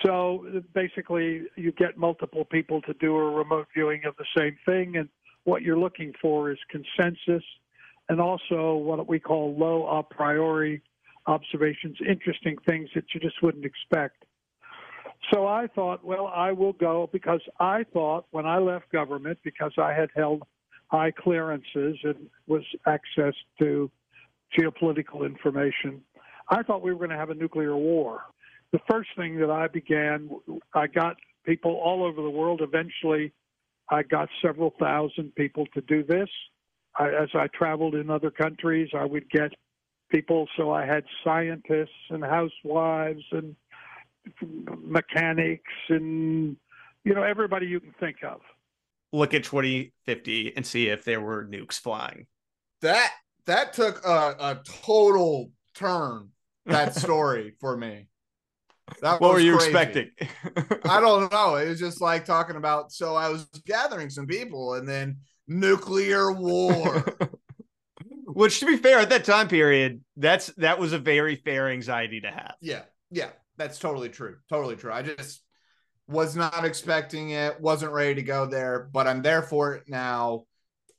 So 0.03 0.63
basically, 0.75 1.43
you 1.57 1.73
get 1.73 1.97
multiple 1.97 2.45
people 2.45 2.81
to 2.83 2.95
do 2.95 3.17
a 3.17 3.31
remote 3.31 3.69
viewing 3.75 4.03
of 4.07 4.15
the 4.17 4.27
same 4.37 4.57
thing, 4.67 4.97
and 4.97 5.09
what 5.45 5.63
you're 5.63 5.79
looking 5.79 6.13
for 6.21 6.51
is 6.51 6.59
consensus 6.71 7.45
and 8.09 8.21
also 8.21 8.77
what 8.77 9.07
we 9.09 9.19
call 9.19 9.57
low 9.57 9.87
a 9.87 10.03
priori 10.03 10.83
observations, 11.27 11.97
interesting 12.07 12.57
things 12.67 12.89
that 12.95 13.05
you 13.15 13.21
just 13.21 13.43
wouldn't 13.43 13.65
expect. 13.65 14.25
So 15.33 15.47
I 15.47 15.69
thought, 15.75 16.05
well, 16.05 16.27
I 16.27 16.53
will 16.53 16.75
go 16.75 17.09
because 17.13 17.41
I 17.59 17.85
thought 17.93 18.27
when 18.31 18.45
I 18.45 18.59
left 18.59 18.93
government, 18.93 19.39
because 19.43 19.73
I 19.79 19.93
had 19.93 20.11
held 20.15 20.43
high 20.89 21.13
clearances 21.13 21.97
and 22.03 22.27
was 22.47 22.63
access 22.87 23.35
to 23.59 23.91
geopolitical 24.59 25.25
information, 25.25 26.03
I 26.51 26.63
thought 26.63 26.83
we 26.83 26.93
were 26.93 26.99
going 26.99 27.11
to 27.11 27.17
have 27.17 27.31
a 27.31 27.35
nuclear 27.35 27.75
war 27.75 28.21
the 28.75 28.81
first 28.91 29.11
thing 29.17 29.39
that 29.39 29.53
I 29.53 29.69
began, 29.69 30.29
I 30.75 30.89
got 30.89 31.15
people 31.47 31.81
all 31.85 32.03
over 32.03 32.21
the 32.21 32.29
world. 32.29 32.61
Eventually, 32.61 33.33
I 33.89 34.03
got 34.03 34.29
several 34.43 34.75
thousand 34.81 35.33
people 35.37 35.65
to 35.75 35.81
do 35.83 36.03
this. 36.03 36.29
I, 36.99 37.11
as 37.11 37.29
I 37.35 37.47
traveled 37.55 37.95
in 37.95 38.11
other 38.11 38.33
countries, 38.33 38.89
I 38.93 39.05
would 39.05 39.31
get 39.31 39.53
people. 40.09 40.49
So 40.57 40.73
I 40.73 40.87
had 40.87 41.05
scientists 41.23 42.11
and 42.11 42.25
housewives 42.25 43.23
and 43.31 43.55
mechanics 44.83 45.73
and 45.91 46.57
you 47.05 47.15
know 47.15 47.23
everybody 47.23 47.67
you 47.67 47.79
can 47.79 47.95
think 48.01 48.17
of. 48.27 48.41
Look 49.13 49.35
at 49.35 49.45
2050 49.45 50.57
and 50.57 50.67
see 50.67 50.89
if 50.89 51.05
there 51.05 51.21
were 51.21 51.45
nukes 51.45 51.79
flying. 51.79 52.27
That 52.81 53.13
that 53.47 53.73
took 53.73 54.05
a, 54.05 54.35
a 54.41 54.61
total 54.65 55.53
turn. 55.77 56.31
That 56.67 56.97
story 56.97 57.53
for 57.61 57.77
me. 57.77 58.09
That 59.01 59.21
what 59.21 59.33
were 59.33 59.41
you 59.41 59.57
crazy. 59.57 59.71
expecting? 59.71 60.11
I 60.91 61.01
don't 61.01 61.33
know. 61.33 61.57
It 61.57 61.69
was 61.69 61.79
just 61.79 62.01
like 62.01 62.25
talking 62.25 62.57
about. 62.57 62.93
So 62.93 63.15
I 63.15 63.29
was 63.29 63.45
gathering 63.67 64.11
some 64.11 64.27
people, 64.27 64.75
and 64.75 64.89
then 64.89 65.19
nuclear 65.47 66.33
war. 66.33 67.05
Which, 68.27 68.61
to 68.61 68.67
be 68.67 68.77
fair, 68.77 68.99
at 68.99 69.11
that 69.11 69.25
time 69.25 69.49
period, 69.49 70.03
that's 70.17 70.49
that 70.57 70.79
was 70.79 70.93
a 70.93 70.99
very 70.99 71.37
fair 71.37 71.69
anxiety 71.69 72.21
to 72.23 72.31
have. 72.31 72.55
Yeah, 72.61 72.83
yeah, 73.11 73.31
that's 73.57 73.79
totally 73.79 74.09
true. 74.09 74.37
Totally 74.49 74.77
true. 74.77 74.93
I 74.93 75.03
just 75.03 75.43
was 76.09 76.37
not 76.37 76.65
expecting 76.65 77.31
it. 77.31 77.61
Wasn't 77.61 77.93
ready 77.93 78.17
to 78.17 78.23
go 78.23 78.47
there, 78.47 78.89
but 78.93 79.07
I'm 79.07 79.23
there 79.23 79.43
for 79.43 79.75
it 79.75 79.85
now. 79.89 80.45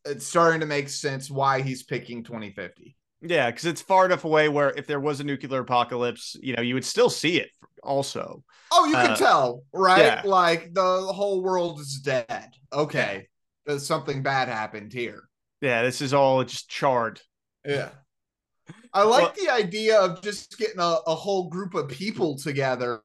It's 0.06 0.26
starting 0.26 0.60
to 0.62 0.66
make 0.66 0.90
sense 0.90 1.30
why 1.30 1.62
he's 1.62 1.84
picking 1.84 2.24
2050. 2.24 2.96
Yeah, 3.28 3.50
because 3.50 3.66
it's 3.66 3.82
far 3.82 4.06
enough 4.06 4.26
away 4.26 4.50
where 4.50 4.72
if 4.72 4.88
there 4.88 5.00
was 5.00 5.20
a 5.20 5.24
nuclear 5.24 5.62
apocalypse, 5.62 6.36
you 6.42 6.56
know, 6.56 6.62
you 6.62 6.74
would 6.74 6.86
still 6.86 7.10
see 7.10 7.40
it 7.40 7.50
also. 7.84 8.44
Oh, 8.72 8.86
you 8.86 8.94
can 8.94 9.12
uh, 9.12 9.16
tell, 9.16 9.64
right? 9.74 10.02
Yeah. 10.02 10.22
Like 10.26 10.74
the 10.74 10.82
whole 10.82 11.42
world 11.42 11.80
is 11.80 12.00
dead. 12.00 12.54
Okay. 12.74 13.28
Yeah. 13.68 13.78
Something 13.78 14.22
bad 14.22 14.48
happened 14.48 14.94
here. 14.94 15.28
Yeah, 15.62 15.82
this 15.84 16.02
is 16.02 16.14
all 16.14 16.44
just 16.44 16.70
charred. 16.70 17.22
Yeah. 17.66 17.90
I 18.94 19.04
like 19.04 19.24
well, 19.24 19.46
the 19.46 19.52
idea 19.52 20.00
of 20.00 20.22
just 20.22 20.58
getting 20.58 20.80
a, 20.80 20.98
a 21.08 21.16
whole 21.16 21.50
group 21.50 21.74
of 21.74 21.90
people 21.90 22.38
together 22.38 23.02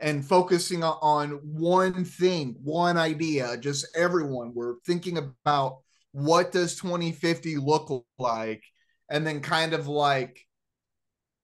and 0.00 0.24
focusing 0.24 0.84
on 0.84 1.30
one 1.42 2.04
thing, 2.04 2.56
one 2.62 2.96
idea. 2.96 3.56
Just 3.56 3.86
everyone. 3.96 4.52
We're 4.54 4.76
thinking 4.86 5.18
about 5.18 5.78
what 6.12 6.52
does 6.52 6.76
2050 6.76 7.56
look 7.56 8.04
like 8.18 8.62
and 9.10 9.26
then 9.26 9.40
kind 9.40 9.72
of 9.72 9.86
like 9.88 10.40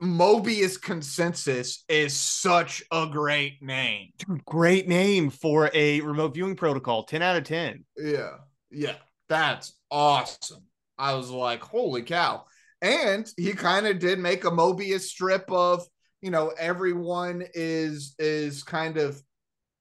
Mobius 0.03 0.81
Consensus 0.81 1.85
is 1.89 2.15
such 2.15 2.83
a 2.91 3.07
great 3.07 3.63
name. 3.63 4.11
Dude, 4.19 4.45
great 4.47 4.89
name 4.89 5.29
for 5.29 5.71
a 5.75 6.01
remote 6.01 6.35
viewing 6.35 6.57
protocol. 6.57 7.05
10 7.05 7.21
out 7.21 7.37
of 7.37 7.45
10. 7.45 7.85
Yeah. 7.99 8.37
Yeah. 8.71 8.97
That's 9.29 9.75
awesome. 9.91 10.65
I 10.99 11.15
was 11.15 11.31
like, 11.31 11.63
holy 11.63 12.03
cow. 12.03 12.45
And 12.81 13.31
he 13.37 13.53
kind 13.53 13.87
of 13.87 13.99
did 13.99 14.19
make 14.19 14.45
a 14.45 14.51
Mobius 14.51 15.01
strip 15.01 15.51
of, 15.53 15.85
you 16.23 16.31
know, 16.31 16.53
everyone 16.59 17.45
is 17.55 18.15
is 18.19 18.63
kind 18.63 18.97
of 18.97 19.23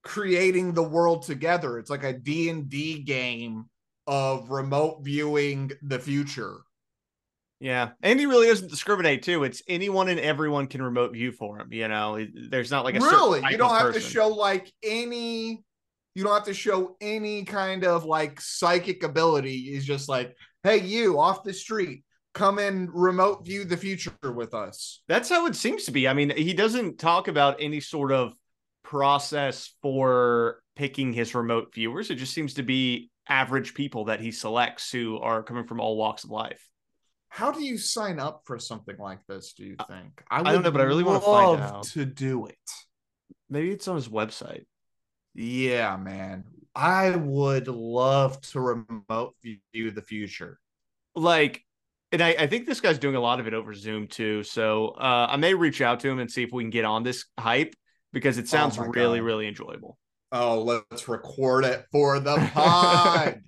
creating 0.03 0.73
the 0.73 0.83
world 0.83 1.23
together. 1.23 1.77
It's 1.77 1.89
like 1.89 2.03
a 2.03 2.13
D&D 2.13 3.03
game 3.03 3.65
of 4.05 4.49
remote 4.49 5.03
viewing 5.03 5.71
the 5.81 5.99
future 5.99 6.57
yeah, 7.59 7.89
and 8.01 8.19
he 8.19 8.25
really 8.25 8.47
doesn't 8.47 8.69
discriminate 8.69 9.23
too. 9.23 9.43
It's 9.43 9.61
anyone 9.67 10.07
and 10.07 10.19
everyone 10.19 10.67
can 10.67 10.81
remote 10.81 11.13
view 11.13 11.31
for 11.31 11.59
him. 11.59 11.73
You 11.73 11.87
know, 11.87 12.25
there's 12.49 12.71
not 12.71 12.85
like 12.85 12.95
a 12.95 12.99
really. 12.99 13.41
You 13.49 13.57
don't 13.57 13.69
have 13.71 13.87
person. 13.87 14.01
to 14.01 14.07
show 14.07 14.27
like 14.29 14.71
any. 14.83 15.63
You 16.15 16.23
don't 16.23 16.33
have 16.33 16.45
to 16.45 16.53
show 16.53 16.95
any 17.01 17.43
kind 17.43 17.83
of 17.85 18.05
like 18.05 18.39
psychic 18.41 19.03
ability. 19.03 19.71
He's 19.71 19.85
just 19.85 20.09
like, 20.09 20.35
hey, 20.63 20.77
you 20.77 21.19
off 21.19 21.43
the 21.43 21.53
street, 21.53 22.03
come 22.33 22.59
and 22.59 22.89
remote 22.93 23.45
view 23.45 23.65
the 23.65 23.77
future 23.77 24.13
with 24.23 24.53
us. 24.53 25.01
That's 25.07 25.29
how 25.29 25.45
it 25.45 25.55
seems 25.55 25.83
to 25.85 25.91
be. 25.91 26.07
I 26.07 26.13
mean, 26.13 26.31
he 26.35 26.53
doesn't 26.53 26.97
talk 26.97 27.27
about 27.27 27.57
any 27.59 27.79
sort 27.79 28.11
of 28.11 28.33
process 28.83 29.73
for 29.81 30.61
picking 30.75 31.13
his 31.13 31.35
remote 31.35 31.73
viewers. 31.73 32.09
It 32.09 32.15
just 32.15 32.33
seems 32.33 32.53
to 32.55 32.63
be 32.63 33.11
average 33.27 33.73
people 33.73 34.05
that 34.05 34.19
he 34.19 34.31
selects 34.31 34.91
who 34.91 35.19
are 35.19 35.43
coming 35.43 35.67
from 35.67 35.79
all 35.79 35.97
walks 35.97 36.23
of 36.23 36.31
life. 36.31 36.68
How 37.29 37.51
do 37.51 37.63
you 37.63 37.77
sign 37.77 38.19
up 38.19 38.41
for 38.45 38.59
something 38.59 38.97
like 38.97 39.19
this? 39.27 39.53
Do 39.53 39.63
you 39.63 39.75
think? 39.87 40.23
I 40.29 40.41
don't 40.43 40.63
know, 40.63 40.71
but 40.71 40.81
I 40.81 40.85
really 40.85 41.03
wanna 41.03 41.21
find 41.21 41.61
out. 41.61 41.83
to 41.89 42.05
do 42.05 42.47
it. 42.47 42.57
Maybe 43.49 43.71
it's 43.71 43.87
on 43.87 43.95
his 43.95 44.09
website. 44.09 44.65
Yeah, 45.33 45.95
man. 45.97 46.43
I 46.75 47.15
would 47.15 47.67
love 47.67 48.39
to 48.41 48.59
remote 48.59 49.35
view 49.43 49.91
the 49.91 50.01
future. 50.01 50.59
Like, 51.15 51.63
and 52.11 52.21
I, 52.21 52.29
I 52.39 52.47
think 52.47 52.65
this 52.65 52.81
guy's 52.81 52.99
doing 52.99 53.15
a 53.15 53.19
lot 53.19 53.39
of 53.39 53.47
it 53.47 53.53
over 53.53 53.73
Zoom 53.73 54.07
too. 54.07 54.43
So 54.43 54.89
uh, 54.89 55.27
I 55.29 55.37
may 55.37 55.53
reach 55.53 55.81
out 55.81 55.99
to 56.01 56.09
him 56.09 56.19
and 56.19 56.31
see 56.31 56.43
if 56.43 56.51
we 56.51 56.63
can 56.63 56.69
get 56.69 56.85
on 56.85 57.03
this 57.03 57.25
hype 57.39 57.73
because 58.13 58.37
it 58.37 58.47
sounds 58.47 58.77
my 58.77 58.85
really, 58.85 59.19
God. 59.19 59.25
really 59.25 59.47
enjoyable. 59.47 59.97
Oh, 60.31 60.61
let's 60.61 61.07
record 61.07 61.65
it 61.65 61.85
for 61.91 62.19
the 62.19 62.37
pod. 62.53 63.41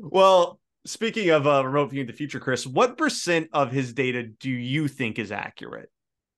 well, 0.00 0.60
speaking 0.88 1.30
of 1.30 1.46
uh, 1.46 1.64
remote 1.64 1.90
viewing 1.90 2.06
the 2.06 2.12
future, 2.12 2.40
Chris, 2.40 2.66
what 2.66 2.96
percent 2.96 3.48
of 3.52 3.70
his 3.70 3.92
data 3.92 4.24
do 4.24 4.50
you 4.50 4.88
think 4.88 5.18
is 5.18 5.30
accurate? 5.30 5.90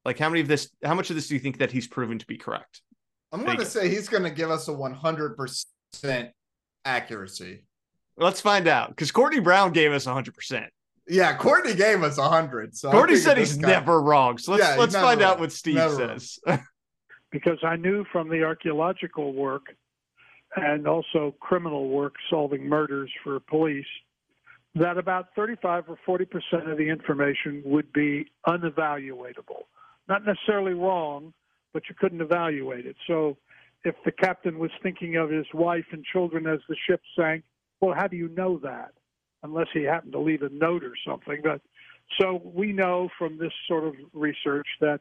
Like, 0.05 0.19
how 0.19 0.29
many 0.29 0.41
of 0.41 0.49
this? 0.49 0.71
How 0.85 0.95
much 0.95 1.11
of 1.11 1.17
this 1.17 1.29
do 1.29 1.35
you 1.35 1.41
think 1.41 1.59
that 1.59 1.71
he's 1.71 1.87
proven 1.87 2.19
to 2.19 2.27
be 2.27 2.37
correct? 2.37 2.83
I'm 3.33 3.45
going 3.45 3.59
to 3.59 3.67
say 3.67 3.89
he's 3.89 4.09
going 4.09 4.25
to 4.25 4.31
give 4.31 4.51
us 4.51 4.67
a 4.69 4.73
100% 4.73 6.31
accuracy. 6.85 7.65
Let's 8.17 8.41
find 8.41 8.67
out 8.67 8.89
because 8.91 9.13
Courtney 9.13 9.41
Brown 9.41 9.73
gave 9.73 9.93
us 9.93 10.07
100. 10.07 10.35
percent 10.35 10.67
Yeah, 11.09 11.37
Courtney 11.37 11.75
gave 11.75 12.03
us 12.03 12.19
100. 12.19 12.77
So 12.77 12.91
Courtney 12.91 13.17
said 13.17 13.39
he's 13.39 13.57
guy- 13.57 13.69
never 13.69 14.01
wrong. 14.01 14.39
So 14.39 14.53
let's 14.53 14.65
Yeah, 14.65 14.77
let's 14.77 14.93
never 14.93 15.07
find 15.07 15.23
out 15.23 15.39
what 15.39 15.53
Steve 15.53 15.77
Never 15.77 15.95
says. 15.95 16.39
because 17.31 17.59
I 17.63 17.77
knew 17.77 18.05
from 18.11 18.29
the 18.29 18.43
archaeological 18.43 19.33
work 19.33 19.67
and 20.57 20.89
also 20.89 21.35
criminal 21.41 21.89
work 21.89 22.15
solving 22.29 22.69
murders 22.69 23.11
for 23.23 23.39
police 23.41 23.87
that 24.75 24.99
about 24.99 25.29
35 25.35 25.85
or 25.89 25.97
40 26.07 26.25
percent 26.27 26.71
of 26.71 26.79
the 26.79 26.89
information 26.89 27.63
would 27.65 27.93
be 27.93 28.31
unevaluatable. 28.47 29.65
Not 30.09 30.25
necessarily 30.25 30.75
wrong, 30.75 31.33
but 31.73 31.83
you 31.89 31.95
couldn't 31.99 32.21
evaluate 32.21 32.87
it. 32.87 32.97
So 33.07 33.37
if 33.85 33.95
the 34.05 34.13
captain 34.13 34.59
was 34.59 34.71
thinking 34.83 35.17
of 35.17 35.31
his 35.31 35.47
wife 35.55 35.87
and 35.93 36.05
children 36.05 36.47
as 36.47 36.61
the 36.69 36.77
ship 36.89 37.01
sank, 37.17 37.45
well, 37.81 37.95
how 37.97 38.07
do 38.07 38.17
you 38.17 38.29
know 38.29 38.59
that? 38.59 38.93
Unless 39.43 39.69
he 39.73 39.83
happened 39.83 40.13
to 40.13 40.21
leave 40.21 40.43
a 40.43 40.51
note 40.51 40.85
or 40.85 40.93
something. 41.07 41.41
But 41.43 41.63
so 42.21 42.43
we 42.45 42.73
know 42.73 43.09
from 43.19 43.39
this 43.39 43.53
sort 43.67 43.85
of 43.85 43.95
research 44.13 44.67
that 44.81 45.01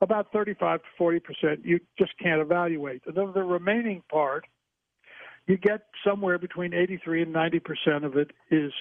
about 0.00 0.32
35 0.32 0.80
to 0.80 0.84
40 0.96 1.20
percent 1.20 1.60
you 1.64 1.80
just 1.98 2.12
can't 2.18 2.40
evaluate. 2.40 3.02
And 3.06 3.18
of 3.18 3.34
the 3.34 3.42
remaining 3.42 4.02
part, 4.10 4.46
you 5.46 5.56
get 5.56 5.86
somewhere 6.06 6.38
between 6.38 6.72
83 6.72 7.22
and 7.22 7.32
90 7.32 7.60
percent 7.60 8.04
of 8.04 8.16
it 8.16 8.30
is 8.50 8.72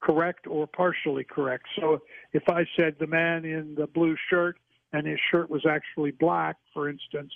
correct 0.00 0.46
or 0.46 0.66
partially 0.66 1.24
correct. 1.24 1.66
So 1.78 2.00
if 2.32 2.42
I 2.48 2.64
said 2.76 2.96
the 2.98 3.06
man 3.06 3.44
in 3.44 3.74
the 3.74 3.86
blue 3.86 4.16
shirt 4.28 4.58
and 4.92 5.06
his 5.06 5.18
shirt 5.30 5.50
was 5.50 5.64
actually 5.66 6.10
black, 6.12 6.56
for 6.72 6.88
instance, 6.88 7.32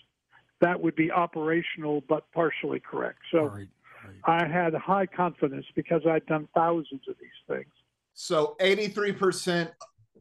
that 0.61 0.81
would 0.81 0.96
be 0.96 1.11
operational 1.11 2.03
but 2.09 2.31
partially 2.33 2.81
correct. 2.81 3.18
So 3.31 3.46
Right, 3.46 3.68
right. 4.27 4.42
I 4.42 4.46
had 4.46 4.74
high 4.74 5.07
confidence 5.07 5.66
because 5.74 6.03
I'd 6.09 6.27
done 6.27 6.48
thousands 6.55 7.03
of 7.09 7.16
these 7.20 7.57
things. 7.57 7.72
So 8.14 8.57
83% 8.61 9.70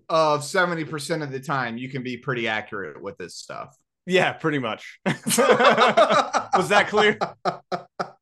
of 0.09 0.41
70% 0.41 1.23
of 1.23 1.31
the 1.31 1.39
time, 1.39 1.77
you 1.77 1.89
can 1.89 2.03
be 2.03 2.17
pretty 2.17 2.47
accurate 2.47 3.01
with 3.01 3.17
this 3.17 3.35
stuff. 3.35 3.77
Yeah, 4.05 4.33
pretty 4.33 4.59
much. 4.59 4.99
Was 5.05 6.69
that 6.69 6.87
clear? 6.89 7.17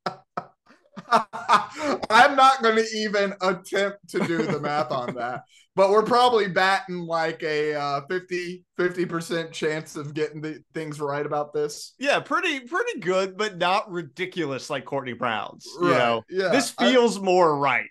I'm 2.12 2.36
not 2.36 2.62
going 2.62 2.76
to 2.76 2.86
even 2.96 3.34
attempt 3.42 4.10
to 4.10 4.20
do 4.26 4.44
the 4.46 4.60
math 4.60 4.92
on 4.92 5.16
that, 5.16 5.44
but 5.76 5.90
we're 5.90 6.04
probably 6.04 6.48
batting 6.48 7.00
like 7.00 7.42
a 7.44 7.74
uh, 7.76 8.02
50 8.10 8.64
50% 8.80 9.52
chance 9.52 9.96
of 9.96 10.14
getting 10.14 10.42
the 10.42 10.64
things 10.74 11.00
right 11.00 11.26
about 11.26 11.54
this. 11.54 11.94
Yeah, 12.00 12.20
pretty 12.20 12.62
pretty 12.62 13.00
good, 13.00 13.38
but 13.38 13.58
not 13.58 13.90
ridiculous 13.92 14.70
like 14.70 14.86
Courtney 14.86 15.14
Brown's. 15.14 15.68
You 15.82 15.90
know, 15.90 16.24
yeah, 16.30 16.50
this 16.50 16.74
I- 16.78 16.92
feels 16.92 17.20
more 17.20 17.58
right. 17.58 17.88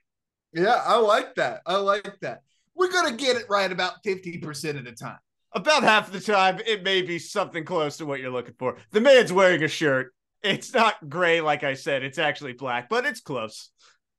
Yeah, 0.53 0.83
I 0.85 0.99
like 0.99 1.37
that. 1.37 1.61
I 1.67 1.77
like 1.77 2.19
that. 2.23 2.41
We're 2.75 2.91
going 2.91 3.17
to 3.17 3.25
get 3.25 3.37
it 3.37 3.45
right 3.49 3.71
about 3.71 4.03
50% 4.05 4.79
of 4.79 4.85
the 4.85 4.93
time. 4.93 5.19
About 5.53 5.83
half 5.83 6.11
the 6.11 6.21
time, 6.21 6.61
it 6.67 6.83
may 6.83 7.03
be 7.03 7.19
something 7.19 7.65
close 7.65 7.97
to 7.99 8.07
what 8.07 8.21
you're 8.21 8.31
looking 8.31 8.55
for. 8.59 8.77
The 8.91 9.01
man's 9.01 9.33
wearing 9.33 9.63
a 9.63 9.69
shirt. 9.69 10.13
It's 10.43 10.73
not 10.73 11.09
gray, 11.09 11.41
like 11.41 11.63
I 11.65 11.75
said. 11.75 12.03
It's 12.03 12.19
actually 12.19 12.55
black, 12.55 12.89
but 12.89 13.05
it's 13.05 13.21
close. 13.21 13.71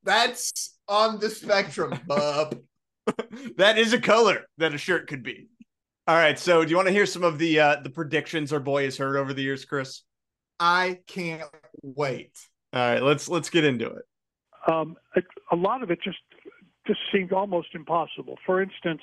That's 0.04 0.78
on 0.88 1.20
the 1.20 1.30
spectrum, 1.30 2.00
bub. 2.08 2.58
that 3.58 3.78
is 3.78 3.94
a 3.94 4.00
color 4.00 4.46
that 4.58 4.74
a 4.74 4.78
shirt 4.78 5.08
could 5.08 5.24
be. 5.24 5.48
All 6.08 6.16
right. 6.16 6.38
So, 6.38 6.64
do 6.64 6.70
you 6.70 6.76
want 6.76 6.88
to 6.88 6.94
hear 6.94 7.06
some 7.06 7.24
of 7.24 7.38
the 7.38 7.60
uh, 7.60 7.76
the 7.84 7.90
predictions 7.90 8.52
our 8.54 8.60
boy 8.60 8.84
has 8.86 8.98
heard 8.98 9.16
over 9.18 9.34
the 9.34 9.42
years, 9.44 9.66
Chris? 9.66 10.02
I 10.60 11.00
can't 11.08 11.44
wait. 11.84 12.32
All 12.74 12.80
right. 12.82 13.02
Let's 13.04 13.30
let's 13.30 13.50
get 13.50 13.64
into 13.66 13.88
it. 13.88 14.06
um, 14.68 14.96
a, 15.16 15.22
a 15.52 15.56
lot 15.56 15.84
of 15.84 15.92
it 15.92 16.00
just 16.04 16.18
just 16.88 17.00
seemed 17.14 17.32
almost 17.32 17.70
impossible. 17.76 18.38
For 18.46 18.62
instance, 18.62 19.02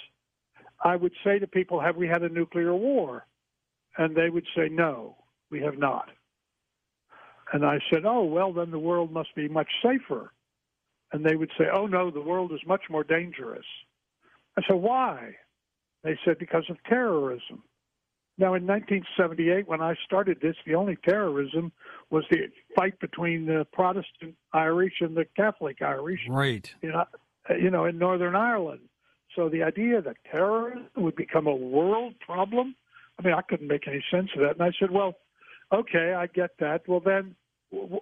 I 0.84 0.96
would 0.96 1.12
say 1.24 1.38
to 1.38 1.46
people, 1.46 1.80
"Have 1.80 1.96
we 1.96 2.08
had 2.08 2.22
a 2.22 2.28
nuclear 2.28 2.74
war?" 2.74 3.26
And 3.96 4.16
they 4.16 4.30
would 4.30 4.46
say, 4.56 4.68
"No, 4.68 5.16
we 5.50 5.60
have 5.62 5.78
not." 5.78 6.08
And 7.52 7.64
I 7.64 7.78
said, 7.90 8.04
"Oh, 8.04 8.24
well, 8.24 8.52
then 8.52 8.70
the 8.70 8.78
world 8.78 9.12
must 9.12 9.34
be 9.34 9.48
much 9.48 9.68
safer." 9.82 10.32
And 11.12 11.24
they 11.24 11.36
would 11.36 11.50
say, 11.58 11.64
"Oh 11.72 11.86
no, 11.86 12.10
the 12.10 12.20
world 12.20 12.52
is 12.52 12.60
much 12.66 12.82
more 12.90 13.04
dangerous." 13.04 13.64
I 14.56 14.62
said, 14.66 14.76
"Why?" 14.76 15.36
They 16.02 16.18
said, 16.24 16.38
"Because 16.38 16.68
of 16.68 16.82
terrorism." 16.84 17.62
Now, 18.40 18.54
in 18.54 18.66
1978, 18.66 19.66
when 19.66 19.80
I 19.80 19.96
started 20.04 20.40
this, 20.40 20.54
the 20.64 20.76
only 20.76 20.96
terrorism 20.96 21.72
was 22.10 22.24
the 22.30 22.48
fight 22.76 22.98
between 23.00 23.46
the 23.46 23.66
Protestant 23.72 24.36
Irish 24.52 25.00
and 25.00 25.16
the 25.16 25.24
Catholic 25.24 25.82
Irish, 25.82 26.20
Right. 26.28 26.72
you 26.80 26.92
know, 26.92 27.04
uh, 27.50 27.54
you 27.54 27.68
know, 27.68 27.84
in 27.84 27.98
Northern 27.98 28.36
Ireland. 28.36 28.88
So 29.34 29.48
the 29.48 29.64
idea 29.64 30.00
that 30.02 30.16
terrorism 30.30 30.88
would 30.96 31.16
become 31.16 31.48
a 31.48 31.54
world 31.54 32.14
problem, 32.20 32.76
I 33.18 33.22
mean, 33.22 33.34
I 33.34 33.42
couldn't 33.42 33.66
make 33.66 33.88
any 33.88 34.04
sense 34.08 34.30
of 34.34 34.40
that. 34.42 34.52
And 34.52 34.62
I 34.62 34.70
said, 34.78 34.92
well, 34.92 35.14
okay, 35.72 36.14
I 36.14 36.28
get 36.28 36.58
that. 36.60 36.86
Well, 36.86 37.00
then, 37.00 37.34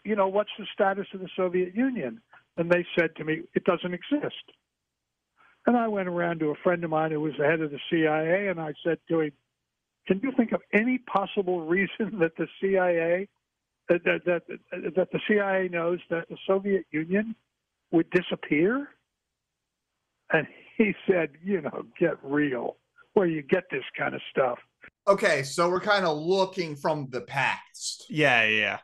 you 0.05 0.14
know, 0.16 0.29
what's 0.29 0.51
the 0.59 0.66
status 0.73 1.07
of 1.14 1.21
the 1.21 1.31
Soviet 1.35 1.75
Union? 1.75 2.21
And 2.57 2.71
they 2.71 2.87
said 2.99 3.11
to 3.16 3.25
me, 3.25 3.42
it 3.55 3.64
doesn't 3.64 3.92
exist. 3.92 4.35
And 5.66 5.77
I 5.77 5.88
went 5.88 6.09
around 6.09 6.40
to 6.40 6.51
a 6.51 6.55
friend 6.62 6.83
of 6.85 6.90
mine 6.90 7.11
who 7.11 7.21
was 7.21 7.35
the 7.38 7.45
head 7.45 7.61
of 7.61 7.71
the 7.71 7.81
CIA, 7.90 8.49
and 8.49 8.61
I 8.61 8.73
said 8.85 8.99
to 9.09 9.21
him, 9.21 9.33
can 10.07 10.21
you 10.23 10.33
think 10.37 10.53
of 10.53 10.61
any 10.73 10.99
possible 10.99 11.66
reason 11.66 12.19
that 12.21 12.37
the 12.38 12.47
CIA 12.61 13.29
that 13.88 14.05
that 14.05 14.25
that, 14.25 14.42
that 14.95 15.09
the 15.12 15.21
CIA 15.29 15.69
knows 15.69 15.99
that 16.11 16.29
the 16.29 16.37
Soviet 16.47 16.87
Union 16.92 17.35
would 17.90 18.09
disappear? 18.11 18.88
And 20.33 20.47
he 20.77 20.95
said, 21.09 21.31
you 21.45 21.61
know, 21.61 21.87
get 21.99 22.19
real. 22.23 22.77
Where 23.14 23.27
you 23.27 23.42
get 23.42 23.64
this 23.71 23.85
kind 23.99 24.14
of 24.14 24.21
stuff. 24.31 24.59
Okay, 25.09 25.42
so 25.42 25.71
we're 25.71 25.81
kind 25.81 26.05
of 26.05 26.19
looking 26.19 26.77
from 26.77 27.09
the 27.11 27.23
past. 27.23 28.05
Yeah, 28.11 28.45
yeah. 28.45 28.79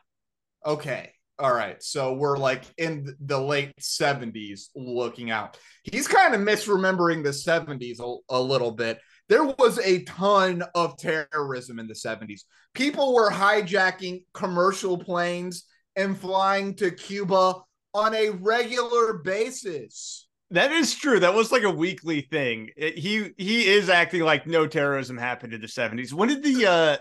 Okay. 0.65 1.13
All 1.43 1.53
right. 1.53 1.83
So 1.83 2.13
we're 2.13 2.37
like 2.37 2.63
in 2.77 3.13
the 3.19 3.37
late 3.37 3.75
70s 3.77 4.69
looking 4.77 5.29
out. 5.29 5.57
He's 5.83 6.07
kind 6.07 6.33
of 6.33 6.39
misremembering 6.39 7.21
the 7.21 7.31
70s 7.31 7.99
a, 7.99 8.33
a 8.33 8.41
little 8.41 8.71
bit. 8.71 8.99
There 9.27 9.43
was 9.43 9.77
a 9.79 10.03
ton 10.03 10.63
of 10.73 10.97
terrorism 10.97 11.79
in 11.79 11.87
the 11.87 11.95
70s. 11.95 12.43
People 12.73 13.13
were 13.13 13.29
hijacking 13.29 14.23
commercial 14.33 14.97
planes 14.97 15.65
and 15.97 16.17
flying 16.17 16.75
to 16.75 16.91
Cuba 16.91 17.55
on 17.93 18.15
a 18.15 18.29
regular 18.29 19.15
basis. 19.17 20.29
That 20.51 20.71
is 20.71 20.95
true. 20.95 21.19
That 21.19 21.33
was 21.33 21.51
like 21.51 21.63
a 21.63 21.69
weekly 21.69 22.21
thing. 22.21 22.69
It- 22.77 22.97
he 22.97 23.31
he 23.37 23.67
is 23.67 23.89
acting 23.89 24.21
like 24.21 24.47
no 24.47 24.65
terrorism 24.65 25.17
happened 25.17 25.51
in 25.53 25.59
the 25.59 25.67
70s. 25.67 26.13
When 26.13 26.29
did 26.29 26.41
the 26.41 26.65
uh 26.67 26.97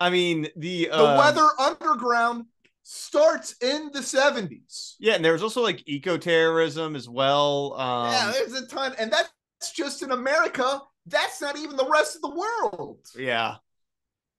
I 0.00 0.08
mean 0.08 0.48
the 0.56 0.86
The 0.86 0.94
uh, 0.94 1.18
Weather 1.18 1.48
Underground 1.58 2.46
starts 2.88 3.56
in 3.60 3.90
the 3.92 3.98
70s. 3.98 4.94
Yeah, 5.00 5.14
and 5.14 5.24
there 5.24 5.32
was 5.32 5.42
also 5.42 5.60
like 5.60 5.82
eco 5.86 6.16
terrorism 6.16 6.94
as 6.94 7.08
well. 7.08 7.74
Um 7.74 8.12
yeah, 8.12 8.32
there's 8.32 8.52
a 8.52 8.66
ton, 8.68 8.94
and 8.96 9.12
that's 9.12 9.72
just 9.74 10.02
in 10.02 10.12
America. 10.12 10.80
That's 11.04 11.40
not 11.40 11.56
even 11.58 11.76
the 11.76 11.88
rest 11.88 12.14
of 12.14 12.22
the 12.22 12.30
world. 12.30 13.04
Yeah. 13.18 13.56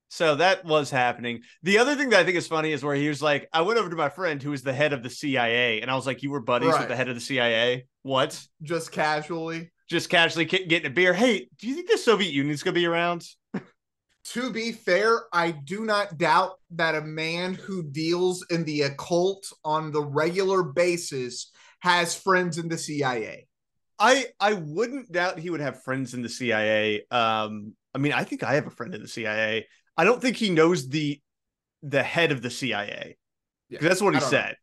So 0.09 0.35
that 0.35 0.63
was 0.63 0.89
happening. 0.89 1.41
The 1.63 1.79
other 1.79 1.95
thing 1.95 2.09
that 2.11 2.21
I 2.21 2.23
think 2.23 2.37
is 2.37 2.47
funny 2.47 2.71
is 2.71 2.85
where 2.85 2.95
he 2.95 3.09
was 3.09 3.21
like, 3.21 3.49
I 3.51 3.61
went 3.61 3.79
over 3.79 3.89
to 3.89 3.95
my 3.97 4.07
friend 4.07 4.41
who 4.41 4.51
was 4.51 4.63
the 4.63 4.73
head 4.73 4.93
of 4.93 5.03
the 5.03 5.09
CIA, 5.09 5.81
and 5.81 5.91
I 5.91 5.95
was 5.95 6.05
like, 6.05 6.23
You 6.23 6.31
were 6.31 6.39
buddies 6.39 6.77
with 6.77 6.87
the 6.87 6.95
head 6.95 7.09
of 7.09 7.15
the 7.15 7.21
CIA? 7.21 7.87
What? 8.03 8.41
Just 8.61 8.93
casually. 8.93 9.73
Just 9.89 10.09
casually 10.09 10.45
getting 10.45 10.85
a 10.85 10.89
beer. 10.89 11.13
Hey, 11.13 11.49
do 11.59 11.67
you 11.67 11.75
think 11.75 11.89
the 11.89 11.97
Soviet 11.97 12.31
Union's 12.31 12.63
gonna 12.63 12.75
be 12.75 12.85
around? 12.85 13.25
To 14.33 14.51
be 14.51 14.71
fair, 14.73 15.23
I 15.31 15.51
do 15.51 15.85
not 15.85 16.17
doubt 16.17 16.53
that 16.71 16.95
a 16.95 17.01
man 17.01 17.53
who 17.53 17.83
deals 17.83 18.45
in 18.49 18.65
the 18.65 18.81
occult 18.81 19.47
on 19.63 19.91
the 19.91 20.03
regular 20.03 20.63
basis 20.63 21.51
has 21.79 22.15
friends 22.15 22.57
in 22.57 22.67
the 22.67 22.77
CIA. 22.77 23.47
I 23.99 24.27
I 24.39 24.53
wouldn't 24.53 25.11
doubt 25.11 25.39
he 25.39 25.49
would 25.49 25.61
have 25.61 25.81
friends 25.83 26.13
in 26.13 26.21
the 26.21 26.29
CIA. 26.29 27.05
Um, 27.09 27.73
I 27.95 27.99
mean, 27.99 28.11
I 28.11 28.23
think 28.25 28.43
I 28.43 28.55
have 28.55 28.67
a 28.67 28.71
friend 28.71 28.93
in 28.93 29.01
the 29.01 29.07
CIA. 29.07 29.65
I 29.95 30.03
don't 30.03 30.21
think 30.21 30.35
he 30.35 30.49
knows 30.49 30.89
the 30.89 31.21
the 31.81 32.03
head 32.03 32.31
of 32.31 32.41
the 32.41 32.49
CIA. 32.49 33.17
Yeah, 33.69 33.79
that's 33.81 34.01
what 34.01 34.13
he 34.13 34.19
don't 34.19 34.31
know. 34.31 34.37
said. 34.37 34.55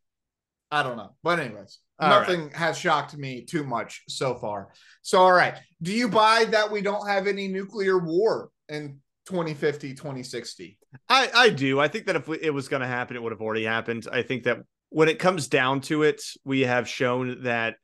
I 0.71 0.83
don't 0.83 0.97
know. 0.97 1.15
But 1.23 1.39
anyways, 1.39 1.79
All 1.99 2.09
nothing 2.09 2.51
has 2.51 2.77
shocked 2.77 3.17
me 3.17 3.45
too 3.45 3.63
much 3.63 4.03
so 4.07 4.35
far. 4.35 4.69
So 5.01 5.19
all 5.19 5.33
right. 5.33 5.55
Do 5.81 5.91
you 5.91 6.07
buy 6.07 6.45
that 6.51 6.71
we 6.71 6.81
don't 6.81 7.07
have 7.07 7.27
any 7.27 7.47
nuclear 7.47 7.97
war 7.97 8.49
in 8.69 8.99
2050, 9.25 9.93
2060? 9.93 10.77
I 11.09 11.29
I 11.33 11.49
do. 11.49 11.79
I 11.79 11.87
think 11.87 12.05
that 12.05 12.15
if 12.15 12.29
it 12.29 12.51
was 12.51 12.67
going 12.67 12.81
to 12.81 12.87
happen, 12.87 13.15
it 13.15 13.23
would 13.23 13.31
have 13.31 13.41
already 13.41 13.65
happened. 13.65 14.07
I 14.11 14.21
think 14.21 14.43
that 14.43 14.59
when 14.89 15.09
it 15.09 15.19
comes 15.19 15.47
down 15.47 15.81
to 15.81 16.03
it, 16.03 16.21
we 16.43 16.61
have 16.61 16.87
shown 16.87 17.43
that 17.43 17.75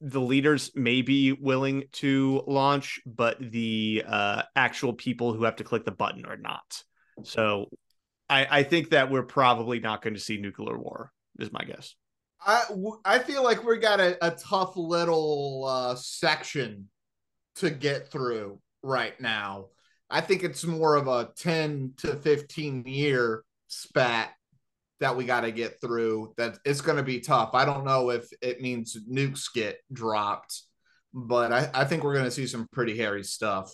the 0.00 0.20
leaders 0.20 0.70
may 0.74 1.02
be 1.02 1.32
willing 1.32 1.84
to 1.92 2.42
launch, 2.46 3.00
but 3.06 3.38
the 3.40 4.02
uh, 4.06 4.42
actual 4.56 4.92
people 4.92 5.32
who 5.32 5.44
have 5.44 5.56
to 5.56 5.64
click 5.64 5.84
the 5.84 5.92
button 5.92 6.26
are 6.26 6.36
not. 6.36 6.82
So 7.24 7.66
I, 8.28 8.46
I 8.50 8.62
think 8.62 8.90
that 8.90 9.10
we're 9.10 9.22
probably 9.22 9.80
not 9.80 10.02
going 10.02 10.14
to 10.14 10.20
see 10.20 10.36
nuclear 10.36 10.78
war. 10.78 11.12
Is 11.38 11.52
my 11.52 11.62
guess. 11.62 11.94
I, 12.44 12.64
I 13.04 13.18
feel 13.20 13.44
like 13.44 13.64
we 13.64 13.78
got 13.78 14.00
a, 14.00 14.24
a 14.24 14.32
tough 14.32 14.76
little 14.76 15.64
uh, 15.68 15.94
section 15.94 16.88
to 17.56 17.70
get 17.70 18.10
through 18.10 18.60
right 18.82 19.18
now. 19.20 19.66
I 20.10 20.20
think 20.20 20.42
it's 20.42 20.64
more 20.64 20.96
of 20.96 21.06
a 21.08 21.30
10 21.36 21.94
to 21.98 22.16
15 22.16 22.84
year 22.86 23.44
spat 23.66 24.30
that 25.00 25.16
we 25.16 25.24
got 25.24 25.42
to 25.42 25.52
get 25.52 25.80
through. 25.80 26.34
That 26.36 26.58
it's 26.64 26.80
going 26.80 26.96
to 26.96 27.02
be 27.02 27.20
tough. 27.20 27.50
I 27.54 27.64
don't 27.64 27.84
know 27.84 28.10
if 28.10 28.26
it 28.40 28.60
means 28.60 28.96
nukes 29.10 29.52
get 29.52 29.78
dropped, 29.92 30.62
but 31.12 31.52
I, 31.52 31.70
I 31.74 31.84
think 31.84 32.02
we're 32.04 32.14
going 32.14 32.24
to 32.24 32.30
see 32.30 32.46
some 32.46 32.66
pretty 32.72 32.96
hairy 32.96 33.22
stuff. 33.24 33.72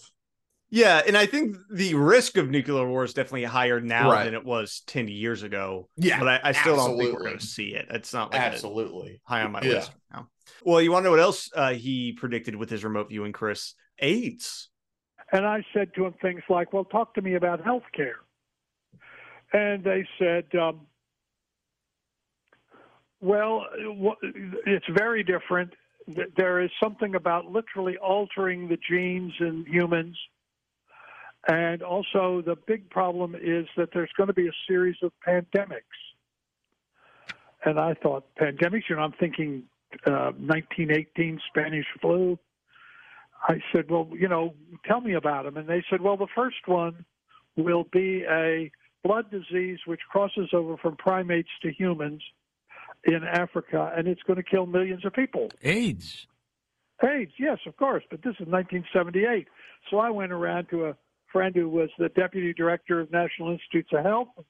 Yeah, 0.71 1.03
and 1.07 1.17
I 1.17 1.27
think 1.27 1.57
the 1.73 1.95
risk 1.95 2.37
of 2.37 2.51
nuclear 2.51 2.89
war 2.89 3.05
is 3.05 3.15
definitely 3.15 3.45
higher 3.45 3.81
now 3.81 4.11
Right. 4.11 4.25
than 4.25 4.35
it 4.35 4.45
was 4.45 4.83
ten 4.89 5.07
years 5.07 5.45
ago. 5.45 5.89
Yeah, 5.97 6.19
but 6.19 6.27
I, 6.27 6.41
I 6.43 6.53
still 6.53 6.75
don't 6.75 6.99
think 6.99 7.13
we're 7.17 7.23
going 7.27 7.39
to 7.39 7.47
see 7.47 7.75
it. 7.75 7.87
It's 7.91 8.13
not 8.13 8.33
like 8.33 8.41
Absolutely. 8.41 9.21
high 9.25 9.43
on 9.43 9.53
my 9.53 9.61
Yeah. 9.63 9.75
list 9.75 9.93
now. 10.13 10.27
Well, 10.65 10.81
you 10.83 10.91
want 10.91 11.03
to 11.03 11.05
know 11.05 11.11
what 11.13 11.21
else 11.21 11.49
uh, 11.55 11.75
he 11.75 12.13
predicted 12.13 12.57
with 12.57 12.71
his 12.71 12.83
remote 12.83 13.09
viewing, 13.09 13.33
Chris? 13.33 13.75
AIDS. 14.01 14.69
And 15.35 15.45
I 15.45 15.65
said 15.75 15.93
to 15.97 16.07
him 16.07 16.15
things 16.23 16.43
like, 16.49 16.73
well, 16.73 16.85
talk 16.85 17.13
to 17.15 17.21
me 17.21 17.35
about 17.35 17.65
health 17.65 17.83
care. 17.93 18.21
And 19.53 19.83
they 19.83 20.07
said, 20.17 20.45
um, 20.55 20.83
well, 23.21 23.67
it's 24.65 24.87
very 24.97 25.25
different. 25.25 25.73
There 26.37 26.61
is 26.61 26.71
something 26.81 27.17
about 27.17 27.47
literally 27.47 27.97
altering 27.97 28.69
the 28.69 28.79
genes 28.89 29.33
in 29.41 29.67
humans. 29.69 30.17
And 31.49 31.83
also, 31.83 32.41
the 32.47 32.57
big 32.69 32.89
problem 32.91 33.35
is 33.35 33.67
that 33.77 33.89
there's 33.93 34.13
going 34.17 34.29
to 34.29 34.35
be 34.35 34.47
a 34.47 34.57
series 34.69 34.97
of 35.03 35.11
pandemics. 35.27 35.81
And 37.65 37.81
I 37.81 37.95
thought, 37.95 38.25
pandemics, 38.41 38.85
you 38.89 38.95
know, 38.95 39.03
I'm 39.03 39.13
thinking 39.19 39.65
uh, 40.07 40.31
1918 40.39 41.41
Spanish 41.49 41.87
flu. 42.01 42.39
I 43.47 43.61
said, 43.73 43.91
well, 43.91 44.09
you 44.13 44.29
know, 44.29 44.55
tell 44.87 45.01
me 45.01 45.15
about 45.15 45.45
them. 45.45 45.57
And 45.57 45.69
they 45.69 45.85
said, 45.91 46.01
well, 46.01 46.17
the 46.17 46.27
first 46.35 46.67
one 46.67 47.05
will 47.57 47.85
be 47.93 48.25
a 48.29 48.71
blood 49.03 49.31
disease 49.31 49.79
which 49.87 50.01
crosses 50.11 50.49
over 50.53 50.77
from 50.79 50.97
primates 50.97 51.51
to 51.63 51.71
humans 51.71 52.23
in 53.05 53.23
Africa, 53.23 53.93
and 53.95 54.09
it's 54.09 54.23
going 54.23 54.39
to 54.39 54.43
kill 54.43 54.65
millions 54.65 55.05
of 55.05 55.13
people. 55.13 55.51
AIDS. 55.63 56.27
AIDS, 57.03 57.33
yes, 57.39 57.59
of 57.67 57.77
course, 57.77 58.03
but 58.11 58.23
this 58.23 58.35
is 58.41 58.47
1978. 58.47 59.47
So 59.91 59.99
I 59.99 60.09
went 60.09 60.33
around 60.33 60.69
to 60.71 60.87
a 60.87 60.97
friend 61.31 61.55
who 61.55 61.69
was 61.69 61.91
the 61.99 62.09
deputy 62.09 62.55
director 62.55 63.01
of 63.01 63.13
National 63.13 63.51
Institutes 63.51 63.91
of 63.93 64.05
Health, 64.05 64.29
and 64.37 64.47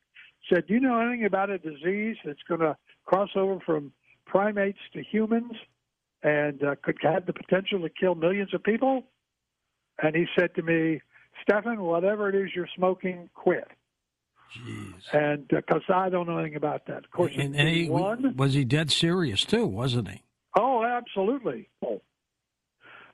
said, 0.48 0.66
"Do 0.68 0.74
you 0.74 0.80
know 0.80 1.00
anything 1.00 1.24
about 1.24 1.50
a 1.50 1.59
disease 1.59 2.16
that's 2.24 2.42
going 2.46 2.61
to 2.61 2.76
cross 3.07 3.30
over 3.35 3.59
from 3.61 3.92
primates 4.26 4.78
to 4.92 5.02
humans 5.02 5.52
and 6.24 6.60
uh, 6.64 6.74
could 6.82 6.96
have 7.02 7.26
the 7.26 7.32
potential 7.32 7.80
to 7.82 7.88
kill 7.88 8.16
millions 8.16 8.52
of 8.52 8.62
people?" 8.64 9.04
And 10.02 10.16
he 10.16 10.26
said 10.37 10.54
to 10.56 10.62
me, 10.62 11.00
"Stephan, 11.42 11.80
whatever 11.82 12.28
it 12.28 12.34
is 12.34 12.50
you're 12.56 12.68
smoking, 12.76 13.30
quit." 13.34 13.68
Jeez. 14.58 14.92
And 15.12 15.48
because 15.48 15.82
I 15.92 16.08
don't 16.08 16.28
know 16.28 16.38
anything 16.38 16.56
about 16.56 16.87
that, 16.87 16.98
of 17.04 17.10
course, 17.10 17.32
And, 17.37 17.56
and 17.56 17.68
he, 17.68 17.88
one. 17.88 18.37
was 18.37 18.54
he 18.54 18.64
dead 18.64 18.90
serious 18.90 19.44
too, 19.44 19.66
wasn't 19.66 20.08
he? 20.08 20.22
Oh, 20.56 20.84
absolutely. 20.84 21.68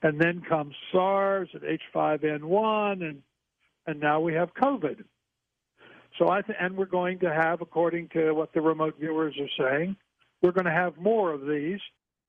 And 0.03 0.19
then 0.21 0.43
comes 0.47 0.75
SARS 0.93 1.49
and 1.53 1.63
H5N1, 1.95 3.03
and 3.03 3.23
and 3.87 4.01
now 4.01 4.21
we 4.21 4.35
have 4.35 4.55
COVID. 4.55 5.05
So 6.19 6.29
I 6.31 6.43
th- 6.43 6.59
and 6.61 6.77
we're 6.77 6.85
going 6.87 7.19
to 7.21 7.33
have, 7.33 7.61
according 7.63 8.09
to 8.11 8.33
what 8.33 8.53
the 8.53 8.61
remote 8.61 8.97
viewers 8.99 9.35
are 9.41 9.49
saying, 9.59 9.97
we're 10.43 10.53
going 10.53 10.67
to 10.67 10.71
have 10.71 10.99
more 10.99 11.33
of 11.33 11.47
these. 11.47 11.81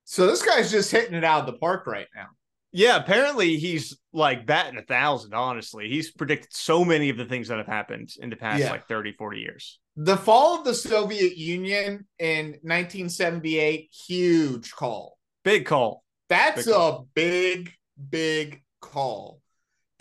So 0.05 0.27
this 0.27 0.43
guy's 0.43 0.71
just 0.71 0.91
hitting 0.91 1.13
it 1.15 1.23
out 1.23 1.41
of 1.41 1.45
the 1.45 1.59
park 1.59 1.87
right 1.87 2.07
now. 2.15 2.27
Yeah, 2.73 2.95
apparently 2.97 3.57
he's 3.57 3.97
like 4.13 4.45
batting 4.45 4.77
a 4.79 4.83
thousand, 4.83 5.33
honestly. 5.33 5.89
He's 5.89 6.11
predicted 6.11 6.53
so 6.53 6.85
many 6.85 7.09
of 7.09 7.17
the 7.17 7.25
things 7.25 7.49
that 7.49 7.57
have 7.57 7.67
happened 7.67 8.13
in 8.19 8.29
the 8.29 8.35
past 8.37 8.61
Yeah. 8.61 8.71
like 8.71 8.87
30, 8.87 9.13
40 9.13 9.39
years. 9.39 9.79
The 9.97 10.15
fall 10.15 10.59
of 10.59 10.63
the 10.65 10.73
Soviet 10.73 11.37
Union 11.37 12.07
in 12.17 12.57
1978, 12.63 13.89
huge 14.07 14.71
call. 14.71 15.17
Big 15.43 15.65
call. 15.65 16.03
That's 16.29 16.65
Big 16.65 16.73
a 16.73 16.99
big, 17.13 17.73
big 18.09 18.63
call. 18.79 19.41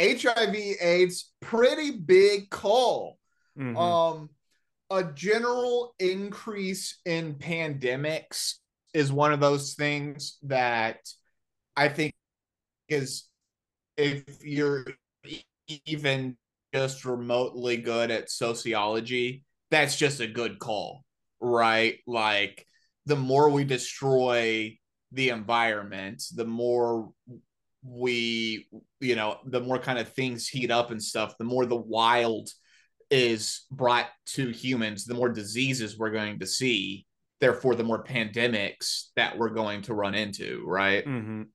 HIV 0.00 0.54
AIDS, 0.80 1.32
pretty 1.40 1.90
big 1.90 2.50
call. 2.50 3.18
Mhm. 3.58 3.76
Um, 3.76 4.30
a 4.90 5.04
general 5.12 5.94
increase 5.98 7.00
in 7.04 7.34
pandemics 7.34 8.59
is 8.92 9.12
one 9.12 9.32
of 9.32 9.40
those 9.40 9.74
things 9.74 10.38
that 10.42 10.98
I 11.76 11.88
think 11.88 12.12
is 12.88 13.24
if 13.96 14.24
you're 14.42 14.84
even 15.86 16.36
just 16.74 17.04
remotely 17.04 17.76
good 17.76 18.10
at 18.10 18.30
sociology, 18.30 19.44
that's 19.70 19.96
just 19.96 20.20
a 20.20 20.26
good 20.26 20.58
call, 20.58 21.04
right? 21.40 21.98
Like 22.06 22.66
the 23.06 23.16
more 23.16 23.50
we 23.50 23.64
destroy 23.64 24.76
the 25.12 25.30
environment, 25.30 26.22
the 26.34 26.44
more 26.44 27.10
we, 27.82 28.68
you 29.00 29.16
know, 29.16 29.38
the 29.44 29.60
more 29.60 29.78
kind 29.78 29.98
of 29.98 30.12
things 30.12 30.48
heat 30.48 30.70
up 30.70 30.90
and 30.90 31.02
stuff, 31.02 31.38
the 31.38 31.44
more 31.44 31.66
the 31.66 31.76
wild 31.76 32.50
is 33.10 33.64
brought 33.70 34.06
to 34.24 34.50
humans, 34.50 35.04
the 35.04 35.14
more 35.14 35.28
diseases 35.28 35.98
we're 35.98 36.10
going 36.10 36.38
to 36.38 36.46
see. 36.46 37.06
Therefore, 37.40 37.74
the 37.74 37.84
more 37.84 38.04
pandemics 38.04 39.06
that 39.16 39.38
we're 39.38 39.50
going 39.50 39.82
to 39.82 39.94
run 39.94 40.14
into, 40.14 40.62
right? 40.66 41.04
Mhm. 41.04 41.46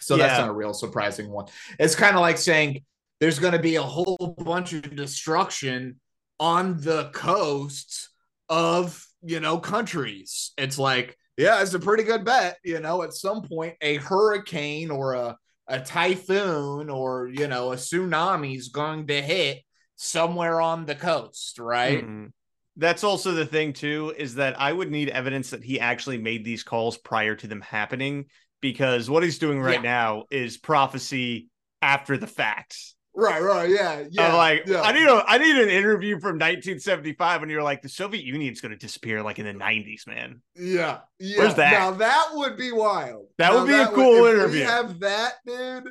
So 0.00 0.16
that's 0.16 0.38
not 0.38 0.50
a 0.50 0.52
real 0.52 0.74
surprising 0.74 1.30
one. 1.30 1.46
It's 1.78 1.94
kind 1.94 2.14
of 2.14 2.20
like 2.20 2.38
saying 2.38 2.84
there's 3.18 3.38
going 3.38 3.54
to 3.54 3.58
be 3.58 3.76
a 3.76 3.82
whole 3.82 4.34
bunch 4.38 4.72
of 4.74 4.94
destruction 4.94 6.00
on 6.38 6.80
the 6.80 7.10
coasts 7.14 8.10
of, 8.48 9.02
you 9.22 9.40
know, 9.40 9.58
countries. 9.58 10.52
It's 10.58 10.78
like, 10.78 11.16
yeah, 11.38 11.62
it's 11.62 11.74
a 11.74 11.78
pretty 11.80 12.02
good 12.02 12.24
bet. 12.24 12.58
You 12.62 12.80
know, 12.80 13.02
at 13.02 13.14
some 13.14 13.42
point, 13.42 13.74
a 13.80 13.96
hurricane 13.96 14.90
or 14.90 15.14
a, 15.14 15.36
a 15.66 15.80
typhoon 15.80 16.90
or, 16.90 17.28
you 17.28 17.48
know, 17.48 17.72
a 17.72 17.76
tsunami 17.76 18.56
is 18.56 18.68
going 18.68 19.06
to 19.06 19.22
hit 19.22 19.62
somewhere 19.96 20.60
on 20.60 20.84
the 20.84 20.94
coast, 20.94 21.58
right? 21.58 22.04
Mhm. 22.04 22.32
That's 22.76 23.04
also 23.04 23.32
the 23.32 23.46
thing 23.46 23.72
too 23.72 24.14
is 24.16 24.34
that 24.34 24.60
I 24.60 24.72
would 24.72 24.90
need 24.90 25.08
evidence 25.08 25.50
that 25.50 25.64
he 25.64 25.80
actually 25.80 26.18
made 26.18 26.44
these 26.44 26.62
calls 26.62 26.98
prior 26.98 27.34
to 27.36 27.46
them 27.46 27.60
happening 27.62 28.26
because 28.60 29.08
what 29.08 29.22
he's 29.22 29.38
doing 29.38 29.60
right 29.60 29.82
Yeah. 29.82 29.90
now 29.90 30.24
is 30.30 30.58
prophecy 30.58 31.48
after 31.82 32.16
the 32.16 32.26
fact. 32.26 32.76
Right, 33.18 33.42
right, 33.42 33.70
yeah, 33.70 34.04
yeah. 34.10 34.28
I'm 34.28 34.34
like, 34.34 34.64
yeah. 34.66 34.82
I 34.82 34.92
need 34.92 35.06
a 35.08 35.24
I 35.26 35.38
need 35.38 35.56
an 35.56 35.70
interview 35.70 36.20
from 36.20 36.36
1975 36.38 37.40
when 37.40 37.48
you're 37.48 37.62
like 37.62 37.80
the 37.80 37.88
Soviet 37.88 38.24
Union's 38.26 38.60
going 38.60 38.72
to 38.72 38.76
disappear 38.78 39.22
like 39.22 39.38
in 39.38 39.46
the 39.46 39.54
90s, 39.54 40.06
man. 40.06 40.42
Yeah, 40.54 40.98
yeah. 41.18 41.38
Where's 41.38 41.54
that? 41.54 41.72
Now 41.72 41.92
that 41.92 42.28
would 42.34 42.58
be 42.58 42.72
wild. 42.72 43.28
That 43.38 43.52
Now 43.54 43.60
would 43.60 43.68
be 43.68 43.72
a 43.74 43.86
cool 43.88 44.26
if 44.26 44.34
interview. 44.34 44.60
We 44.60 44.66
have 44.66 45.00
that, 45.00 45.32
dude. 45.46 45.84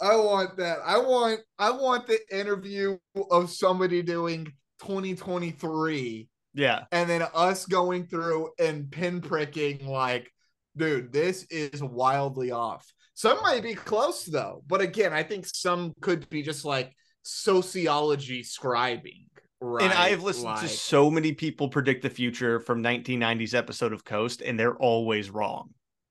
I 0.00 0.16
want 0.16 0.56
that. 0.56 0.78
I 0.84 0.98
want. 0.98 1.38
I 1.56 1.70
want 1.70 2.08
the 2.08 2.18
interview 2.36 2.98
of 3.30 3.50
somebody 3.50 4.02
doing 4.02 4.46
2023, 4.80 6.28
Yeah. 6.54 6.84
and 6.92 7.08
then 7.08 7.22
us 7.34 7.66
going 7.66 8.06
through 8.06 8.50
and 8.58 8.84
pinpricking 8.86 9.86
like, 9.86 10.30
dude, 10.76 11.12
this 11.12 11.44
is 11.50 11.82
wildly 11.82 12.50
off. 12.50 12.92
Some 13.14 13.40
might 13.42 13.62
be 13.62 13.74
close 13.74 14.24
though, 14.24 14.62
but 14.66 14.80
again, 14.80 15.12
I 15.12 15.22
think 15.22 15.46
some 15.46 15.94
could 16.00 16.28
be 16.28 16.42
just 16.42 16.64
like 16.64 16.94
sociology 17.22 18.42
scribing. 18.42 19.26
Right. 19.60 19.84
And 19.84 19.92
I 19.92 20.08
have 20.08 20.24
listened 20.24 20.46
like, 20.46 20.62
to 20.62 20.68
so 20.68 21.08
many 21.08 21.32
people 21.32 21.68
predict 21.68 22.02
the 22.02 22.10
future 22.10 22.58
from 22.58 22.82
1990s 22.82 23.54
episode 23.54 23.92
of 23.92 24.04
Coast, 24.04 24.42
and 24.42 24.58
they're 24.58 24.76
always 24.76 25.30
wrong. 25.30 25.70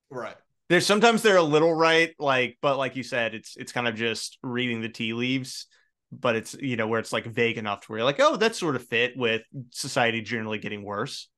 right. 0.10 0.36
There's 0.70 0.86
sometimes 0.86 1.22
they're 1.22 1.36
a 1.36 1.44
little 1.44 1.74
right, 1.74 2.16
like, 2.18 2.58
but 2.62 2.78
like 2.78 2.96
you 2.96 3.04
said, 3.04 3.36
it's 3.36 3.58
it's 3.58 3.74
kind 3.74 3.90
of 3.90 3.96
just 3.96 4.38
reading 4.42 4.80
the 4.80 4.88
tea 4.88 5.12
leaves. 5.12 5.68
But 6.12 6.36
it's 6.36 6.54
you 6.56 6.76
know 6.76 6.88
where 6.88 7.00
it's 7.00 7.14
like 7.14 7.26
vague 7.26 7.58
enough 7.58 7.82
to 7.82 7.88
where 7.92 8.00
you're 8.00 8.06
like, 8.06 8.20
oh, 8.20 8.36
that 8.38 8.56
sort 8.56 8.76
of 8.76 8.86
fit 8.86 9.16
with 9.16 9.44
society 9.72 10.22
generally 10.22 10.58
getting 10.58 10.84
worse. 10.84 11.30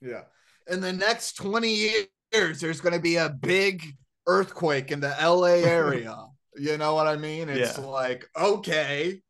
Yeah. 0.00 0.22
In 0.68 0.80
the 0.80 0.92
next 0.92 1.34
20 1.36 1.68
years, 2.32 2.60
there's 2.60 2.80
going 2.80 2.94
to 2.94 3.00
be 3.00 3.16
a 3.16 3.28
big 3.28 3.84
earthquake 4.26 4.90
in 4.90 5.00
the 5.00 5.14
LA 5.22 5.44
area. 5.68 6.16
you 6.56 6.78
know 6.78 6.94
what 6.94 7.06
I 7.06 7.16
mean? 7.16 7.48
It's 7.48 7.76
Yeah. 7.78 7.84
like, 7.84 8.26
okay, 8.36 9.20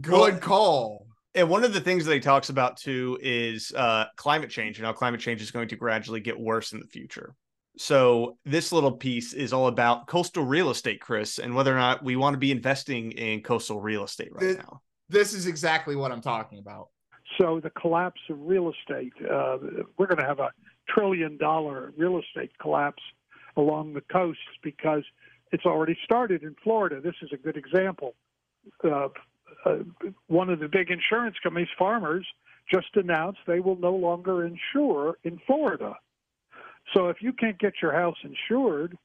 good 0.00 0.12
Well- 0.12 0.38
call. 0.38 1.06
And 1.34 1.48
one 1.48 1.62
of 1.62 1.72
the 1.72 1.80
things 1.80 2.04
that 2.06 2.14
he 2.14 2.18
talks 2.20 2.48
about 2.48 2.76
too 2.76 3.16
is 3.22 3.72
uh, 3.76 4.06
climate 4.16 4.50
change 4.50 4.78
and 4.78 4.86
how 4.86 4.92
climate 4.92 5.20
change 5.20 5.40
is 5.40 5.52
going 5.52 5.68
to 5.68 5.76
gradually 5.76 6.18
get 6.20 6.38
worse 6.38 6.72
in 6.72 6.80
the 6.80 6.86
future. 6.88 7.34
So 7.76 8.36
this 8.44 8.72
little 8.72 8.92
piece 8.92 9.32
is 9.32 9.52
all 9.52 9.66
about 9.66 10.06
coastal 10.06 10.44
real 10.44 10.70
estate, 10.70 11.00
Chris, 11.00 11.38
and 11.38 11.54
whether 11.54 11.74
or 11.74 11.78
not 11.78 12.04
we 12.04 12.16
want 12.16 12.34
to 12.34 12.38
be 12.38 12.50
investing 12.50 13.12
in 13.12 13.42
coastal 13.42 13.80
real 13.80 14.04
estate 14.04 14.32
right 14.32 14.56
The- 14.56 14.62
now. 14.62 14.82
This 15.08 15.32
is 15.32 15.46
exactly 15.46 15.96
what 15.96 16.12
I'm 16.12 16.20
talking 16.20 16.58
about. 16.58 16.88
So 17.40 17.58
the 17.58 17.70
collapse 17.70 18.20
of 18.28 18.38
real 18.40 18.70
estate, 18.70 19.12
uh, 19.22 19.58
we're 19.96 20.06
going 20.06 20.18
to 20.18 20.26
have 20.26 20.40
a 20.40 20.52
trillion 20.88 21.36
dollar 21.36 21.92
real 21.96 22.18
estate 22.18 22.50
collapse 22.60 23.02
along 23.56 23.94
the 23.94 24.02
coasts 24.12 24.42
because 24.62 25.02
it's 25.52 25.64
already 25.64 25.96
started 26.04 26.42
in 26.42 26.54
Florida. 26.62 27.00
This 27.00 27.14
is 27.22 27.30
a 27.32 27.36
good 27.36 27.56
example. 27.56 28.14
Uh, 28.84 29.08
uh, 29.64 29.78
one 30.26 30.48
of 30.50 30.60
the 30.60 30.68
big 30.68 30.90
insurance 30.90 31.36
companies, 31.42 31.68
Farmers, 31.78 32.26
just 32.72 32.88
announced 32.94 33.40
they 33.46 33.60
will 33.60 33.76
no 33.76 33.94
longer 33.94 34.44
insure 34.44 35.16
in 35.24 35.40
Florida. 35.46 35.96
So 36.94 37.08
if 37.08 37.18
you 37.20 37.32
can't 37.32 37.58
get 37.58 37.74
your 37.80 37.92
house 37.92 38.16
insured, 38.22 38.96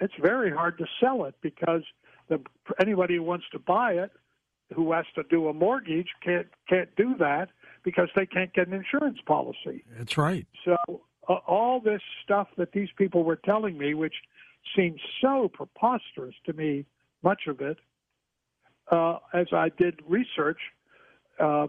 it's 0.00 0.14
very 0.20 0.50
hard 0.50 0.78
to 0.78 0.86
sell 1.00 1.24
it 1.24 1.34
because 1.40 1.82
the, 2.28 2.40
anybody 2.80 3.16
who 3.16 3.22
wants 3.22 3.46
to 3.52 3.58
buy 3.58 3.92
it, 3.92 4.10
who 4.74 4.92
has 4.92 5.04
to 5.14 5.22
do 5.30 5.48
a 5.48 5.52
mortgage, 5.52 6.08
can't 6.22 6.46
can't 6.68 6.94
do 6.96 7.14
that 7.18 7.50
because 7.84 8.08
they 8.16 8.26
can't 8.26 8.52
get 8.54 8.66
an 8.66 8.74
insurance 8.74 9.18
policy. 9.26 9.84
That's 9.96 10.16
right. 10.16 10.46
So 10.64 10.76
uh, 11.28 11.34
all 11.46 11.80
this 11.80 12.00
stuff 12.22 12.48
that 12.56 12.72
these 12.72 12.88
people 12.96 13.24
were 13.24 13.36
telling 13.36 13.76
me, 13.78 13.94
which 13.94 14.14
seemed 14.74 15.00
so 15.20 15.50
preposterous 15.52 16.34
to 16.46 16.52
me, 16.54 16.86
much 17.22 17.42
of 17.46 17.60
it, 17.60 17.78
uh, 18.90 19.18
as 19.32 19.46
I 19.52 19.70
did 19.78 20.00
research, 20.08 20.58
uh, 21.38 21.66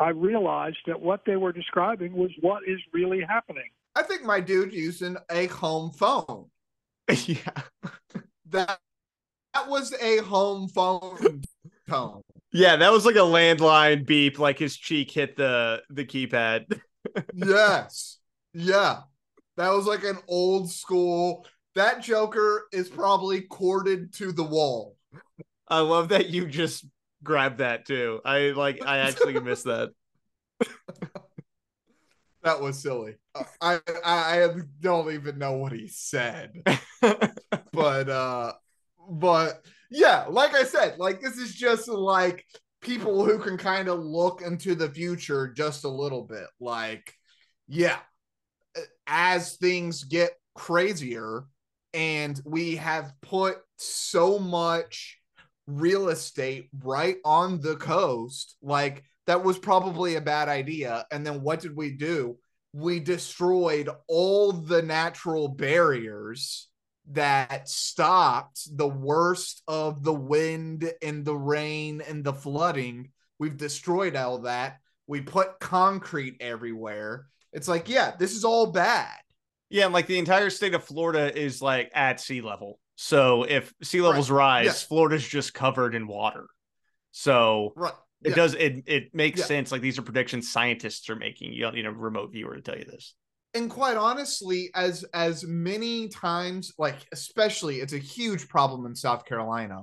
I 0.00 0.10
realized 0.10 0.78
that 0.86 1.00
what 1.00 1.22
they 1.26 1.36
were 1.36 1.52
describing 1.52 2.14
was 2.14 2.30
what 2.40 2.62
is 2.66 2.78
really 2.92 3.20
happening. 3.20 3.70
I 4.06 4.08
think 4.08 4.22
my 4.22 4.38
dude 4.38 4.72
using 4.72 5.16
a 5.32 5.46
home 5.48 5.90
phone. 5.90 6.46
yeah. 7.26 7.50
That 8.50 8.78
that 9.54 9.68
was 9.68 9.92
a 10.00 10.18
home 10.18 10.68
phone 10.68 11.42
tone. 11.88 12.22
Yeah, 12.52 12.76
that 12.76 12.92
was 12.92 13.04
like 13.04 13.16
a 13.16 13.18
landline 13.18 14.06
beep, 14.06 14.38
like 14.38 14.56
his 14.56 14.76
cheek 14.76 15.10
hit 15.10 15.34
the 15.36 15.82
the 15.90 16.04
keypad. 16.04 16.80
yes. 17.34 18.18
Yeah. 18.54 19.00
That 19.56 19.72
was 19.72 19.86
like 19.86 20.04
an 20.04 20.18
old 20.28 20.70
school. 20.70 21.44
That 21.74 22.04
Joker 22.04 22.68
is 22.72 22.88
probably 22.88 23.40
corded 23.40 24.14
to 24.14 24.30
the 24.30 24.44
wall. 24.44 24.96
I 25.66 25.80
love 25.80 26.10
that 26.10 26.28
you 26.30 26.46
just 26.46 26.86
grabbed 27.24 27.58
that 27.58 27.84
too. 27.84 28.20
I 28.24 28.50
like 28.50 28.86
I 28.86 28.98
actually 28.98 29.40
missed 29.40 29.64
that. 29.64 29.90
That 32.46 32.60
was 32.60 32.80
silly. 32.80 33.16
I 33.60 33.80
I, 33.90 34.44
I 34.44 34.48
don't 34.78 35.12
even 35.12 35.36
know 35.36 35.54
what 35.54 35.72
he 35.72 35.88
said. 35.88 36.52
but 37.72 38.08
uh 38.08 38.52
but 39.10 39.66
yeah, 39.90 40.26
like 40.28 40.54
I 40.54 40.62
said, 40.62 40.96
like 40.98 41.20
this 41.20 41.38
is 41.38 41.52
just 41.52 41.88
like 41.88 42.44
people 42.80 43.24
who 43.24 43.40
can 43.40 43.58
kind 43.58 43.88
of 43.88 43.98
look 43.98 44.42
into 44.42 44.76
the 44.76 44.88
future 44.88 45.48
just 45.48 45.82
a 45.82 45.88
little 45.88 46.22
bit. 46.22 46.46
Like, 46.60 47.12
yeah, 47.66 47.98
as 49.08 49.56
things 49.56 50.04
get 50.04 50.30
crazier 50.54 51.46
and 51.94 52.40
we 52.44 52.76
have 52.76 53.12
put 53.22 53.58
so 53.76 54.38
much 54.38 55.18
real 55.66 56.10
estate 56.10 56.68
right 56.84 57.16
on 57.24 57.60
the 57.60 57.74
coast, 57.74 58.56
like 58.62 59.02
that 59.26 59.42
was 59.42 59.58
probably 59.58 60.14
a 60.14 60.20
bad 60.20 60.48
idea. 60.48 61.06
And 61.10 61.26
then 61.26 61.42
what 61.42 61.60
did 61.60 61.76
we 61.76 61.90
do? 61.90 62.38
We 62.72 63.00
destroyed 63.00 63.88
all 64.06 64.52
the 64.52 64.82
natural 64.82 65.48
barriers 65.48 66.68
that 67.12 67.68
stopped 67.68 68.60
the 68.76 68.88
worst 68.88 69.62
of 69.68 70.02
the 70.02 70.12
wind 70.12 70.90
and 71.02 71.24
the 71.24 71.36
rain 71.36 72.02
and 72.06 72.24
the 72.24 72.32
flooding. 72.34 73.10
We've 73.38 73.56
destroyed 73.56 74.16
all 74.16 74.40
that. 74.40 74.78
We 75.06 75.20
put 75.20 75.60
concrete 75.60 76.36
everywhere. 76.40 77.28
It's 77.52 77.68
like, 77.68 77.88
yeah, 77.88 78.14
this 78.18 78.34
is 78.34 78.44
all 78.44 78.66
bad. 78.72 79.16
Yeah, 79.70 79.84
and 79.84 79.94
like 79.94 80.06
the 80.06 80.18
entire 80.18 80.50
state 80.50 80.74
of 80.74 80.84
Florida 80.84 81.36
is 81.36 81.62
like 81.62 81.90
at 81.94 82.20
sea 82.20 82.40
level. 82.40 82.78
So 82.96 83.44
if 83.44 83.72
sea 83.82 84.00
levels 84.00 84.30
rise, 84.30 84.66
Yes. 84.66 84.82
Florida's 84.82 85.26
just 85.26 85.54
covered 85.54 85.94
in 85.94 86.06
water. 86.06 86.46
So 87.12 87.72
Right. 87.76 87.92
It 88.26 88.30
Yeah. 88.30 88.34
does 88.42 88.54
it 88.54 88.82
it 88.86 89.14
makes 89.14 89.40
Yeah. 89.40 89.46
sense. 89.46 89.72
Like 89.72 89.82
these 89.82 89.98
are 89.98 90.02
predictions 90.02 90.50
scientists 90.52 91.08
are 91.10 91.16
making. 91.16 91.52
You 91.52 91.62
don't 91.62 91.74
need 91.74 91.86
a 91.86 91.92
remote 91.92 92.32
viewer 92.32 92.54
to 92.56 92.62
tell 92.62 92.78
you 92.78 92.84
this. 92.84 93.14
and 93.54 93.70
quite 93.70 93.96
honestly 93.96 94.70
as 94.74 95.04
as 95.14 95.44
many 95.44 96.08
times 96.08 96.72
like 96.84 96.96
especially 97.12 97.76
it's 97.82 97.94
a 97.94 97.98
huge 98.16 98.48
problem 98.48 98.84
in 98.88 98.94
south 98.94 99.24
carolina 99.24 99.78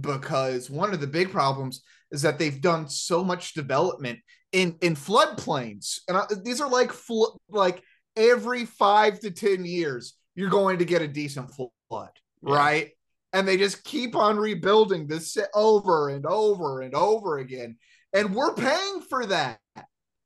because 0.00 0.70
one 0.70 0.94
of 0.94 1.00
the 1.00 1.06
big 1.06 1.30
problems 1.30 1.82
is 2.12 2.22
that 2.22 2.38
they've 2.38 2.60
done 2.60 2.88
so 2.88 3.22
much 3.24 3.52
development 3.54 4.18
in 4.52 4.68
in 4.80 4.94
floodplains 4.94 5.98
and 6.08 6.16
I, 6.16 6.24
these 6.44 6.60
are 6.62 6.70
like 6.70 6.92
flo- 6.92 7.36
like 7.48 7.82
every 8.16 8.64
five 8.64 9.20
to 9.20 9.30
ten 9.30 9.64
years 9.64 10.14
you're 10.36 10.48
going 10.60 10.78
to 10.78 10.84
get 10.86 11.02
a 11.02 11.08
decent 11.08 11.50
flood 11.54 12.14
Yeah. 12.42 12.54
right 12.54 12.90
and 13.32 13.46
they 13.46 13.56
just 13.56 13.84
keep 13.84 14.16
on 14.16 14.36
rebuilding 14.38 15.06
this 15.06 15.36
over 15.54 16.08
and 16.08 16.26
over 16.26 16.80
and 16.80 16.94
over 16.94 17.38
again 17.38 17.76
and 18.12 18.34
we're 18.34 18.54
paying 18.54 19.00
for 19.08 19.26
that 19.26 19.58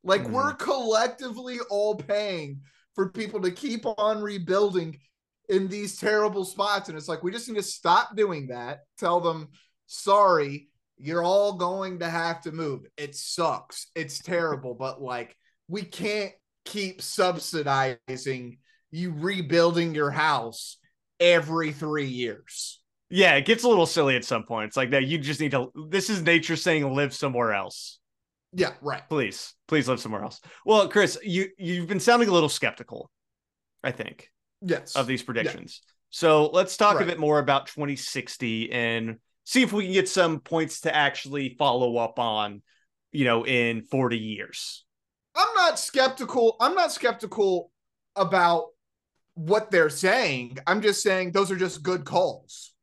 like 0.05 0.23
Mhm. 0.23 0.31
we're 0.31 0.55
collectively 0.55 1.59
all 1.71 1.97
paying 1.97 2.63
for 2.95 3.11
people 3.11 3.41
to 3.43 3.51
keep 3.51 3.85
on 3.87 4.23
rebuilding 4.23 4.99
in 5.49 5.69
these 5.69 5.99
terrible 5.99 6.45
spots. 6.45 6.89
And 6.89 6.97
it's 6.97 7.09
like, 7.09 7.23
we 7.23 7.33
just 7.33 7.49
need 7.49 7.57
to 7.57 7.63
stop 7.63 8.17
doing 8.17 8.49
that. 8.49 8.81
Tell 8.99 9.21
them, 9.21 9.49
sorry, 9.87 10.69
you're 10.97 11.23
all 11.25 11.55
going 11.55 11.99
to 11.99 12.09
have 12.09 12.43
to 12.43 12.53
move. 12.53 12.87
It 12.97 13.15
sucks. 13.15 13.89
It's 13.95 14.19
terrible. 14.21 14.75
But 14.79 15.03
like, 15.03 15.37
we 15.69 15.83
can't 15.83 16.33
keep 16.65 17.03
subsidizing 17.03 18.59
you 18.91 19.13
rebuilding 19.13 19.95
your 19.95 20.11
house 20.11 20.79
every 21.19 21.73
three 21.73 22.07
years. 22.07 22.81
Yeah, 23.11 23.35
it 23.35 23.45
gets 23.45 23.65
a 23.65 23.69
little 23.69 23.87
silly 23.87 24.17
at 24.17 24.25
some 24.25 24.45
point. 24.45 24.69
It's 24.69 24.77
like 24.77 24.91
that 24.91 25.07
you 25.07 25.19
just 25.19 25.41
need 25.41 25.53
to 25.53 25.71
this 25.89 26.11
is 26.11 26.23
nature 26.23 26.57
saying 26.57 26.91
live 26.95 27.15
somewhere 27.15 27.53
else. 27.53 27.99
Yeah, 28.53 28.73
right. 28.81 29.03
Please, 29.09 29.55
please 29.69 29.89
live 29.89 30.01
somewhere 30.01 30.23
else. 30.23 30.41
Well, 30.65 30.89
Chris, 30.89 31.19
you 31.23 31.49
you've 31.59 31.89
been 31.89 32.01
sounding 32.01 32.29
a 32.29 32.33
little 32.33 32.49
skeptical, 32.49 33.11
I 33.83 33.91
think, 33.91 34.31
Yes. 34.63 34.97
of 34.97 35.07
these 35.07 35.23
predictions. 35.23 35.83
So 36.11 36.47
let's 36.47 36.77
talk 36.77 37.01
a 37.01 37.05
bit 37.05 37.19
more 37.19 37.41
about 37.41 37.67
2060 37.67 38.71
and 38.71 39.17
see 39.43 39.63
if 39.63 39.73
we 39.73 39.85
can 39.85 39.93
get 39.93 40.09
some 40.09 40.39
points 40.39 40.83
to 40.83 40.95
actually 40.95 41.57
follow 41.59 41.97
up 41.97 42.21
on, 42.21 42.63
you 43.11 43.25
know, 43.25 43.45
in 43.45 43.83
40 43.83 44.17
years. 44.17 44.85
I'm 45.37 45.53
not 45.57 45.81
skeptical. 45.81 46.57
I'm 46.61 46.77
not 46.77 46.93
skeptical 46.93 47.73
about 48.15 48.67
what 49.35 49.73
they're 49.73 49.91
saying. 49.91 50.59
I'm 50.69 50.81
just 50.81 51.03
saying 51.03 51.33
those 51.33 51.51
are 51.51 51.57
just 51.57 51.83
good 51.83 52.05
calls. 52.05 52.74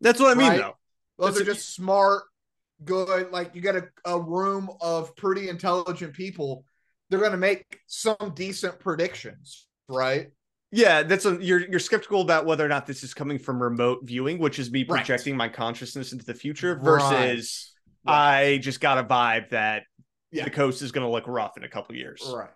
That's 0.00 0.20
what 0.20 0.36
I 0.36 0.38
mean, 0.38 0.48
Right. 0.48 0.58
though. 0.58 0.76
Those 1.18 1.34
That's 1.34 1.40
are 1.48 1.52
just 1.54 1.74
smart, 1.74 2.22
good. 2.84 3.30
Like 3.32 3.54
you 3.54 3.60
got 3.60 3.76
a, 3.76 3.88
a 4.04 4.20
room 4.20 4.70
of 4.80 5.16
pretty 5.16 5.48
intelligent 5.48 6.14
people. 6.14 6.64
They're 7.10 7.18
going 7.18 7.32
to 7.32 7.38
make 7.38 7.80
some 7.86 8.32
decent 8.34 8.78
predictions, 8.78 9.66
right? 9.88 10.30
Yeah, 10.70 11.02
that's 11.02 11.24
a 11.24 11.38
you're 11.42 11.60
you're 11.68 11.80
skeptical 11.80 12.20
about 12.20 12.44
whether 12.44 12.64
or 12.64 12.68
not 12.68 12.86
this 12.86 13.02
is 13.02 13.14
coming 13.14 13.38
from 13.38 13.60
remote 13.62 14.00
viewing, 14.04 14.38
which 14.38 14.58
is 14.58 14.70
me 14.70 14.80
Right. 14.80 14.98
projecting 14.98 15.34
my 15.36 15.48
consciousness 15.48 16.12
into 16.12 16.26
the 16.26 16.34
future, 16.34 16.74
Right. 16.74 16.84
versus 16.84 17.72
I 18.06 18.58
just 18.62 18.80
got 18.80 18.98
a 18.98 19.04
vibe 19.04 19.48
that 19.50 19.84
Yeah. 20.30 20.44
the 20.44 20.50
coast 20.50 20.82
is 20.82 20.92
going 20.92 21.06
to 21.06 21.10
look 21.10 21.26
rough 21.26 21.56
in 21.56 21.64
a 21.64 21.68
couple 21.68 21.96
years. 21.96 22.22
Right. 22.32 22.50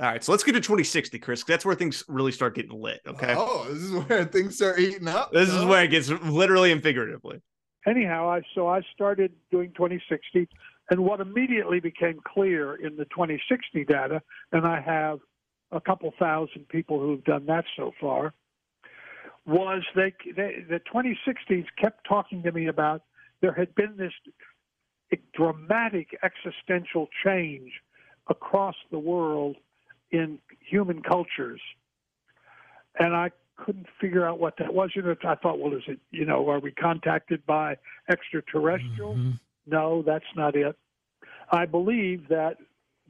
All 0.00 0.06
right, 0.06 0.24
so 0.24 0.32
let's 0.32 0.42
get 0.42 0.52
to 0.52 0.60
2060, 0.60 1.18
Chris. 1.20 1.42
'cause 1.44 1.48
That's 1.48 1.64
where 1.64 1.76
things 1.76 2.02
really 2.08 2.32
start 2.32 2.54
getting 2.56 2.72
lit. 2.80 3.00
Okay, 3.06 3.34
Oh, 3.36 3.64
this 3.72 3.82
is 3.82 3.92
where 3.92 4.24
things 4.24 4.56
start 4.56 4.80
eating 4.80 5.06
up. 5.06 5.30
this 5.32 5.48
is 5.48 5.64
where 5.64 5.84
it 5.84 5.88
gets 5.88 6.08
literally 6.10 6.72
and 6.72 6.82
figuratively. 6.82 7.40
anyhow, 7.86 8.28
I 8.28 8.42
so 8.54 8.66
I 8.66 8.80
started 8.92 9.32
doing 9.52 9.72
2060, 9.72 10.48
and 10.90 11.00
what 11.04 11.20
immediately 11.20 11.78
became 11.78 12.18
clear 12.26 12.74
in 12.74 12.96
the 12.96 13.04
2060 13.06 13.84
data, 13.84 14.20
and 14.52 14.66
I 14.66 14.80
have 14.80 15.20
a 15.70 15.80
couple 15.80 16.12
thousand 16.18 16.68
people 16.68 16.98
who've 16.98 17.22
done 17.24 17.46
that 17.46 17.64
so 17.76 17.92
far, 18.00 18.34
was 19.46 19.82
they, 19.94 20.12
they 20.36 20.64
the 20.68 20.80
2060s 20.92 21.66
kept 21.80 22.04
talking 22.08 22.42
to 22.42 22.50
me 22.50 22.66
about 22.66 23.02
there 23.40 23.52
had 23.52 23.72
been 23.76 23.96
this 23.96 24.12
dramatic 25.34 26.18
existential 26.24 27.08
change 27.24 27.70
across 28.28 28.74
the 28.90 28.98
world 28.98 29.56
in 30.14 30.38
human 30.60 31.02
cultures, 31.02 31.60
and 32.98 33.14
I 33.14 33.30
couldn't 33.56 33.86
figure 34.00 34.26
out 34.26 34.38
what 34.38 34.54
that 34.58 34.72
was. 34.72 34.90
You 34.94 35.02
know, 35.02 35.14
I 35.24 35.34
thought, 35.34 35.58
well, 35.58 35.74
is 35.74 35.82
it 35.88 35.98
you 36.10 36.24
know, 36.24 36.48
are 36.48 36.60
we 36.60 36.70
contacted 36.70 37.44
by 37.46 37.76
extraterrestrials? 38.08 39.18
Mm-hmm. 39.18 39.30
No, 39.66 40.02
that's 40.02 40.24
not 40.36 40.54
it. 40.54 40.76
I 41.50 41.66
believe 41.66 42.28
that 42.28 42.56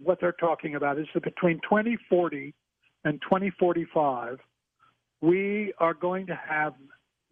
what 0.02 0.20
they're 0.20 0.32
talking 0.32 0.74
about 0.74 0.98
is 0.98 1.06
that 1.14 1.22
between 1.22 1.60
2040 1.62 2.54
and 3.04 3.20
2045, 3.22 4.38
we 5.20 5.72
are 5.78 5.94
going 5.94 6.26
to 6.26 6.38
have 6.48 6.74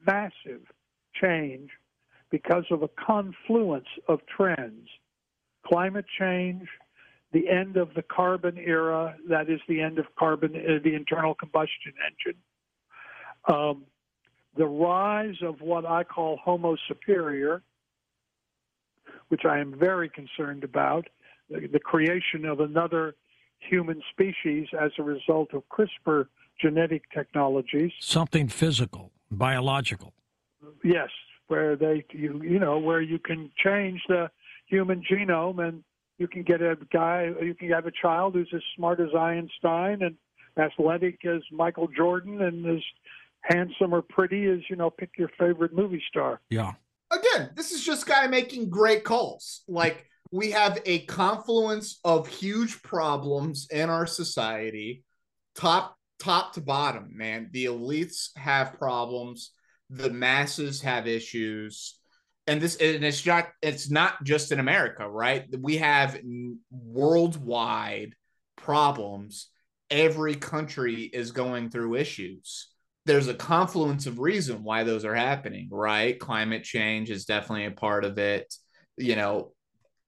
massive 0.06 0.60
change 1.20 1.70
because 2.30 2.64
of 2.70 2.82
a 2.82 2.88
confluence 2.88 3.88
of 4.08 4.20
trends 4.26 4.88
climate 5.66 6.06
change, 6.18 6.68
the 7.32 7.48
end 7.48 7.76
of 7.76 7.94
the 7.94 8.02
carbon 8.02 8.58
era, 8.58 9.16
that 9.28 9.48
is 9.48 9.60
the 9.68 9.80
end 9.80 9.98
of 9.98 10.06
carbon, 10.18 10.54
uh, 10.54 10.78
the 10.82 10.94
internal 10.94 11.34
combustion 11.34 11.92
engine, 12.06 12.40
um, 13.52 13.84
the 14.56 14.66
rise 14.66 15.36
of 15.42 15.60
what 15.60 15.86
I 15.86 16.04
call 16.04 16.38
Homo 16.42 16.76
superior, 16.88 17.62
which 19.28 19.42
I 19.46 19.58
am 19.58 19.78
very 19.78 20.10
concerned 20.10 20.62
about, 20.62 21.08
the, 21.48 21.66
the 21.66 21.80
creation 21.80 22.44
of 22.44 22.60
another 22.60 23.14
human 23.58 24.02
species 24.10 24.68
as 24.78 24.90
a 24.98 25.02
result 25.02 25.54
of 25.54 25.62
CRISPR 25.70 26.26
genetic 26.60 27.04
technologies. 27.14 27.92
Something 27.98 28.48
physical, 28.48 29.10
biological. 29.30 30.12
Yes, 30.84 31.08
where 31.48 31.76
they 31.76 32.04
you 32.10 32.40
you 32.42 32.58
know 32.58 32.78
where 32.78 33.00
you 33.00 33.18
can 33.18 33.50
change 33.56 34.00
the 34.08 34.30
human 34.66 35.02
genome 35.02 35.66
and 35.66 35.82
you 36.18 36.28
can 36.28 36.42
get 36.42 36.62
a 36.62 36.76
guy 36.92 37.30
you 37.40 37.54
can 37.54 37.70
have 37.70 37.86
a 37.86 37.90
child 37.90 38.34
who's 38.34 38.50
as 38.54 38.62
smart 38.76 39.00
as 39.00 39.08
Einstein 39.16 40.02
and 40.02 40.16
athletic 40.58 41.24
as 41.24 41.42
Michael 41.50 41.88
Jordan 41.88 42.42
and 42.42 42.66
as 42.66 42.82
handsome 43.42 43.92
or 43.92 44.02
pretty 44.02 44.46
as 44.46 44.60
you 44.68 44.76
know 44.76 44.90
pick 44.90 45.10
your 45.18 45.30
favorite 45.38 45.74
movie 45.74 46.02
star. 46.08 46.40
Yeah. 46.50 46.72
Again, 47.10 47.50
this 47.54 47.72
is 47.72 47.84
just 47.84 48.06
guy 48.06 48.26
making 48.26 48.70
great 48.70 49.04
calls. 49.04 49.62
Like 49.68 50.06
we 50.30 50.50
have 50.52 50.80
a 50.86 51.00
confluence 51.00 52.00
of 52.04 52.26
huge 52.26 52.82
problems 52.82 53.68
in 53.70 53.90
our 53.90 54.06
society, 54.06 55.04
top 55.54 55.96
top 56.18 56.54
to 56.54 56.60
bottom, 56.60 57.10
man. 57.14 57.50
The 57.52 57.66
elites 57.66 58.36
have 58.36 58.78
problems, 58.78 59.50
the 59.90 60.10
masses 60.10 60.80
have 60.82 61.06
issues. 61.06 61.98
And 62.46 62.60
this 62.60 62.76
and 62.76 63.04
it's 63.04 63.24
not 63.24 63.48
it's 63.62 63.90
not 63.90 64.22
just 64.24 64.50
in 64.52 64.58
America, 64.58 65.08
right? 65.08 65.46
We 65.56 65.76
have 65.78 66.18
worldwide 66.70 68.14
problems. 68.56 69.48
Every 69.90 70.34
country 70.34 71.02
is 71.02 71.30
going 71.30 71.70
through 71.70 71.96
issues. 71.96 72.68
There's 73.04 73.28
a 73.28 73.34
confluence 73.34 74.06
of 74.06 74.18
reason 74.18 74.64
why 74.64 74.84
those 74.84 75.04
are 75.04 75.14
happening, 75.14 75.68
right? 75.70 76.18
Climate 76.18 76.64
change 76.64 77.10
is 77.10 77.24
definitely 77.24 77.66
a 77.66 77.72
part 77.72 78.04
of 78.04 78.18
it. 78.18 78.52
You 78.96 79.16
know, 79.16 79.52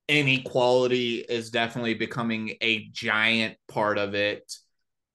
inequality 0.09 1.19
is 1.19 1.51
definitely 1.51 1.95
becoming 1.95 2.57
a 2.61 2.89
giant 2.93 3.57
part 3.69 3.99
of 3.99 4.15
it 4.15 4.53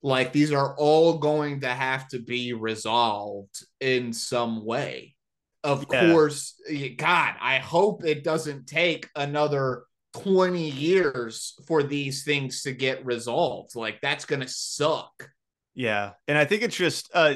like 0.02 0.32
these 0.32 0.52
are 0.52 0.76
all 0.78 1.18
going 1.18 1.62
to 1.62 1.68
have 1.68 2.08
to 2.08 2.20
be 2.20 2.54
resolved 2.54 3.66
in 3.80 4.14
some 4.14 4.66
way 4.66 5.16
of 5.64 5.86
yeah. 5.92 6.12
course 6.12 6.56
god 6.98 7.36
i 7.42 7.58
hope 7.58 8.06
it 8.06 8.24
doesn't 8.24 8.68
take 8.68 9.10
another 9.16 9.84
20 10.14 10.70
years 10.70 11.56
for 11.68 11.84
these 11.84 12.24
things 12.24 12.64
to 12.64 12.72
get 12.72 13.06
resolved 13.06 13.76
like 13.76 14.00
that's 14.02 14.26
gonna 14.26 14.48
suck 14.48 15.30
yeah 15.76 16.12
and 16.28 16.38
i 16.38 16.46
think 16.46 16.64
it's 16.64 16.76
just 16.76 17.10
uh 17.14 17.36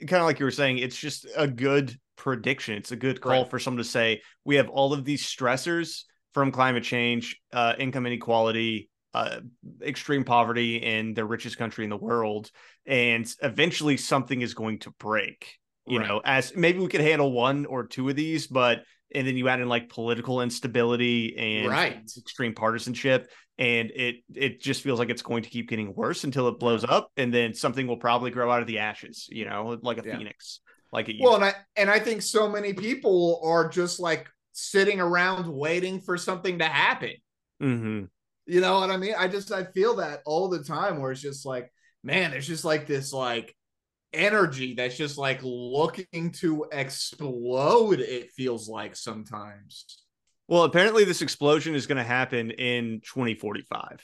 kind 0.00 0.20
of 0.20 0.26
like 0.26 0.38
you 0.38 0.46
were 0.46 0.50
saying 0.50 0.78
it's 0.78 0.96
just 0.96 1.26
a 1.36 1.46
good 1.46 1.96
prediction 2.16 2.74
it's 2.74 2.92
a 2.92 2.96
good 2.96 3.20
call 3.20 3.42
right. 3.42 3.50
for 3.50 3.58
someone 3.58 3.82
to 3.82 3.88
say 3.88 4.20
we 4.44 4.56
have 4.56 4.68
all 4.68 4.92
of 4.92 5.04
these 5.04 5.22
stressors 5.22 6.04
from 6.32 6.52
climate 6.52 6.84
change 6.84 7.40
uh 7.52 7.74
income 7.78 8.06
inequality 8.06 8.88
uh, 9.16 9.40
extreme 9.82 10.24
poverty 10.24 10.76
in 10.76 11.14
the 11.14 11.24
richest 11.24 11.56
country 11.56 11.84
in 11.84 11.90
the 11.90 11.96
world, 11.96 12.50
and 12.84 13.26
eventually 13.42 13.96
something 13.96 14.42
is 14.42 14.52
going 14.52 14.78
to 14.78 14.90
break. 14.98 15.56
You 15.86 16.00
right. 16.00 16.08
know, 16.08 16.20
as 16.24 16.54
maybe 16.56 16.80
we 16.80 16.88
could 16.88 17.00
handle 17.00 17.32
one 17.32 17.66
or 17.66 17.86
two 17.86 18.08
of 18.08 18.16
these, 18.16 18.46
but 18.46 18.82
and 19.14 19.26
then 19.26 19.36
you 19.36 19.48
add 19.48 19.60
in 19.60 19.68
like 19.68 19.88
political 19.88 20.42
instability 20.42 21.36
and 21.36 21.68
right. 21.68 22.02
extreme 22.18 22.54
partisanship, 22.54 23.30
and 23.58 23.90
it 23.94 24.16
it 24.34 24.60
just 24.60 24.82
feels 24.82 24.98
like 24.98 25.10
it's 25.10 25.22
going 25.22 25.42
to 25.44 25.48
keep 25.48 25.68
getting 25.68 25.94
worse 25.94 26.24
until 26.24 26.48
it 26.48 26.58
blows 26.58 26.84
up, 26.84 27.10
and 27.16 27.32
then 27.32 27.54
something 27.54 27.86
will 27.86 27.98
probably 27.98 28.30
grow 28.30 28.50
out 28.50 28.60
of 28.60 28.66
the 28.66 28.80
ashes. 28.80 29.28
You 29.30 29.44
know, 29.44 29.78
like 29.82 29.98
a 29.98 30.06
yeah. 30.06 30.18
phoenix. 30.18 30.60
Like 30.92 31.08
it 31.08 31.16
well, 31.20 31.36
and 31.36 31.44
I 31.44 31.54
and 31.76 31.90
I 31.90 31.98
think 31.98 32.22
so 32.22 32.48
many 32.48 32.72
people 32.72 33.40
are 33.44 33.68
just 33.68 34.00
like 34.00 34.28
sitting 34.52 35.00
around 35.00 35.46
waiting 35.46 36.00
for 36.00 36.16
something 36.16 36.58
to 36.58 36.64
happen. 36.64 37.12
Mm-hmm. 37.62 38.04
You 38.46 38.60
know 38.60 38.80
what 38.80 38.90
I 38.90 38.96
mean? 38.96 39.14
I 39.18 39.28
just 39.28 39.52
I 39.52 39.64
feel 39.64 39.96
that 39.96 40.20
all 40.24 40.48
the 40.48 40.62
time 40.62 41.00
where 41.00 41.12
it's 41.12 41.20
just 41.20 41.44
like, 41.44 41.70
man, 42.02 42.30
there's 42.30 42.46
just 42.46 42.64
like 42.64 42.86
this 42.86 43.12
like 43.12 43.54
energy 44.12 44.74
that's 44.74 44.96
just 44.96 45.18
like 45.18 45.40
looking 45.42 46.32
to 46.32 46.66
explode, 46.72 48.00
it 48.00 48.30
feels 48.32 48.68
like 48.68 48.96
sometimes. 48.96 50.02
Well, 50.48 50.64
apparently 50.64 51.04
this 51.04 51.22
explosion 51.22 51.74
is 51.74 51.86
going 51.86 51.98
to 51.98 52.04
happen 52.04 52.50
in 52.52 53.00
2045. 53.04 54.00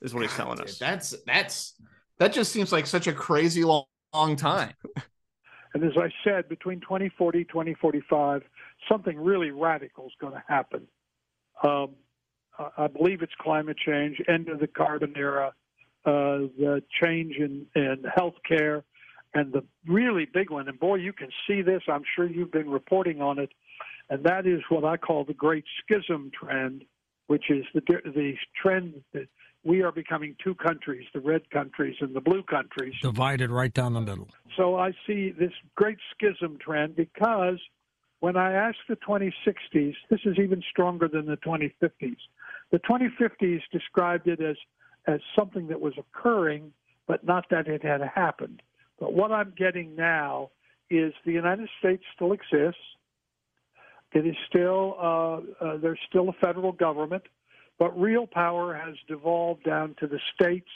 Is 0.00 0.14
what 0.14 0.20
God, 0.20 0.26
he's 0.28 0.36
telling 0.36 0.56
dude, 0.58 0.66
us. 0.66 0.78
That's 0.78 1.14
that's 1.26 1.74
that 2.18 2.32
just 2.32 2.52
seems 2.52 2.72
like 2.72 2.86
such 2.86 3.06
a 3.06 3.12
crazy 3.12 3.64
long, 3.64 3.84
long 4.14 4.36
time. 4.36 4.74
and 5.74 5.84
as 5.84 5.92
I 5.96 6.10
said, 6.24 6.48
between 6.48 6.80
2040 6.80 7.44
2045, 7.44 8.42
something 8.88 9.18
really 9.18 9.50
radical 9.50 10.06
is 10.06 10.12
going 10.20 10.34
to 10.34 10.42
happen. 10.46 10.86
Um, 11.62 11.94
I 12.76 12.88
believe 12.88 13.22
it's 13.22 13.32
climate 13.40 13.76
change, 13.84 14.20
end 14.28 14.48
of 14.48 14.58
the 14.58 14.66
carbon 14.66 15.14
era, 15.16 15.52
uh, 16.04 16.48
the 16.58 16.82
change 17.02 17.36
in, 17.36 17.66
in 17.76 18.02
healthcare, 18.16 18.82
and 19.34 19.52
the 19.52 19.64
really 19.86 20.26
big 20.26 20.50
one. 20.50 20.68
And 20.68 20.78
boy, 20.78 20.96
you 20.96 21.12
can 21.12 21.28
see 21.46 21.62
this. 21.62 21.82
I'm 21.88 22.04
sure 22.16 22.28
you've 22.28 22.52
been 22.52 22.70
reporting 22.70 23.20
on 23.20 23.38
it, 23.38 23.50
and 24.10 24.24
that 24.24 24.46
is 24.46 24.60
what 24.68 24.84
I 24.84 24.96
call 24.96 25.24
the 25.24 25.34
Great 25.34 25.64
Schism 25.82 26.30
trend, 26.38 26.84
which 27.26 27.50
is 27.50 27.64
the 27.74 27.80
the 28.04 28.34
trend 28.60 29.02
that 29.12 29.28
we 29.64 29.82
are 29.82 29.92
becoming 29.92 30.36
two 30.42 30.54
countries, 30.54 31.06
the 31.12 31.20
red 31.20 31.48
countries 31.50 31.96
and 32.00 32.14
the 32.14 32.20
blue 32.20 32.42
countries, 32.42 32.94
divided 33.02 33.50
right 33.50 33.72
down 33.72 33.92
the 33.92 34.00
middle. 34.00 34.28
So 34.56 34.76
I 34.76 34.92
see 35.06 35.30
this 35.30 35.52
great 35.74 35.98
schism 36.14 36.58
trend 36.60 36.96
because 36.96 37.58
when 38.20 38.36
I 38.36 38.52
ask 38.52 38.76
the 38.88 38.96
2060s, 38.96 39.94
this 40.10 40.20
is 40.24 40.38
even 40.38 40.62
stronger 40.70 41.08
than 41.08 41.26
the 41.26 41.36
2050s. 41.36 42.16
The 42.70 42.78
2050s 42.78 43.60
described 43.72 44.26
it 44.26 44.40
as, 44.40 44.56
as 45.06 45.20
something 45.36 45.68
that 45.68 45.80
was 45.80 45.94
occurring, 45.98 46.72
but 47.06 47.24
not 47.24 47.46
that 47.50 47.68
it 47.68 47.84
had 47.84 48.00
happened. 48.02 48.62
But 48.98 49.12
what 49.12 49.32
I'm 49.32 49.52
getting 49.56 49.94
now 49.96 50.50
is 50.90 51.12
the 51.24 51.32
United 51.32 51.68
States 51.78 52.02
still 52.14 52.32
exists. 52.32 52.80
It 54.12 54.26
is 54.26 54.36
still 54.48 54.96
uh, 54.98 55.64
uh, 55.64 55.76
there's 55.78 55.98
still 56.08 56.30
a 56.30 56.32
federal 56.40 56.72
government, 56.72 57.24
but 57.78 57.98
real 57.98 58.26
power 58.26 58.74
has 58.74 58.94
devolved 59.06 59.64
down 59.64 59.94
to 60.00 60.06
the 60.06 60.18
states 60.34 60.70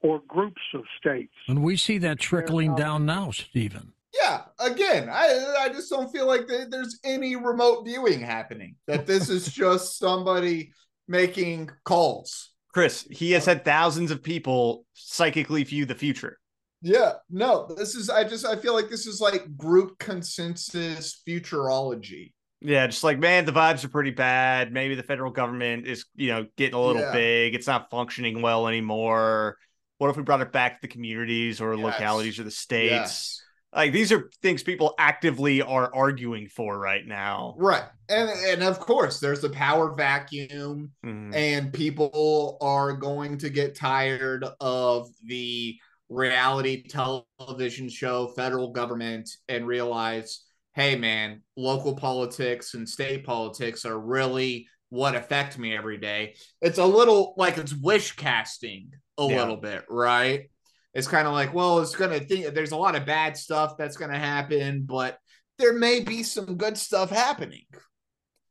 or 0.00 0.20
groups 0.26 0.62
of 0.74 0.82
states. 0.98 1.32
And 1.48 1.62
we 1.62 1.76
see 1.76 1.98
that 1.98 2.18
trickling 2.18 2.74
down 2.74 3.06
now, 3.06 3.30
Stephan. 3.30 3.92
Yeah, 4.12 4.42
again, 4.58 5.08
I 5.08 5.54
I 5.60 5.68
just 5.68 5.88
don't 5.88 6.12
feel 6.12 6.26
like 6.26 6.46
there's 6.46 6.98
any 7.04 7.36
remote 7.36 7.84
viewing 7.84 8.20
happening. 8.20 8.76
That 8.86 9.06
this 9.06 9.30
is 9.30 9.46
just 9.52 9.98
somebody 9.98 10.72
making 11.08 11.70
calls. 11.84 12.50
Chris, 12.72 13.06
he 13.10 13.32
has 13.32 13.44
had 13.44 13.64
thousands 13.64 14.10
of 14.10 14.22
people 14.22 14.86
psychically 14.94 15.62
view 15.62 15.84
the 15.84 15.94
future. 15.94 16.38
Yeah, 16.82 17.12
no, 17.30 17.66
this 17.76 17.94
is 17.94 18.10
I 18.10 18.24
just 18.24 18.44
I 18.44 18.56
feel 18.56 18.74
like 18.74 18.90
this 18.90 19.06
is 19.06 19.20
like 19.20 19.56
group 19.56 19.98
consensus 19.98 21.22
futurology. 21.26 22.32
Yeah, 22.60 22.86
just 22.86 23.04
like 23.04 23.18
man, 23.18 23.44
the 23.44 23.52
vibes 23.52 23.84
are 23.84 23.88
pretty 23.88 24.10
bad. 24.10 24.72
Maybe 24.72 24.94
the 24.94 25.02
federal 25.02 25.30
government 25.30 25.86
is, 25.86 26.04
you 26.14 26.28
know, 26.28 26.46
getting 26.56 26.74
a 26.74 26.80
little 26.80 27.02
yeah. 27.02 27.12
big. 27.12 27.54
It's 27.54 27.66
not 27.66 27.90
functioning 27.90 28.42
well 28.42 28.68
anymore. 28.68 29.58
What 29.98 30.10
if 30.10 30.16
we 30.16 30.24
brought 30.24 30.40
it 30.40 30.52
back 30.52 30.80
to 30.80 30.88
the 30.88 30.92
communities 30.92 31.60
or 31.60 31.74
yes. 31.74 31.84
localities 31.84 32.38
or 32.38 32.44
the 32.44 32.50
states? 32.50 32.90
Yes. 32.90 33.42
Like 33.74 33.92
these 33.92 34.12
are 34.12 34.30
things 34.42 34.62
people 34.62 34.94
actively 34.98 35.62
are 35.62 35.92
arguing 35.94 36.48
for 36.48 36.78
right 36.78 37.06
now. 37.06 37.54
Right. 37.56 37.84
And 38.08 38.28
and 38.28 38.62
of 38.62 38.80
course 38.80 39.18
there's 39.18 39.40
the 39.40 39.50
power 39.50 39.94
vacuum 39.94 40.90
Mhm. 41.04 41.34
and 41.34 41.72
people 41.72 42.58
are 42.60 42.92
going 42.92 43.38
to 43.38 43.48
get 43.48 43.74
tired 43.74 44.44
of 44.60 45.08
the 45.24 45.78
reality 46.12 46.82
television 46.82 47.88
show 47.88 48.28
federal 48.28 48.70
government 48.72 49.28
and 49.48 49.66
realize 49.66 50.44
hey 50.74 50.94
man 50.96 51.42
local 51.56 51.94
politics 51.96 52.74
and 52.74 52.88
state 52.88 53.24
politics 53.24 53.84
are 53.84 53.98
really 53.98 54.66
what 54.90 55.14
affect 55.14 55.58
me 55.58 55.74
every 55.74 55.96
day. 55.96 56.34
It's 56.60 56.78
a 56.78 56.84
little 56.84 57.34
like 57.38 57.56
it's 57.56 57.74
wish 57.74 58.12
casting 58.12 58.90
a 59.18 59.24
Yeah. 59.24 59.38
little 59.40 59.56
bit 59.56 59.84
right? 59.88 60.50
It's 60.92 61.08
kind 61.08 61.26
of 61.26 61.32
like 61.32 61.54
well 61.54 61.78
it's 61.80 61.96
gonna 61.96 62.20
think 62.20 62.54
there's 62.54 62.72
a 62.72 62.76
lot 62.76 62.94
of 62.94 63.06
bad 63.06 63.36
stuff 63.36 63.76
that's 63.78 63.96
gonna 63.96 64.18
happen 64.18 64.82
but 64.82 65.18
there 65.58 65.72
may 65.72 66.00
be 66.00 66.22
some 66.22 66.56
good 66.56 66.76
stuff 66.76 67.10
happening. 67.10 67.64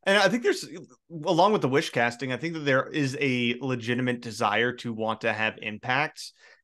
And 0.04 0.18
I 0.18 0.30
think 0.30 0.42
there's, 0.42 0.68
along 1.26 1.54
with 1.54 1.62
the 1.62 1.70
wish 1.70 1.92
casting, 1.92 2.32
I 2.34 2.38
think 2.38 2.56
that 2.56 2.62
there 2.66 2.88
is 2.88 3.16
a 3.20 3.56
legitimate 3.60 4.22
desire 4.22 4.74
to 4.78 4.94
want 4.94 5.22
to 5.22 5.32
have 5.32 5.60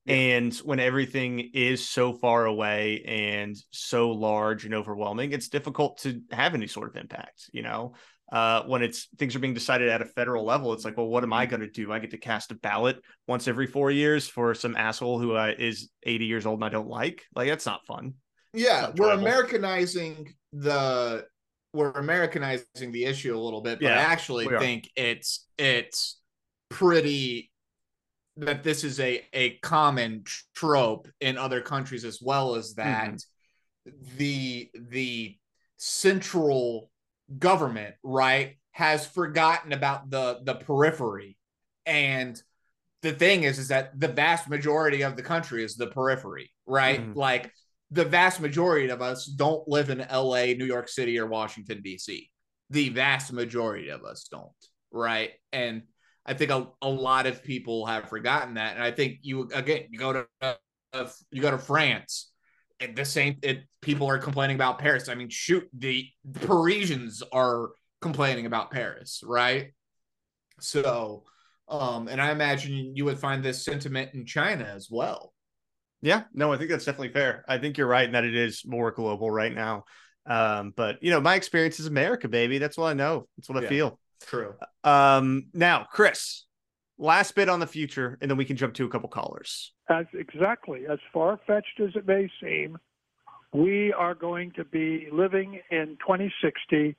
And 0.07 0.53
when 0.57 0.79
everything 0.79 1.51
is 1.53 1.87
so 1.87 2.13
far 2.13 2.45
away 2.45 3.03
and 3.05 3.55
so 3.71 4.11
large 4.11 4.65
and 4.65 4.73
overwhelming, 4.73 5.31
it's 5.31 5.49
difficult 5.49 5.99
to 5.99 6.21
have 6.31 6.53
any 6.53 6.67
sort 6.67 6.89
of 6.89 6.95
impact. 6.95 7.49
You 7.51 7.63
know, 7.63 7.93
uh, 8.31 8.63
when 8.63 8.83
it's 8.83 9.07
things 9.17 9.35
are 9.35 9.39
being 9.39 9.53
decided 9.53 9.89
at 9.89 10.01
a 10.01 10.05
federal 10.05 10.45
level, 10.45 10.73
it's 10.73 10.85
like, 10.85 10.97
well, 10.97 11.07
what 11.07 11.23
am 11.23 11.33
I 11.33 11.45
going 11.45 11.61
to 11.61 11.69
do? 11.69 11.91
I 11.91 11.99
get 11.99 12.11
to 12.11 12.17
cast 12.17 12.51
a 12.51 12.55
ballot 12.55 13.01
once 13.27 13.47
every 13.47 13.67
four 13.67 13.91
years 13.91 14.27
for 14.27 14.53
some 14.53 14.75
asshole 14.75 15.19
who 15.19 15.35
uh, 15.35 15.53
is 15.57 15.89
80 16.03 16.25
years 16.25 16.45
old 16.45 16.59
and 16.59 16.65
I 16.65 16.69
don't 16.69 16.89
like. 16.89 17.25
Like, 17.35 17.49
that's 17.49 17.65
not 17.65 17.85
fun. 17.85 18.13
Yeah, 18.53 18.81
Not 18.81 18.99
we're. 18.99 19.11
Americanizing 19.11 20.33
the 20.53 21.25
we're 21.73 21.91
Americanizing 21.91 22.91
the 22.91 23.05
issue 23.05 23.37
a 23.37 23.39
little 23.39 23.61
bit, 23.61 23.79
but 23.79 23.87
Yeah, 23.87 23.97
I 23.97 24.01
actually 24.01 24.47
think 24.47 24.89
it's 24.95 25.45
it's 25.57 26.19
pretty 26.69 27.51
that 28.37 28.63
this 28.63 28.83
is 28.83 28.99
a 28.99 29.23
a 29.33 29.57
common 29.57 30.23
trope 30.55 31.07
in 31.19 31.37
other 31.37 31.61
countries 31.61 32.05
as 32.05 32.19
well 32.21 32.55
as 32.55 32.75
that 32.75 33.09
Mm-hmm. 33.87 34.17
the 34.17 34.69
the 34.89 35.37
central 35.77 36.89
government 37.39 37.95
right 38.03 38.57
has 38.71 39.05
forgotten 39.05 39.73
about 39.73 40.09
the 40.09 40.39
the 40.43 40.55
periphery 40.55 41.37
and 41.85 42.41
the 43.01 43.11
thing 43.11 43.43
is 43.43 43.59
is 43.59 43.67
that 43.69 43.97
the 43.99 44.07
vast 44.07 44.49
majority 44.49 45.01
of 45.03 45.15
the 45.15 45.23
country 45.23 45.63
is 45.63 45.75
the 45.75 45.87
periphery 45.87 46.51
right 46.65 47.01
Mhm. 47.01 47.15
like 47.15 47.51
the 47.91 48.05
vast 48.05 48.41
majority 48.41 48.89
of 48.89 49.01
us 49.01 49.25
don't 49.25 49.65
live 49.67 49.89
in 49.89 50.01
LA, 50.01 50.53
New 50.53 50.65
York 50.65 50.89
City, 50.89 51.17
or 51.17 51.25
Washington, 51.25 51.81
D.C. 51.81 52.29
The 52.69 52.89
vast 52.89 53.31
majority 53.31 53.87
of 53.87 54.03
us 54.03 54.27
don't, 54.29 54.51
right? 54.91 55.31
And 55.53 55.83
I 56.27 56.33
think 56.33 56.51
a, 56.51 56.67
a 56.81 56.89
lot 56.89 57.25
of 57.25 57.43
people 57.43 57.85
have 57.85 58.09
forgotten 58.09 58.55
that. 58.55 58.75
And 58.75 58.83
I 58.83 58.91
think 58.91 59.19
you 59.21 59.49
again, 59.53 59.87
you 59.89 59.97
go 59.97 60.13
to 60.13 60.27
uh, 60.41 61.07
you 61.31 61.41
go 61.41 61.51
to 61.51 61.57
France, 61.57 62.31
and 62.79 62.95
the 62.95 63.05
same 63.05 63.37
it 63.41 63.63
people 63.81 64.07
are 64.07 64.17
complaining 64.17 64.55
about 64.55 64.79
Paris. 64.79 65.09
I 65.09 65.15
mean, 65.15 65.29
shoot, 65.29 65.67
the 65.73 66.07
Parisians 66.33 67.23
are 67.31 67.69
complaining 68.01 68.45
about 68.45 68.71
Paris, 68.71 69.21
right? 69.25 69.71
So 70.59 71.23
um, 71.69 72.07
and 72.07 72.21
I 72.21 72.31
imagine 72.31 72.95
you 72.95 73.05
would 73.05 73.19
find 73.19 73.43
this 73.43 73.63
sentiment 73.63 74.13
in 74.13 74.25
China 74.25 74.63
as 74.63 74.87
well. 74.89 75.33
Yeah, 76.01 76.23
no, 76.33 76.53
I 76.53 76.57
think 76.57 76.69
that's 76.69 76.85
definitely 76.85 77.09
fair. 77.13 77.43
I 77.47 77.57
think 77.57 77.77
you're 77.77 77.87
right 77.87 78.05
in 78.05 78.13
that 78.13 78.23
it 78.23 78.35
is 78.35 78.63
more 78.65 78.91
global 78.91 79.29
right 79.29 79.53
now. 79.53 79.85
Um, 80.25 80.73
but 80.75 81.01
you 81.01 81.11
know, 81.11 81.19
my 81.19 81.35
experience 81.35 81.79
is 81.79 81.87
America, 81.87 82.27
baby. 82.27 82.57
That's 82.57 82.77
what 82.77 82.87
I 82.87 82.93
know. 82.93 83.27
That's 83.37 83.49
what 83.49 83.63
I 83.63 83.67
feel. 83.67 83.99
True. 84.21 84.55
Um, 84.83 85.47
now, 85.53 85.87
Chris, 85.91 86.45
last 86.97 87.35
bit 87.35 87.49
on 87.49 87.59
the 87.59 87.67
future, 87.67 88.17
and 88.21 88.29
then 88.29 88.37
we 88.37 88.45
can 88.45 88.57
jump 88.57 88.73
to 88.75 88.85
a 88.85 88.89
couple 88.89 89.09
callers. 89.09 89.73
As 89.89 90.05
exactly 90.13 90.85
as 90.89 90.99
far 91.13 91.39
fetched 91.47 91.79
as 91.79 91.95
it 91.95 92.05
may 92.07 92.29
seem, 92.41 92.77
we 93.53 93.93
are 93.93 94.13
going 94.13 94.51
to 94.53 94.65
be 94.65 95.07
living 95.11 95.59
in 95.71 95.97
2060 96.01 96.95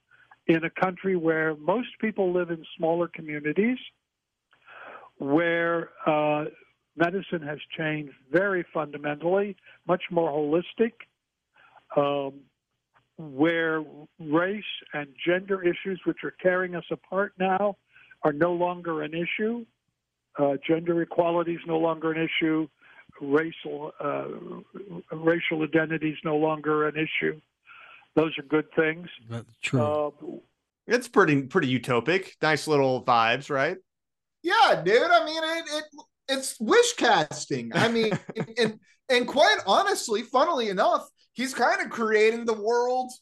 in 0.46 0.64
a 0.64 0.70
country 0.70 1.16
where 1.16 1.54
most 1.56 1.88
people 2.00 2.32
live 2.32 2.50
in 2.50 2.64
smaller 2.76 3.08
communities, 3.08 3.78
where 5.18 5.90
uh, 6.06 6.46
medicine 6.96 7.42
has 7.42 7.58
changed 7.76 8.14
very 8.32 8.64
fundamentally, 8.72 9.56
much 9.86 10.02
more 10.10 10.30
holistic, 10.30 10.92
um, 11.96 12.40
where 13.18 13.84
race 14.20 14.62
and 14.94 15.08
gender 15.26 15.62
issues, 15.62 16.00
which 16.04 16.18
are 16.24 16.34
tearing 16.42 16.74
us 16.74 16.84
apart 16.90 17.32
now, 17.38 17.76
are 18.22 18.32
no 18.32 18.52
longer 18.52 19.02
an 19.02 19.12
issue. 19.12 19.66
Uh, 20.38 20.54
gender 20.66 21.02
equality 21.02 21.54
is 21.54 21.60
no 21.66 21.78
longer 21.78 22.12
an 22.12 22.28
issue. 22.28 22.68
Racial 23.20 23.92
uh, 24.00 24.26
racial 25.12 25.62
identity 25.62 26.10
is 26.10 26.18
no 26.24 26.36
longer 26.36 26.86
an 26.86 26.94
issue. 26.94 27.40
Those 28.14 28.38
are 28.38 28.42
good 28.42 28.66
things. 28.76 29.08
That's 29.28 29.56
true. 29.62 29.80
Uh, 29.80 30.10
It's 30.86 31.08
pretty 31.08 31.42
pretty 31.42 31.76
utopic. 31.76 32.32
Nice 32.40 32.68
little 32.68 33.02
vibes, 33.04 33.50
right? 33.50 33.76
Yeah, 34.42 34.82
dude. 34.84 35.02
I 35.02 35.24
mean, 35.24 35.42
it, 35.42 35.64
it 35.68 35.84
it's 36.28 36.60
wish 36.60 36.92
casting. 36.94 37.72
I 37.74 37.88
mean, 37.88 38.12
and 38.58 38.78
and 39.08 39.26
quite 39.26 39.58
honestly, 39.66 40.22
funnily 40.22 40.68
enough, 40.68 41.08
he's 41.38 41.54
kind 41.54 41.80
of 41.80 41.88
creating 41.88 42.44
the 42.44 42.60
world 42.60 43.12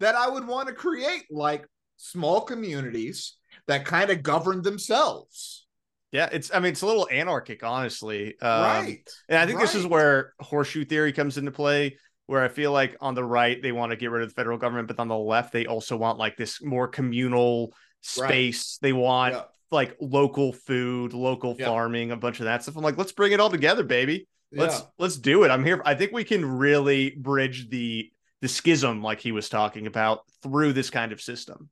that 0.00 0.14
I 0.16 0.28
would 0.28 0.46
want 0.46 0.68
to 0.68 0.74
create, 0.74 1.24
like 1.30 1.66
small 1.98 2.40
communities 2.40 3.36
that 3.68 3.84
kind 3.84 4.10
of 4.10 4.22
govern 4.22 4.62
themselves. 4.62 5.66
Yeah, 6.10 6.28
it's 6.32 6.50
I 6.54 6.58
mean 6.60 6.72
it's 6.72 6.82
a 6.82 6.86
little 6.86 7.06
anarchic, 7.10 7.62
honestly. 7.62 8.38
Um, 8.40 8.62
right. 8.62 9.10
And 9.28 9.38
I 9.38 9.46
think 9.46 9.60
this 9.60 9.74
is 9.74 9.86
where 9.86 10.32
horseshoe 10.40 10.84
theory 10.86 11.12
comes 11.12 11.36
into 11.36 11.50
play, 11.50 11.98
where 12.26 12.42
I 12.42 12.48
feel 12.48 12.72
like 12.72 12.96
on 13.00 13.14
the 13.14 13.24
right 13.24 13.60
they 13.62 13.72
want 13.72 13.90
to 13.90 13.96
get 13.96 14.10
rid 14.10 14.22
of 14.22 14.30
the 14.30 14.34
federal 14.34 14.56
government, 14.56 14.88
but 14.88 14.98
on 14.98 15.08
the 15.08 15.16
left 15.18 15.52
they 15.52 15.66
also 15.66 15.96
want 15.98 16.18
like 16.18 16.36
this 16.36 16.62
more 16.62 16.88
communal 16.88 17.72
Right. 18.16 18.28
space. 18.28 18.78
They 18.80 18.92
want 18.92 19.34
Yeah. 19.34 19.42
like 19.70 19.96
local 20.00 20.52
food, 20.52 21.12
local 21.12 21.56
Yeah. 21.58 21.66
farming, 21.66 22.12
a 22.12 22.16
bunch 22.16 22.38
of 22.38 22.44
that 22.44 22.62
stuff. 22.62 22.76
I'm 22.76 22.84
like, 22.84 22.96
let's 22.96 23.12
bring 23.12 23.32
it 23.32 23.40
all 23.40 23.50
together, 23.50 23.82
baby. 23.82 24.28
Let's 24.52 24.80
Yeah. 24.80 24.86
let's 24.98 25.16
do 25.16 25.44
it. 25.44 25.50
I'm 25.50 25.64
here. 25.64 25.82
I 25.84 25.94
think 25.94 26.12
we 26.12 26.24
can 26.24 26.44
really 26.44 27.10
bridge 27.10 27.68
the 27.68 28.10
the 28.42 28.48
schism, 28.48 29.02
like 29.02 29.20
he 29.20 29.32
was 29.32 29.48
talking 29.48 29.86
about, 29.86 30.20
through 30.42 30.72
this 30.74 30.90
kind 30.90 31.10
of 31.10 31.20
system. 31.20 31.70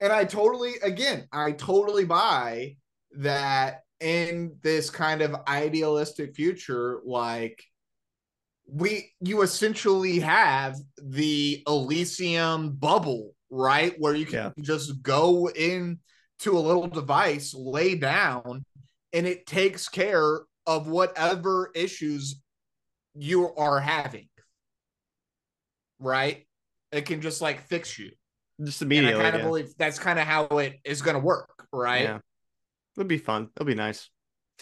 And 0.00 0.12
I 0.12 0.24
totally, 0.24 0.74
again, 0.82 1.26
I 1.32 1.52
totally 1.52 2.04
buy 2.04 2.76
that 3.16 3.80
in 4.00 4.56
this 4.62 4.90
kind 4.90 5.22
of 5.22 5.34
idealistic 5.48 6.34
future, 6.34 7.00
like 7.06 7.64
we, 8.68 9.12
you 9.20 9.42
essentially 9.42 10.20
have 10.20 10.76
the 11.02 11.62
Elysium 11.66 12.72
bubble, 12.72 13.34
right? 13.48 13.94
Where 13.98 14.14
you 14.14 14.26
can 14.26 14.52
just 14.60 15.02
go 15.02 15.48
in 15.48 16.00
to 16.40 16.58
a 16.58 16.60
little 16.60 16.88
device, 16.88 17.54
lay 17.54 17.94
down, 17.94 18.64
and 19.12 19.26
it 19.26 19.46
takes 19.46 19.88
care 19.88 20.40
of 20.66 20.88
whatever 20.88 21.70
issues 21.74 22.40
you 23.14 23.54
are 23.54 23.80
having, 23.80 24.28
right? 25.98 26.46
It 26.92 27.06
can 27.06 27.20
just 27.20 27.40
like 27.40 27.66
fix 27.68 27.98
you. 27.98 28.10
Just 28.62 28.82
And 28.82 28.92
I 28.92 28.94
immediately. 28.94 29.22
kind 29.22 29.34
of 29.34 29.40
yeah. 29.42 29.46
believe 29.46 29.74
that's 29.78 29.98
kind 29.98 30.18
of 30.18 30.26
how 30.26 30.44
it 30.44 30.78
is 30.84 31.02
going 31.02 31.14
to 31.14 31.20
work, 31.20 31.66
right? 31.72 32.02
Yeah. 32.02 32.18
It'll 32.96 33.08
be 33.08 33.18
fun. 33.18 33.48
It'll 33.56 33.66
be 33.66 33.74
nice. 33.74 34.08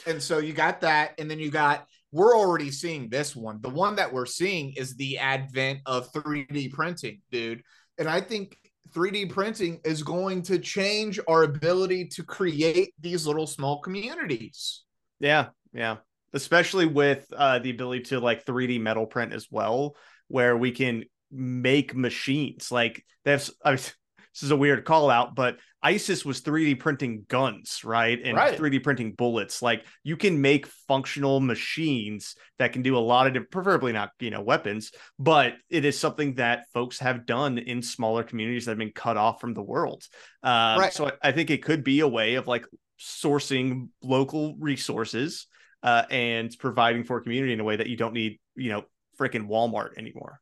And 0.07 0.23
so 0.23 0.39
you 0.39 0.55
got 0.55 0.81
that, 0.81 1.13
and 1.19 1.31
then 1.31 1.39
you 1.39 1.51
got 1.51 1.87
we're 2.13 2.37
already 2.37 2.71
seeing 2.71 3.09
this 3.09 3.35
one. 3.35 3.59
The 3.63 3.71
one 3.71 3.97
that 3.97 4.13
we're 4.13 4.27
seeing 4.27 4.75
is 4.77 4.95
the 4.97 5.19
advent 5.19 5.81
of 5.87 6.13
3D 6.13 6.73
printing, 6.73 7.23
dude. 7.31 7.63
And 7.99 8.07
I 8.07 8.21
think 8.21 8.57
3D 8.95 9.31
printing 9.31 9.81
is 9.85 10.03
going 10.03 10.43
to 10.43 10.59
change 10.59 11.19
our 11.27 11.45
ability 11.45 12.09
to 12.09 12.23
create 12.23 12.93
these 13.01 13.27
little 13.27 13.47
small 13.47 13.81
communities. 13.81 14.85
Yeah, 15.21 15.49
yeah. 15.73 15.97
Especially 16.33 16.87
with 16.87 17.27
uh 17.37 17.59
the 17.59 17.71
ability 17.71 18.05
to 18.05 18.21
like 18.21 18.47
3D 18.47 18.81
metal 18.81 19.07
print 19.07 19.33
as 19.33 19.49
well, 19.51 19.97
where 20.29 20.57
we 20.57 20.71
can 20.71 21.05
make 21.31 21.95
machines. 21.95 22.73
Like 22.73 23.05
that's 23.25 23.51
I 23.65 23.71
mean, 23.71 23.77
this 23.79 24.43
is 24.43 24.51
a 24.51 24.57
weird 24.57 24.85
call 24.85 25.11
out, 25.11 25.35
but 25.35 25.59
ISIS 25.83 26.25
was 26.25 26.41
3D 26.41 26.79
printing 26.79 27.27
guns, 27.29 27.83
right? 27.85 28.19
And 28.25 28.37
Right. 28.37 28.57
3D 28.59 28.83
printing 28.83 29.13
bullets. 29.13 29.61
Like 29.61 29.85
you 30.05 30.17
can 30.17 30.41
make 30.41 30.67
functional 30.67 31.41
machines 31.41 32.37
that 32.59 32.73
can 32.73 32.83
do 32.83 32.97
a 32.97 33.01
lot 33.01 33.37
of, 33.37 33.51
preferably 33.51 33.93
not, 33.93 34.11
you 34.21 34.31
know, 34.31 34.41
weapons, 34.41 34.93
but 35.19 35.55
it 35.69 35.85
is 35.85 35.99
something 35.99 36.37
that 36.37 36.67
folks 36.73 37.01
have 37.01 37.27
done 37.27 37.59
in 37.59 37.83
smaller 37.83 38.23
communities 38.23 38.65
that 38.65 38.73
have 38.73 38.79
been 38.79 38.93
cut 38.93 39.17
off 39.17 39.41
from 39.41 39.55
the 39.55 39.63
world. 39.63 40.05
Um, 40.43 40.79
Right. 40.79 40.93
So 40.93 41.09
I, 41.09 41.13
I 41.21 41.33
think 41.33 41.51
it 41.51 41.65
could 41.65 41.83
be 41.83 42.01
a 42.01 42.09
way 42.09 42.37
of 42.37 42.47
like 42.47 42.65
sourcing 43.01 43.89
local 44.03 44.55
resources 44.59 45.47
uh, 45.83 46.05
and 46.11 46.57
providing 46.59 47.05
for 47.05 47.21
community 47.21 47.53
in 47.53 47.61
a 47.61 47.65
way 47.65 47.77
that 47.77 47.89
you 47.89 47.97
don't 47.97 48.15
need, 48.15 48.39
you 48.55 48.71
know, 48.71 48.85
freaking 49.19 49.49
Walmart 49.49 49.97
anymore. 49.99 50.41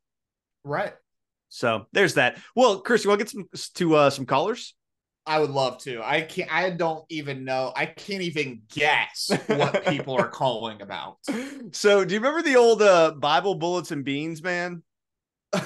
Right. 0.65 0.95
So 1.49 1.87
there's 1.93 2.15
that. 2.15 2.39
Well, 2.55 2.81
Chris, 2.81 3.05
you 3.05 3.11
want 3.11 3.21
to 3.21 3.25
get 3.25 3.31
some 3.31 3.49
to 3.75 3.97
uh, 3.97 4.11
some 4.11 4.27
callers? 4.27 4.75
I 5.27 5.39
would 5.39 5.51
love 5.51 5.79
to. 5.83 6.03
I 6.03 6.23
can't. 6.23 6.53
I 6.53 6.71
don't 6.71 7.05
even 7.09 7.45
know. 7.45 7.73
I 7.77 7.87
can't 7.87 8.23
even 8.23 8.63
guess 8.73 9.31
what 9.47 9.85
people 9.87 10.15
are 10.15 10.29
calling 10.29 10.83
about. 10.83 11.19
So, 11.73 12.05
do 12.05 12.15
you 12.15 12.21
remember 12.21 12.43
the 12.43 12.57
old 12.57 12.83
uh, 12.83 13.13
Bible 13.13 13.55
bullets 13.55 13.93
and 13.93 14.05
beans, 14.05 14.43
man? 14.43 14.83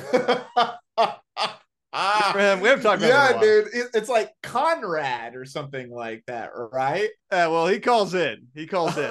ah, 1.95 2.32
Man, 2.34 2.61
we 2.61 2.68
haven't 2.68 2.82
talked 2.82 3.03
about 3.03 3.09
yeah, 3.09 3.30
it 3.30 3.34
in 3.36 3.40
dude. 3.40 3.74
It, 3.74 3.86
it's 3.95 4.09
like 4.09 4.32
Conrad 4.42 5.36
or 5.36 5.45
something 5.45 5.90
like 5.90 6.24
that, 6.26 6.51
right? 6.55 7.09
Uh, 7.30 7.49
well, 7.51 7.66
he 7.66 7.80
calls 7.80 8.14
in. 8.14 8.49
He 8.55 8.66
calls 8.66 8.97
in. 8.99 9.11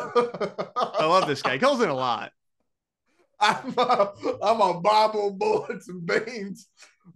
I 0.75 1.05
love 1.05 1.27
this 1.27 1.41
guy. 1.41 1.53
He 1.53 1.59
calls 1.59 1.81
in 1.81 1.89
a 1.89 1.95
lot. 1.95 2.31
I'm 3.39 3.73
a, 3.77 4.13
I'm 4.41 4.61
a 4.61 4.79
Bible 4.79 5.31
bullets 5.31 5.89
and 5.89 6.05
beans, 6.05 6.67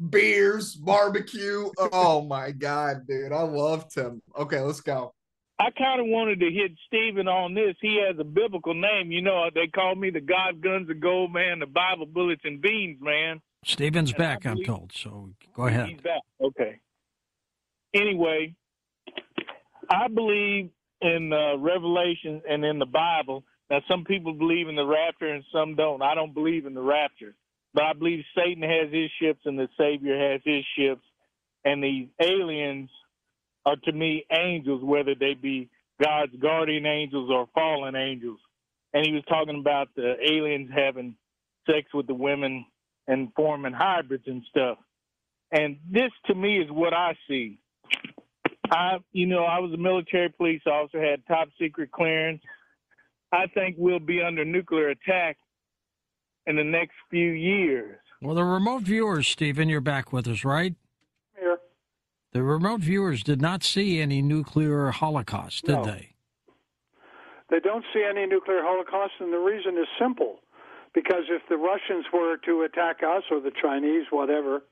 beers, 0.09 0.76
barbecue. 0.76 1.70
Oh 1.78 2.22
my 2.22 2.51
god, 2.51 3.07
dude, 3.07 3.32
I 3.32 3.43
loved 3.43 3.95
him. 3.95 4.22
Okay, 4.38 4.59
let's 4.59 4.82
go. 4.82 5.13
I 5.59 5.72
kind 5.72 5.99
of 5.99 6.05
wanted 6.07 6.39
to 6.41 6.51
hit 6.51 6.72
Stephan 6.86 7.28
on 7.28 7.55
this. 7.55 7.76
He 7.82 8.03
has 8.05 8.20
a 8.20 8.24
biblical 8.24 8.76
name. 8.76 9.11
You 9.11 9.22
know, 9.22 9.49
they 9.53 9.68
call 9.68 9.95
me 9.95 10.11
the 10.11 10.22
God 10.22 10.61
Guns 10.61 10.89
of 10.89 10.99
Gold 10.99 11.34
Man, 11.34 11.59
the 11.59 11.65
Bible 11.65 12.05
Bullets 12.05 12.43
and 12.43 12.61
Beans 12.61 12.99
Man. 13.01 13.41
Stephan's 13.66 14.12
And 14.12 14.18
back, 14.18 14.45
I'm 14.45 14.64
told. 14.64 14.91
So 14.93 15.30
go 15.53 15.68
ahead. 15.68 15.89
He's 15.89 16.01
back. 16.01 16.22
Okay. 16.41 16.80
Anyway, 17.93 18.55
I 19.89 20.08
believe 20.08 20.70
in 21.01 21.32
uh, 21.34 21.58
Revelation 21.58 22.41
and 22.49 22.64
in 22.64 22.80
the 22.80 22.86
Bible. 22.86 23.43
Now, 23.70 23.82
some 23.88 24.03
people 24.05 24.34
believe 24.34 24.70
in 24.70 24.76
the 24.76 24.86
rapture 24.86 25.28
and 25.28 25.43
some 25.51 25.76
don't. 25.76 26.01
I 26.01 26.16
don't 26.16 26.34
believe 26.34 26.66
in 26.66 26.74
the 26.74 26.82
rapture, 26.82 27.36
but 27.74 27.84
I 27.84 27.93
believe 27.93 28.24
Satan 28.36 28.64
has 28.64 28.91
his 28.91 29.10
ships 29.22 29.41
and 29.45 29.60
the 29.60 29.68
Savior 29.78 30.18
has 30.32 30.41
his 30.45 30.64
ships, 30.78 31.03
and 31.66 31.84
these 31.84 32.08
aliens 32.22 32.89
are 33.66 33.76
to 33.76 33.91
me 33.91 34.26
angels, 34.32 34.84
whether 34.84 35.16
they 35.16 35.34
be 35.34 35.70
God's 36.01 36.34
guardian 36.41 36.86
angels 36.86 37.30
or 37.30 37.47
fallen 37.53 37.95
angels. 37.95 38.39
And 38.93 39.05
he 39.05 39.12
was 39.12 39.24
talking 39.28 39.60
about 39.60 39.89
the 39.95 40.16
aliens 40.24 40.70
having 40.74 41.16
sex 41.70 41.93
with 41.93 42.08
the 42.08 42.14
women 42.14 42.66
and 43.08 43.30
forming 43.36 43.74
hybrids 43.74 44.24
and 44.28 44.43
stuff. 44.49 44.78
And 45.51 45.78
this 45.89 46.12
to 46.26 46.36
me 46.36 46.60
is 46.60 46.70
what 46.70 46.93
I 46.93 47.16
see. 47.28 47.60
I, 48.70 48.97
you 49.14 49.28
know, 49.28 49.43
I 49.45 49.60
was 49.60 49.72
a 49.74 49.78
military 49.78 50.30
police 50.30 50.62
officer, 50.68 51.01
had 51.01 51.26
top 51.26 51.47
secret 51.60 51.91
clearance. 51.91 52.41
I 53.32 53.47
think 53.53 53.76
we'll 53.78 53.99
be 53.99 54.22
under 54.22 54.43
nuclear 54.43 54.89
attack 54.89 55.38
in 56.45 56.55
the 56.58 56.64
next 56.64 56.93
few 57.10 57.32
years. 57.32 57.97
Well, 58.22 58.36
the 58.36 58.43
remote 58.43 58.82
viewers, 58.84 59.28
Stephan, 59.28 59.70
you're 59.70 59.80
back 59.80 60.12
with 60.12 60.28
us, 60.28 60.43
right? 60.43 60.76
Here. 61.39 61.60
The 62.34 62.43
remote 62.43 62.82
viewers 62.82 63.24
did 63.24 63.41
not 63.41 63.64
see 63.64 63.99
any 64.01 64.22
nuclear 64.22 64.89
holocaust, 64.91 65.66
did 65.66 65.76
No. 65.76 65.86
they? 65.86 66.14
They 67.49 67.60
don't 67.62 67.86
see 67.93 68.03
any 68.03 68.26
nuclear 68.26 68.62
holocaust, 68.62 69.14
and 69.22 69.32
the 69.32 69.38
reason 69.38 69.78
is 69.78 69.88
simple. 69.97 70.41
Because 70.97 71.25
if 71.29 71.43
the 71.47 71.57
Russians 71.57 72.07
were 72.11 72.37
to 72.37 72.63
attack 72.63 73.03
us 73.03 73.21
or 73.29 73.39
the 73.39 73.51
Chinese, 73.61 74.07
whatever, 74.09 74.63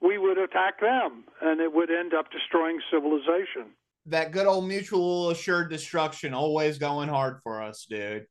we 0.00 0.16
would 0.16 0.38
attack 0.38 0.80
them, 0.80 1.24
and 1.42 1.60
it 1.60 1.70
would 1.70 1.90
end 1.90 2.14
up 2.14 2.32
destroying 2.32 2.80
civilization. 2.90 3.74
That 4.06 4.32
good 4.32 4.46
old 4.46 4.66
mutual 4.66 5.28
assured 5.28 5.68
destruction, 5.68 6.32
always 6.32 6.78
going 6.78 7.10
hard 7.10 7.40
for 7.42 7.62
us, 7.62 7.84
dude. 7.86 8.24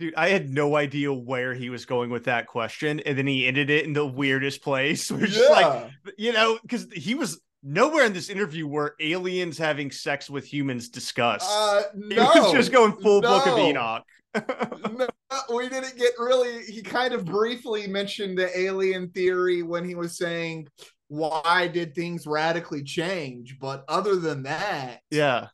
Dude, 0.00 0.16
I 0.16 0.30
had 0.30 0.50
no 0.50 0.74
idea 0.74 1.12
where 1.12 1.54
he 1.54 1.70
was 1.70 1.86
going 1.86 2.10
with 2.10 2.24
that 2.24 2.48
question, 2.48 2.98
and 2.98 3.16
then 3.16 3.28
he 3.28 3.46
ended 3.46 3.70
it 3.70 3.84
in 3.84 3.92
the 3.92 4.04
weirdest 4.04 4.60
place. 4.60 5.08
We're 5.12 5.28
just 5.28 5.52
like, 5.52 5.88
you 6.18 6.32
know, 6.32 6.58
because 6.62 6.88
he 6.92 7.14
was 7.14 7.40
nowhere 7.62 8.04
in 8.04 8.12
this 8.12 8.28
interview 8.28 8.66
were 8.66 8.94
aliens 9.00 9.58
having 9.58 9.90
sex 9.90 10.28
with 10.28 10.44
humans 10.44 10.88
discussed. 10.88 11.48
uh, 11.50 11.82
he 12.08 12.16
was 12.18 12.52
just 12.52 12.72
going 12.72 12.92
full 12.96 13.20
book 13.20 13.46
of. 13.46 13.58
Enoch. 13.58 14.04
no, 14.34 15.06
we 15.54 15.68
didn't 15.68 15.96
get 15.98 16.12
really. 16.18 16.62
He 16.64 16.82
kind 16.82 17.12
of 17.12 17.24
briefly 17.24 17.86
mentioned 17.86 18.38
the 18.38 18.58
alien 18.58 19.10
theory 19.10 19.62
when 19.62 19.84
he 19.84 19.94
was 19.94 20.16
saying, 20.16 20.68
"Why 21.08 21.68
did 21.68 21.94
things 21.94 22.26
radically 22.26 22.82
change?" 22.82 23.58
But 23.60 23.84
other 23.88 24.16
than 24.16 24.44
that, 24.44 25.00
yeah. 25.10 25.48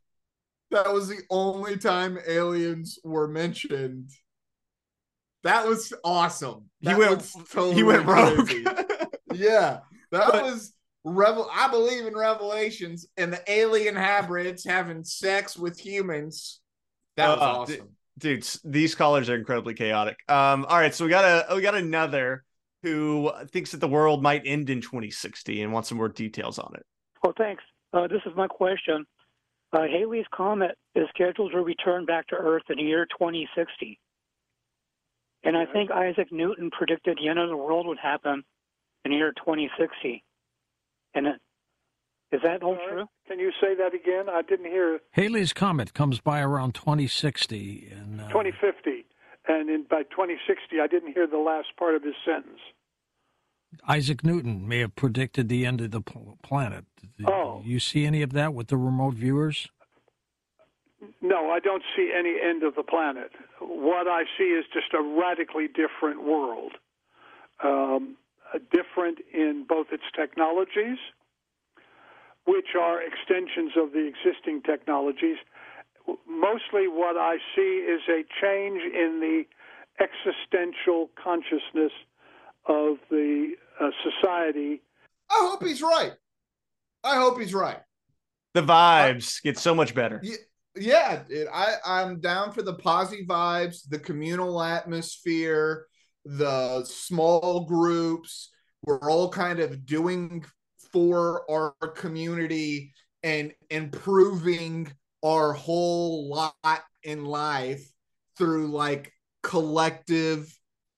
that 0.71 0.93
was 0.93 1.09
the 1.09 1.23
only 1.29 1.77
time 1.77 2.19
aliens 2.27 3.01
were 3.03 3.27
mentioned. 3.27 4.11
That 5.43 5.67
was 5.67 5.93
awesome. 6.05 6.71
He 6.81 6.95
went 6.95 7.29
totally 7.51 7.75
he 7.75 7.83
went 7.83 8.07
rogue. 8.07 8.47
crazy. 8.47 8.65
yeah, 9.35 9.81
that 10.13 10.31
But- 10.33 10.43
was 10.45 10.73
revel. 11.05 11.49
I 11.53 11.69
believe 11.69 12.07
in 12.07 12.17
revelations 12.17 13.07
and 13.17 13.33
the 13.33 13.43
alien 13.51 13.97
hybrids 13.97 14.65
having 14.65 15.05
sex 15.05 15.57
with 15.57 15.79
humans. 15.79 16.61
That 17.17 17.29
was 17.29 17.39
Uh, 17.39 17.61
awesome. 17.61 17.89
Dude, 18.19 18.41
s- 18.43 18.61
these 18.65 18.95
callers 18.95 19.29
are 19.31 19.37
incredibly 19.37 19.75
chaotic. 19.75 20.17
Um, 20.29 20.65
all 20.67 20.79
right, 20.79 20.93
so 20.95 21.05
we 21.05 21.11
got 21.11 21.25
a 21.51 21.55
we 21.55 21.61
got 21.63 21.75
another 21.77 22.45
who 22.83 23.31
thinks 23.53 23.71
that 23.73 23.79
the 23.79 23.89
world 23.89 24.23
might 24.23 24.43
end 24.45 24.71
in 24.71 24.81
2060 24.81 25.63
and 25.63 25.73
wants 25.73 25.89
some 25.89 25.99
more 25.99 26.09
details 26.09 26.59
on 26.59 26.73
it. 26.77 26.85
Well, 27.23 27.33
thanks. 27.37 27.63
Uh, 27.93 28.07
this 28.09 28.21
is 28.27 28.33
my 28.37 28.47
question. 28.49 29.05
Uh, 29.73 29.83
Halley's 29.83 30.27
comet 30.33 30.77
is 30.95 31.07
scheduled 31.15 31.53
to 31.53 31.61
return 31.61 32.07
back 32.07 32.27
to 32.29 32.37
Earth 32.37 32.63
in 32.71 32.77
the 32.77 32.83
year 32.85 33.07
2060. 33.07 34.01
And 35.45 35.57
I 35.57 35.67
think 35.67 35.91
Isaac 35.91 36.29
Newton 36.33 36.71
predicted 36.71 37.19
the 37.21 37.29
end 37.29 37.39
of 37.39 37.49
the 37.49 37.57
world 37.57 37.87
would 37.87 37.99
happen 37.99 38.43
in 39.05 39.11
the 39.13 39.17
year 39.17 39.33
2060. 39.33 40.25
And 41.19 41.27
it, 41.27 41.41
is 42.31 42.41
that 42.45 42.63
all 42.63 42.71
All 42.71 42.77
right. 42.77 42.89
true? 42.93 43.05
Can 43.27 43.39
you 43.41 43.51
say 43.61 43.75
that 43.75 43.93
again? 43.95 44.29
I 44.29 44.43
didn't 44.43 44.67
hear 44.67 45.01
Halley's 45.13 45.53
Comet 45.53 45.93
comes 45.95 46.21
by 46.21 46.41
around 46.41 46.75
2060. 46.75 47.93
And, 47.93 48.21
uh, 48.21 48.29
2050, 48.29 49.05
and 49.49 49.69
in, 49.69 49.85
by 49.91 50.03
2060, 50.05 50.81
I 50.81 50.87
didn't 50.87 51.13
hear 51.13 51.27
the 51.27 51.39
last 51.39 51.69
part 51.77 51.95
of 51.95 52.03
his 52.05 52.15
sentence. 52.25 52.61
Isaac 53.87 54.25
Newton 54.25 54.67
may 54.67 54.79
have 54.79 54.95
predicted 54.95 55.49
the 55.49 55.67
end 55.67 55.81
of 55.81 55.91
the 55.91 56.01
planet. 56.43 56.85
Oh. 57.27 57.63
You 57.65 57.81
see 57.81 58.07
any 58.07 58.23
of 58.23 58.33
that 58.33 58.55
with 58.55 58.69
the 58.69 58.77
remote 58.77 59.15
viewers? 59.15 59.69
No, 61.21 61.51
I 61.51 61.59
don't 61.61 61.83
see 61.97 62.13
any 62.17 62.37
end 62.43 62.63
of 62.63 62.75
the 62.77 62.83
planet. 62.83 63.31
What 63.61 64.07
I 64.09 64.25
see 64.39 64.45
is 64.45 64.65
just 64.73 64.95
a 64.95 65.03
radically 65.03 65.67
different 65.69 66.25
world, 66.25 66.73
um, 67.63 68.17
different 68.71 69.19
in 69.33 69.65
both 69.69 69.89
its 69.93 70.05
technologies, 70.15 70.99
which 72.47 72.75
are 72.79 73.01
extensions 73.03 73.73
of 73.77 73.93
the 73.93 74.07
existing 74.07 74.63
technologies. 74.63 75.37
Mostly, 76.27 76.89
what 76.89 77.17
I 77.17 77.37
see 77.55 77.85
is 77.87 78.01
a 78.09 78.25
change 78.41 78.81
in 78.83 79.21
the 79.21 79.45
existential 80.01 81.11
consciousness 81.23 81.93
of 82.67 82.97
the 83.11 83.53
uh, 83.81 83.91
society. 84.03 84.83
I 85.31 85.39
hope 85.41 85.65
he's 85.65 85.83
right. 85.83 86.13
I 87.05 87.17
hope 87.17 87.39
he's 87.39 87.55
right. 87.55 87.81
The 88.55 88.63
vibes 88.63 89.43
get 89.43 89.59
so 89.59 89.75
much 89.75 89.95
better. 89.95 90.21
Yeah, 90.23 90.37
yeah 90.77 91.23
dude, 91.29 91.49
I, 91.53 91.75
I'm 91.85 92.21
down 92.21 92.53
for 92.53 92.63
the 92.63 92.75
posy 92.75 93.27
vibes, 93.27 93.89
the 93.89 93.99
communal 93.99 94.63
atmosphere, 94.63 95.87
the 96.37 96.85
small 96.85 97.65
groups. 97.65 98.51
We're 98.85 99.11
all 99.11 99.31
kind 99.31 99.61
of 99.61 99.87
doing 99.87 100.45
for 100.93 101.45
our 101.51 101.73
community 101.95 102.93
and 103.23 103.53
improving 103.71 104.93
our 105.25 105.53
whole 105.53 106.29
lot 106.29 106.83
in 107.03 107.25
life 107.25 107.91
through 108.37 108.69
like 108.69 109.13
collective 109.43 110.53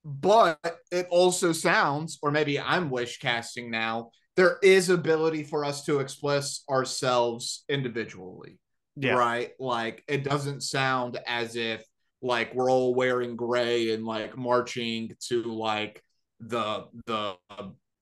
but 0.04 0.58
it 0.90 1.06
also 1.10 1.52
sounds 1.52 2.18
or 2.22 2.30
maybe 2.30 2.58
i'm 2.60 2.90
wish 2.90 3.18
casting 3.18 3.70
now 3.70 4.10
there 4.36 4.58
is 4.62 4.88
ability 4.90 5.42
for 5.42 5.64
us 5.64 5.84
to 5.84 6.00
express 6.00 6.62
ourselves 6.70 7.64
individually 7.68 8.58
Yeah. 8.96 9.14
right 9.14 9.52
like 9.58 10.02
it 10.08 10.24
doesn't 10.24 10.62
sound 10.62 11.18
as 11.26 11.56
if 11.56 11.84
like 12.22 12.54
we're 12.54 12.70
all 12.70 12.94
wearing 12.94 13.36
gray 13.36 13.92
and 13.94 14.04
like 14.04 14.36
marching 14.36 15.14
to 15.28 15.42
like 15.42 16.02
the 16.40 16.84
the 17.06 17.34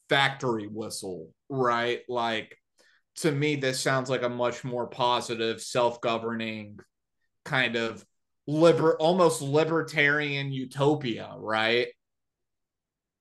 factory 0.08 0.66
whistle 0.66 1.30
right 1.48 2.02
like 2.08 2.56
to 3.16 3.30
me 3.30 3.56
this 3.56 3.80
sounds 3.80 4.08
like 4.08 4.22
a 4.22 4.28
much 4.28 4.64
more 4.64 4.86
positive 4.86 5.60
self-governing 5.60 6.78
kind 7.44 7.76
of 7.76 8.04
liber 8.46 8.96
almost 8.98 9.42
libertarian 9.42 10.50
utopia 10.52 11.34
right 11.38 11.88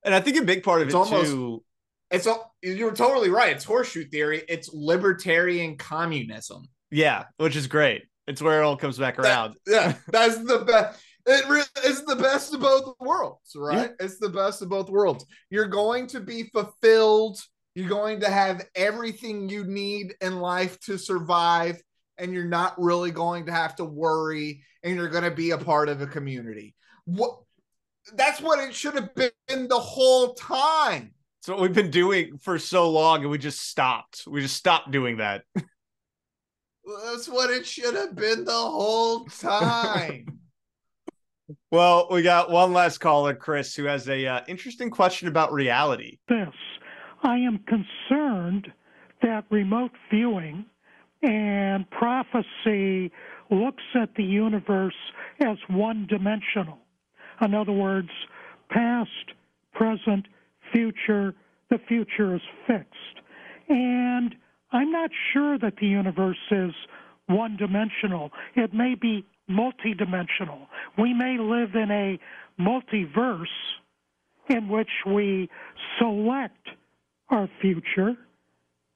And 0.03 0.15
I 0.15 0.19
think 0.21 0.37
a 0.37 0.43
big 0.43 0.63
part 0.63 0.81
of 0.81 0.87
It's 0.87 0.95
it 0.95 0.97
almost- 0.97 1.31
too. 1.31 1.63
it's 2.11 2.27
all 2.27 2.55
you're 2.61 2.93
totally 2.93 3.29
right 3.29 3.53
it's 3.55 3.65
horseshoe 3.65 4.05
theory 4.05 4.43
it's 4.47 4.69
libertarian 4.73 5.77
communism 5.77 6.63
Yeah, 6.91 7.25
which 7.37 7.55
is 7.55 7.67
great. 7.67 8.03
It's 8.27 8.41
where 8.41 8.61
it 8.61 8.65
all 8.65 8.77
comes 8.77 8.97
back 8.97 9.17
around. 9.19 9.55
yeah 9.65 9.95
that's 10.09 10.37
the 10.37 10.59
best 10.59 10.99
It 11.25 11.47
re- 11.49 11.83
it's 11.83 12.03
the 12.03 12.15
best 12.15 12.53
of 12.53 12.61
both 12.61 12.95
worlds, 12.99 13.51
right? 13.55 13.91
Yeah. 13.99 14.05
It's 14.05 14.17
the 14.17 14.29
best 14.29 14.61
of 14.61 14.69
both 14.69 14.89
worlds. 14.89 15.25
You're 15.49 15.67
going 15.67 16.07
to 16.07 16.21
be 16.21 16.43
fulfilled. 16.43 17.37
You're 17.75 17.89
going 17.89 18.21
to 18.21 18.29
have 18.29 18.65
everything 18.75 19.49
you 19.49 19.65
need 19.65 20.15
in 20.21 20.39
life 20.39 20.79
to 20.81 20.97
survive, 20.97 21.81
and 22.17 22.33
you're 22.33 22.45
not 22.45 22.73
really 22.81 23.11
going 23.11 23.45
to 23.47 23.51
have 23.51 23.75
to 23.75 23.83
worry, 23.83 24.63
and 24.83 24.95
you're 24.95 25.09
going 25.09 25.25
to 25.25 25.31
be 25.31 25.51
a 25.51 25.57
part 25.57 25.89
of 25.89 26.01
a 26.01 26.07
community. 26.07 26.73
What? 27.03 27.39
That's 28.13 28.39
what 28.39 28.59
it 28.59 28.73
should 28.73 28.95
have 28.95 29.13
been 29.13 29.67
the 29.67 29.77
whole 29.77 30.33
time. 30.33 31.11
It's 31.41 31.49
what 31.49 31.59
we've 31.59 31.73
been 31.73 31.91
doing 31.91 32.37
for 32.37 32.57
so 32.57 32.89
long, 32.89 33.21
and 33.21 33.29
we 33.29 33.37
just 33.37 33.59
stopped. 33.67 34.23
We 34.27 34.39
just 34.41 34.55
stopped 34.55 34.91
doing 34.91 35.17
that. 35.17 35.43
That's 36.87 37.27
what 37.27 37.49
it 37.49 37.65
should 37.65 37.95
have 37.95 38.15
been 38.15 38.45
the 38.45 38.51
whole 38.51 39.25
time. 39.25 40.39
well, 41.71 42.07
we 42.09 42.21
got 42.21 42.49
one 42.49 42.71
last 42.71 42.99
caller, 42.99 43.35
Chris, 43.35 43.75
who 43.75 43.83
has 43.85 44.07
a 44.07 44.25
uh, 44.25 44.41
interesting 44.47 44.89
question 44.89 45.27
about 45.27 45.51
reality. 45.51 46.17
This, 46.29 46.47
I 47.23 47.37
am 47.37 47.59
concerned 47.67 48.71
that 49.21 49.45
remote 49.49 49.91
viewing 50.09 50.65
and 51.23 51.89
prophecy 51.89 53.11
looks 53.49 53.83
at 53.95 54.15
the 54.15 54.23
universe 54.23 54.95
as 55.41 55.57
one 55.69 56.05
dimensional. 56.07 56.79
In 57.41 57.53
other 57.53 57.71
words, 57.71 58.09
past, 58.69 59.33
present, 59.73 60.27
future, 60.71 61.33
the 61.69 61.79
future 61.87 62.35
is 62.35 62.41
fixed. 62.65 63.21
And 63.69 64.35
I'm 64.71 64.91
not 64.91 65.09
sure 65.33 65.57
that 65.59 65.75
the 65.79 65.87
universe 65.87 66.37
is 66.51 66.71
one 67.27 67.57
dimensional. 67.57 68.31
It 68.55 68.73
may 68.73 68.95
be 68.95 69.25
multidimensional. 69.49 70.67
We 70.97 71.13
may 71.13 71.37
live 71.39 71.75
in 71.75 71.91
a 71.91 72.19
multiverse 72.61 73.45
in 74.49 74.67
which 74.67 74.89
we 75.05 75.49
select 75.99 76.69
our 77.29 77.49
future. 77.61 78.15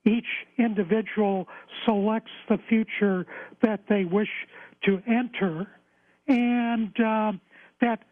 Each 0.06 0.26
individual 0.58 1.48
selects 1.86 2.32
the 2.50 2.58
future 2.70 3.26
that 3.62 3.82
they 3.88 4.06
wish 4.06 4.30
to 4.86 5.02
enter, 5.08 5.68
and 6.28 7.00
uh, 7.00 7.34
that, 7.82 8.04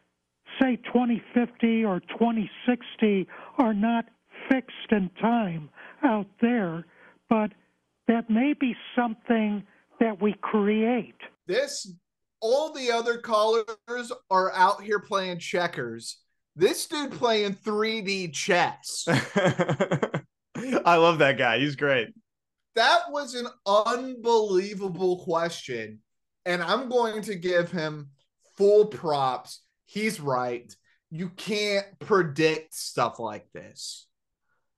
say, 0.61 0.75
2050 0.75 1.83
or 1.83 1.99
2060 2.01 3.27
are 3.57 3.73
not 3.73 4.05
fixed 4.49 4.91
in 4.91 5.09
time 5.19 5.69
out 6.03 6.27
there 6.41 6.85
but 7.29 7.51
that 8.07 8.29
may 8.29 8.53
be 8.59 8.75
something 8.95 9.63
that 9.99 10.21
we 10.21 10.33
create. 10.41 11.15
This, 11.47 11.93
all 12.41 12.73
the 12.73 12.91
other 12.91 13.19
callers 13.19 14.11
are 14.29 14.51
out 14.53 14.81
here 14.81 14.99
playing 14.99 15.39
checkers. 15.39 16.17
This 16.55 16.87
dude 16.87 17.11
playing 17.11 17.53
3D 17.55 18.33
chess. 18.33 19.05
I 19.07 20.95
love 20.95 21.19
that 21.19 21.37
guy. 21.37 21.59
He's 21.59 21.75
great. 21.75 22.09
That 22.75 23.03
was 23.09 23.35
an 23.35 23.47
unbelievable 23.65 25.23
question. 25.23 25.99
And 26.45 26.63
I'm 26.63 26.89
going 26.89 27.21
to 27.23 27.35
give 27.35 27.71
him 27.71 28.09
full 28.57 28.87
props. 28.87 29.61
He's 29.85 30.19
right. 30.19 30.73
You 31.11 31.29
can't 31.29 31.85
predict 31.99 32.73
stuff 32.73 33.19
like 33.19 33.47
this. 33.53 34.07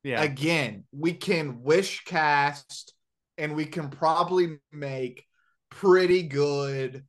Yeah. 0.04 0.22
Again, 0.24 0.86
we 0.92 1.14
can 1.14 1.62
wish 1.62 2.04
cast 2.06 2.94
and 3.38 3.56
we 3.56 3.66
can 3.66 3.90
probably 3.90 4.58
make 4.72 5.26
pretty 5.70 6.24
good 6.24 7.06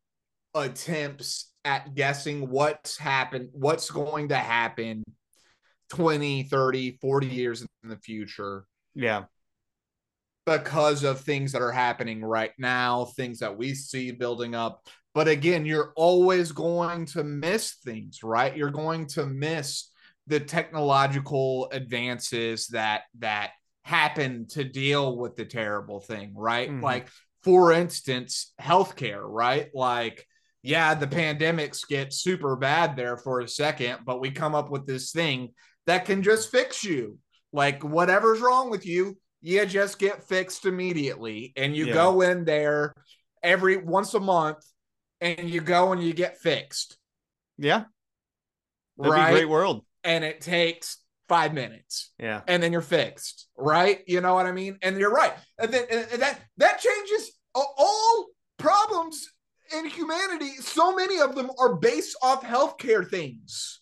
attempts 0.55 1.53
at 1.64 1.95
guessing 1.95 2.51
what's 2.51 2.99
happened, 2.99 3.49
what's 3.53 3.90
going 3.90 4.28
to 4.28 4.36
happen 4.36 5.05
20, 5.90 6.45
30, 6.45 6.99
40 7.01 7.26
years 7.26 7.62
in 7.82 7.88
the 7.88 7.97
future. 7.97 8.64
Yeah. 8.95 9.24
Because 10.45 11.05
of 11.05 11.20
things 11.20 11.53
that 11.53 11.62
are 11.62 11.72
happening 11.72 12.24
right 12.24 12.53
now, 12.59 13.05
things 13.05 13.38
that 13.38 13.57
we 13.57 13.74
see 13.74 14.11
building 14.11 14.55
up. 14.55 14.86
But 15.14 15.28
again, 15.28 15.66
you're 15.66 15.93
always 15.95 16.53
going 16.53 17.07
to 17.07 17.22
miss 17.22 17.74
things, 17.84 18.22
right? 18.22 18.57
You're 18.57 18.70
going 18.70 19.07
to 19.09 19.26
miss 19.26 19.90
the 20.27 20.41
technological 20.41 21.68
advances 21.73 22.68
that 22.68 23.03
that 23.18 23.51
happen 23.85 24.47
to 24.49 24.64
deal 24.64 25.16
with 25.16 25.37
the 25.37 25.45
terrible 25.45 26.01
thing, 26.01 26.33
right? 26.37 26.70
Mm-hmm. 26.70 26.83
Like 26.83 27.09
for 27.43 27.73
instance, 27.73 28.53
healthcare, 28.61 29.23
right? 29.25 29.68
Like 29.75 30.27
yeah, 30.62 30.95
the 30.95 31.09
pandemics 31.09 31.87
get 31.87 32.12
super 32.12 32.55
bad 32.55 32.95
there 32.95 33.16
for 33.16 33.41
a 33.41 33.49
second, 33.49 34.01
but 34.07 34.20
we 34.20 34.31
come 34.31 34.55
up 34.55 34.70
with 34.70 34.87
this 34.87 35.11
thing 35.11 35.51
that 35.87 36.05
can 36.05 36.23
just 36.23 36.53
fix 36.53 36.85
you. 36.85 37.18
Like 37.53 37.83
whatever's 37.83 38.41
wrong 38.41 38.70
with 38.70 38.87
you, 38.87 39.18
you 39.41 39.66
just 39.66 39.99
get 39.99 40.29
fixed 40.29 40.64
immediately 40.64 41.53
and 41.57 41.77
you 41.77 41.87
yeah. 41.87 41.95
go 41.95 42.20
in 42.20 42.45
there 42.45 42.95
every 43.43 43.77
once 43.77 44.14
a 44.14 44.20
month 44.20 44.64
and 45.20 45.51
you 45.51 45.61
go 45.61 45.93
and 45.93 46.03
you 46.03 46.12
get 46.12 46.39
fixed. 46.39 46.97
Yeah. 47.59 47.85
That'd 48.99 49.12
right? 49.12 49.27
be 49.31 49.35
a 49.35 49.39
great 49.39 49.49
world 49.49 49.85
and 50.05 50.24
it 50.24 50.40
takes 50.40 50.98
five 51.28 51.55
minutes. 51.55 52.12
Yeah. 52.18 52.42
And 52.46 52.62
then 52.62 52.72
you're 52.72 52.80
fixed, 52.80 53.48
right? 53.57 54.00
You 54.07 54.20
know 54.20 54.34
what 54.34 54.46
I 54.46 54.53
mean? 54.53 54.78
And 54.82 54.98
you're 54.98 55.12
right. 55.12 55.32
And 55.59 55.72
then 55.72 55.84
and 55.90 56.22
that 56.22 56.40
that 56.59 56.80
changes 56.80 57.32
all 57.55 58.26
problems 58.59 59.28
in 59.76 59.86
humanity. 59.86 60.50
So 60.57 60.94
many 60.94 61.20
of 61.20 61.34
them 61.34 61.50
are 61.59 61.76
based 61.76 62.16
off 62.22 62.42
healthcare 62.42 63.09
things. 63.09 63.80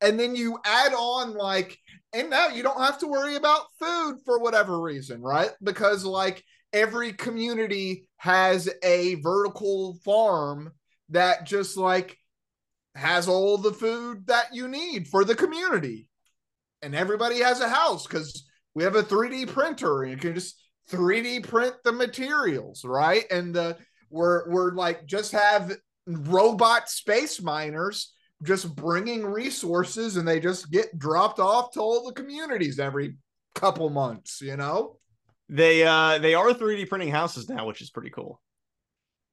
And 0.00 0.20
then 0.20 0.36
you 0.36 0.58
add 0.64 0.92
on 0.92 1.34
like 1.34 1.76
and 2.12 2.30
now 2.30 2.48
you 2.48 2.62
don't 2.62 2.80
have 2.80 2.98
to 2.98 3.08
worry 3.08 3.34
about 3.34 3.66
food 3.80 4.18
for 4.24 4.38
whatever 4.38 4.80
reason, 4.80 5.20
right? 5.20 5.50
Because 5.62 6.04
like 6.04 6.44
every 6.72 7.12
community 7.12 8.06
has 8.18 8.68
a 8.82 9.16
vertical 9.16 9.98
farm 10.04 10.72
that 11.10 11.44
just 11.44 11.76
like 11.76 12.16
has 12.94 13.28
all 13.28 13.58
the 13.58 13.72
food 13.72 14.26
that 14.26 14.54
you 14.54 14.68
need 14.68 15.08
for 15.08 15.24
the 15.24 15.34
community. 15.34 16.08
And 16.82 16.94
everybody 16.94 17.40
has 17.40 17.60
a 17.60 17.68
house 17.68 18.06
because 18.06 18.46
we 18.74 18.84
have 18.84 18.96
a 18.96 19.02
3D 19.02 19.48
printer 19.48 20.02
and 20.02 20.12
you 20.12 20.18
can 20.18 20.34
just 20.34 20.62
3D 20.90 21.46
print 21.48 21.74
the 21.82 21.92
materials, 21.92 22.84
right? 22.84 23.24
And 23.30 23.54
the 23.54 23.76
we're 24.10 24.48
we're 24.50 24.72
like 24.72 25.06
just 25.06 25.32
have 25.32 25.72
robot 26.06 26.88
space 26.88 27.40
miners 27.40 28.12
just 28.42 28.76
bringing 28.76 29.24
resources 29.24 30.16
and 30.16 30.28
they 30.28 30.38
just 30.38 30.70
get 30.70 30.98
dropped 30.98 31.38
off 31.38 31.72
to 31.72 31.80
all 31.80 32.04
the 32.04 32.12
communities 32.12 32.78
every 32.78 33.16
couple 33.54 33.88
months, 33.88 34.40
you 34.40 34.56
know? 34.56 34.98
They 35.48 35.84
uh 35.84 36.18
they 36.18 36.34
are 36.34 36.52
3D 36.52 36.88
printing 36.88 37.10
houses 37.10 37.48
now, 37.48 37.66
which 37.66 37.80
is 37.80 37.90
pretty 37.90 38.10
cool. 38.10 38.40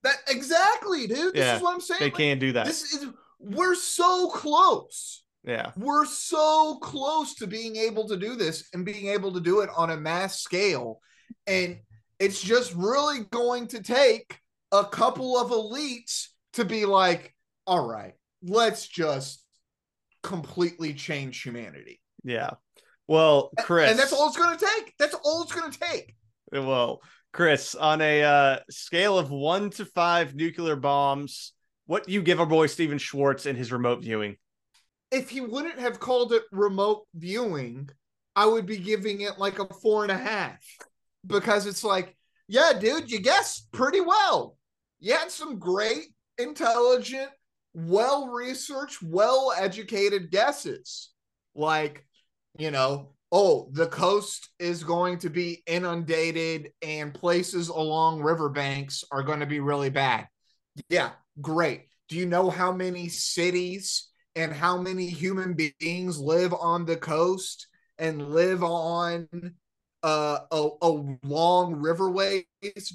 That 0.04 0.16
exactly, 0.30 1.06
dude. 1.06 1.34
This 1.34 1.46
yeah, 1.46 1.56
is 1.58 1.62
what 1.62 1.74
I'm 1.74 1.82
saying. 1.82 2.00
They 2.00 2.06
like, 2.06 2.16
can 2.16 2.40
do 2.40 2.54
that. 2.54 2.66
This 2.66 2.94
is 2.94 3.08
we're 3.42 3.76
so 3.76 4.30
close. 4.30 5.24
Yeah. 5.44 5.72
We're 5.76 6.06
so 6.06 6.78
close 6.82 7.36
to 7.36 7.48
being 7.48 7.76
able 7.76 8.08
to 8.10 8.18
do 8.18 8.36
this 8.36 8.70
and 8.74 8.86
being 8.86 9.08
able 9.08 9.34
to 9.34 9.40
do 9.40 9.62
it 9.62 9.70
on 9.76 9.90
a 9.90 9.98
mass 9.98 10.40
scale. 10.40 11.02
And 11.48 11.80
it's 12.20 12.42
just 12.42 12.74
really 12.76 13.26
going 13.32 13.68
to 13.68 13.82
take 13.82 14.38
a 14.72 14.86
couple 14.86 15.38
of 15.38 15.50
elites 15.50 16.28
to 16.54 16.66
be 16.66 16.86
like, 16.86 17.34
all 17.66 17.88
right, 17.88 18.14
let's 18.44 18.88
just 18.88 19.44
completely 20.22 20.94
change 20.94 21.42
humanity. 21.42 22.00
Yeah. 22.24 22.52
Well, 23.08 23.52
Chris. 23.60 23.90
And 23.90 24.00
that's 24.00 24.14
all 24.14 24.28
it's 24.28 24.38
going 24.38 24.58
to 24.58 24.66
take. 24.66 24.94
That's 25.00 25.16
all 25.24 25.44
it's 25.44 25.54
going 25.54 25.72
to 25.72 25.80
take. 25.80 26.16
Well, 26.52 27.02
Chris, 27.34 27.76
on 27.76 28.02
a 28.02 28.24
uh, 28.24 28.60
scale 28.70 29.18
of 29.18 29.32
one 29.32 29.70
to 29.72 29.86
five 29.86 30.36
nuclear 30.36 30.76
bombs, 30.76 31.54
what 31.92 32.06
do 32.06 32.14
you 32.14 32.22
give 32.22 32.40
our 32.40 32.46
boy 32.46 32.68
Stephan 32.68 33.00
Schwartz 33.00 33.46
in 33.46 33.58
his 33.58 33.70
remote 33.70 34.02
viewing? 34.02 34.38
If 35.12 35.30
he 35.30 35.42
wouldn't 35.42 35.78
have 35.78 36.00
called 36.00 36.32
it 36.32 36.44
remote 36.54 37.06
viewing, 37.14 37.90
I 38.34 38.46
would 38.46 38.66
be 38.66 38.78
giving 38.78 39.20
it 39.20 39.38
like 39.38 39.60
a 39.60 39.66
four 39.66 40.04
and 40.04 40.12
a 40.12 40.18
half 40.18 40.66
because 41.28 41.66
it's 41.66 41.84
like, 41.84 42.16
yeah, 42.48 42.72
dude, 42.80 43.12
you 43.12 43.20
guessed 43.20 43.74
pretty 43.74 44.00
well. 44.00 44.56
You 45.02 45.16
had 45.16 45.32
some 45.32 45.60
great, 45.60 46.14
intelligent, 46.38 47.30
well 47.74 48.30
researched, 48.30 49.04
well 49.04 49.52
educated 49.58 50.32
guesses. 50.32 51.10
Like, 51.56 52.06
you 52.58 52.72
know, 52.72 53.16
oh, 53.34 53.68
the 53.74 53.88
coast 53.88 54.48
is 54.60 54.86
going 54.86 55.18
to 55.18 55.30
be 55.30 55.62
inundated 55.68 56.72
and 56.82 57.14
places 57.14 57.68
along 57.68 58.22
riverbanks 58.22 59.04
are 59.12 59.24
going 59.24 59.42
to 59.42 59.46
be 59.46 59.60
really 59.60 59.90
bad. 59.90 60.30
Yeah, 60.88 61.10
Great. 61.42 61.88
Do 62.10 62.18
you 62.18 62.26
know 62.26 62.50
how 62.50 62.72
many 62.72 63.10
cities 63.10 64.10
and 64.36 64.54
how 64.54 64.78
many 64.78 65.08
human 65.08 65.54
beings 65.54 66.20
live 66.20 66.54
on 66.54 66.86
the 66.86 66.98
coast 66.98 67.68
and 67.98 68.30
live 68.30 68.64
on 68.64 69.28
uh, 70.04 70.40
a, 70.52 70.70
a 70.82 70.90
long 71.24 71.76
riverways, 71.76 72.46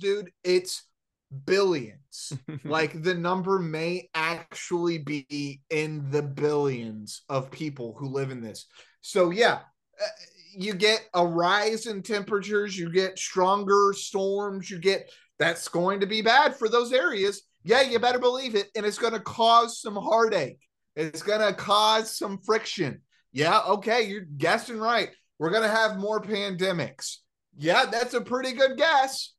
dude? 0.01 0.30
It's 0.44 0.82
billions. 1.44 2.32
like 2.64 3.03
the 3.03 3.14
number 3.14 3.59
may 3.59 4.09
actually 4.14 4.99
be 4.99 5.61
in 5.70 6.11
the 6.11 6.22
billions 6.22 7.22
of 7.28 7.51
people 7.51 7.94
who 7.99 8.09
live 8.09 8.30
in 8.30 8.40
this. 8.40 8.66
So 9.01 9.30
yeah, 9.30 9.61
uh, 10.01 10.07
you 10.55 10.74
get 10.74 11.09
a 11.14 11.26
rise 11.26 11.86
in 11.86 12.03
temperatures, 12.03 12.78
you 12.78 12.90
get 12.90 13.18
stronger 13.18 13.92
storms, 13.94 14.70
you 14.70 14.78
get 14.78 15.11
that's 15.38 15.68
going 15.68 16.01
to 16.01 16.07
be 16.07 16.22
bad 16.22 16.57
for 16.57 16.68
those 16.68 16.92
areas. 16.92 17.42
Yeah, 17.67 17.83
you 17.83 17.99
better 17.99 18.21
believe 18.21 18.55
it. 18.55 18.69
And 18.77 18.87
it's 18.87 18.97
going 18.97 19.12
to 19.12 19.21
cause 19.21 19.81
some 19.81 19.97
heartache. 19.97 20.61
It's 20.95 21.21
going 21.21 21.41
to 21.41 21.53
cause 21.53 22.17
some 22.17 22.39
friction. 22.39 23.03
Yeah, 23.33 23.61
okay, 23.67 24.03
you're 24.03 24.25
guessing 24.39 24.79
right. 24.79 25.11
We're 25.41 25.51
going 25.51 25.64
to 25.64 25.69
have 25.69 25.99
more 25.99 26.23
pandemics. 26.23 27.17
Yeah, 27.59 27.87
that's 27.87 28.14
a 28.14 28.21
pretty 28.21 28.53
good 28.53 28.79
guess. 28.79 29.35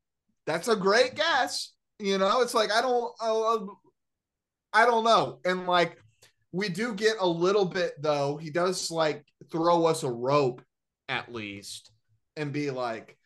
That's 0.45 0.67
a 0.67 0.75
great 0.75 1.15
guess. 1.15 1.73
You 1.99 2.17
know, 2.17 2.41
it's 2.41 2.53
like 2.53 2.69
I 2.69 2.81
don't 2.81 3.13
I 4.73 4.85
don't 4.85 5.05
know. 5.05 5.39
And 5.45 5.65
like 5.65 5.97
we 6.51 6.67
do 6.67 6.93
get 6.93 7.15
a 7.21 7.27
little 7.27 7.65
bit 7.65 7.93
though. 8.01 8.35
He 8.35 8.49
does 8.49 8.91
like 8.91 9.25
throw 9.51 9.85
us 9.85 10.03
a 10.03 10.11
rope 10.11 10.61
at 11.07 11.33
least 11.33 11.91
and 12.35 12.51
be 12.51 12.71
like 12.71 13.17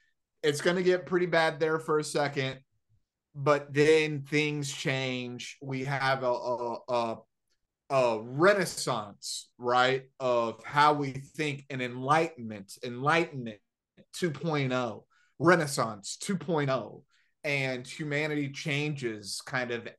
it's 0.44 0.62
going 0.62 0.76
to 0.76 0.84
get 0.84 1.08
pretty 1.08 1.26
bad 1.26 1.60
there 1.60 1.80
for 1.80 1.98
a 1.98 2.04
second 2.04 2.60
but 3.36 3.74
then 3.74 4.22
things 4.22 4.72
change. 4.72 5.58
We 5.62 5.86
have 5.86 6.24
a, 6.24 6.32
a, 6.32 6.78
a 6.90 7.18
a 7.92 8.20
renaissance, 8.22 9.50
right, 9.58 10.06
of 10.18 10.64
how 10.64 10.94
we 10.94 11.12
think 11.12 11.66
an 11.70 11.82
enlightenment, 11.82 12.78
enlightenment 12.86 13.60
2.0, 14.16 15.04
renaissance 15.40 16.18
2.0, 16.24 17.02
and 17.44 17.86
humanity 17.86 18.50
changes 18.50 19.42
kind 19.46 19.72
of 19.72 19.90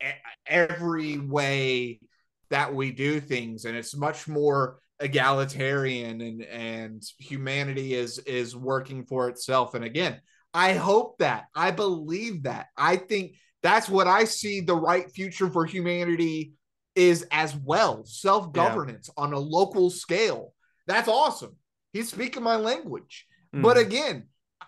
every 0.46 1.18
way 1.18 2.00
that 2.48 2.74
we 2.74 2.92
do 2.92 3.20
things, 3.20 3.66
and 3.66 3.76
it's 3.76 3.94
much 3.94 4.26
more 4.26 4.78
egalitarian 5.00 6.20
and 6.20 6.42
and 6.44 7.02
humanity 7.18 7.92
is 7.94 8.18
is 8.20 8.56
working 8.56 9.04
for 9.04 9.28
itself. 9.28 9.74
And 9.74 9.84
again 9.84 10.20
i 10.54 10.72
hope 10.72 11.18
that 11.18 11.44
i 11.54 11.70
believe 11.70 12.44
that 12.44 12.66
i 12.76 12.96
think 12.96 13.32
that's 13.62 13.88
what 13.88 14.06
i 14.06 14.24
see 14.24 14.60
the 14.60 14.74
right 14.74 15.10
future 15.10 15.48
for 15.48 15.64
humanity 15.64 16.54
is 16.94 17.26
as 17.30 17.56
well 17.56 18.04
self 18.04 18.52
governance 18.52 19.10
yeah. 19.16 19.24
on 19.24 19.32
a 19.32 19.38
local 19.38 19.90
scale. 19.90 20.52
That's 20.86 21.08
awesome. 21.08 21.56
He's 21.92 22.10
speaking 22.10 22.42
my 22.42 22.56
language. 22.56 23.26
Mm. 23.54 23.62
But 23.62 23.78
again, 23.78 24.28
I, 24.60 24.66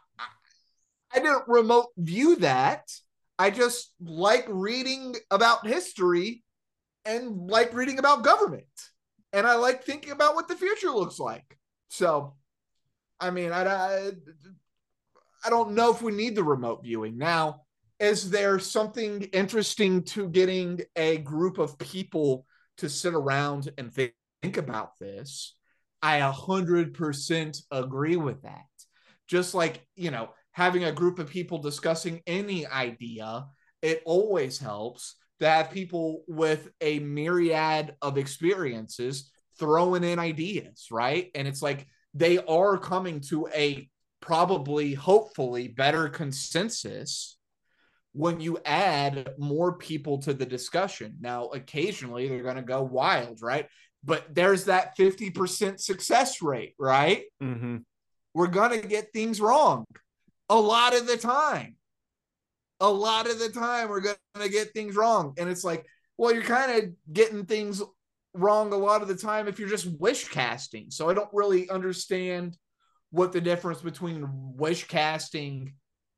I 1.12 1.18
didn't 1.18 1.45
remote 1.47 1.89
view 1.97 2.37
that. 2.37 2.91
I 3.39 3.51
just 3.51 3.93
like 4.01 4.47
reading 4.49 5.16
about 5.30 5.66
history 5.66 6.45
and 7.05 7.51
like 7.51 7.74
reading 7.74 7.99
about 7.99 8.24
government. 8.24 8.64
And 9.32 9.47
I 9.47 9.57
like 9.57 9.82
thinking 9.82 10.12
about 10.12 10.37
what 10.37 10.47
the 10.47 10.55
future 10.55 10.91
looks 10.91 11.18
like. 11.18 11.59
So, 11.89 12.37
I 13.18 13.30
mean, 13.30 13.51
I, 13.51 13.66
I, 13.66 14.11
I 15.45 15.51
don't 15.51 15.74
know 15.74 15.90
if 15.90 16.01
we 16.01 16.12
need 16.12 16.34
the 16.34 16.45
remote 16.45 16.82
viewing. 16.82 17.18
Now, 17.18 17.62
is 18.01 18.30
there 18.30 18.59
something 18.59 19.22
interesting 19.32 20.03
to 20.05 20.28
getting 20.28 20.80
a 20.97 21.18
group 21.18 21.59
of 21.59 21.78
people 21.78 22.47
to 22.78 22.88
sit 22.88 23.14
around 23.14 23.70
and 23.78 23.92
think, 23.92 24.14
think 24.42 24.57
about 24.57 24.99
this? 24.99 25.55
I 26.03 26.20
100% 26.20 27.57
agree 27.70 28.16
with 28.16 28.42
that. 28.42 28.64
Just 29.28 29.55
like, 29.55 29.86
you 29.97 30.11
know, 30.11 30.30
having 30.53 30.84
a 30.84 30.92
group 30.92 31.18
of 31.18 31.30
people 31.30 31.59
discussing 31.59 32.20
any 32.26 32.66
idea, 32.66 33.47
it 33.82 34.03
always 34.05 34.59
helps 34.59 35.16
to 35.40 35.49
have 35.49 35.70
people 35.70 36.24
with 36.26 36.70
a 36.80 36.99
myriad 37.01 37.97
of 38.03 38.18
experiences 38.18 39.30
throwing 39.59 40.05
in 40.05 40.18
ideas, 40.18 40.88
right? 40.90 41.30
And 41.34 41.47
it's 41.47 41.62
like 41.62 41.86
they 42.12 42.38
are 42.38 42.78
coming 42.78 43.20
to 43.28 43.49
a 43.55 43.88
probably, 44.25 44.95
hopefully, 44.95 45.68
better 45.68 46.09
consensus 46.09 47.37
when 48.12 48.41
you 48.41 48.59
add 48.64 49.35
more 49.39 49.77
people 49.77 50.16
to 50.16 50.33
the 50.33 50.47
discussion. 50.47 51.16
Now, 51.20 51.49
occasionally 51.49 52.27
they're 52.29 52.43
going 52.43 52.57
to 52.57 52.62
go 52.62 52.83
wild, 52.83 53.43
right? 53.43 53.66
But 54.03 54.35
there's 54.35 54.64
that 54.64 54.97
50% 54.97 55.79
success 55.79 56.41
rate, 56.41 56.75
right? 56.79 57.25
Mm-hmm. 57.43 57.79
We're 58.33 58.47
going 58.47 58.81
to 58.81 58.89
get 58.89 59.12
things 59.12 59.43
wrong 59.43 59.85
a 60.49 60.59
lot 60.59 60.97
of 60.97 61.07
the 61.07 61.18
time. 61.18 61.77
A 62.81 62.89
lot 62.89 63.29
of 63.29 63.39
the 63.39 63.51
time, 63.51 63.91
we're 63.91 64.01
going 64.01 64.16
to 64.41 64.49
get 64.49 64.72
things 64.72 64.97
wrong. 64.97 65.35
And 65.37 65.51
it's 65.51 65.64
like, 65.64 65.85
well, 66.16 66.33
you're 66.33 66.43
kind 66.43 66.83
of 66.83 66.91
getting 67.12 67.45
things 67.45 67.83
wrong 68.33 68.72
a 68.72 68.77
lot 68.77 69.03
of 69.03 69.09
the 69.09 69.16
time 69.16 69.49
if 69.49 69.59
you're 69.59 69.68
just 69.68 70.01
wish 70.01 70.29
casting. 70.29 70.91
So 70.91 71.11
I 71.11 71.14
don't 71.14 71.29
really 71.33 71.68
understand 71.68 72.57
what 73.14 73.30
the 73.30 73.40
difference 73.40 73.80
between 73.80 74.26
wish 74.56 74.88
casting 74.88 75.74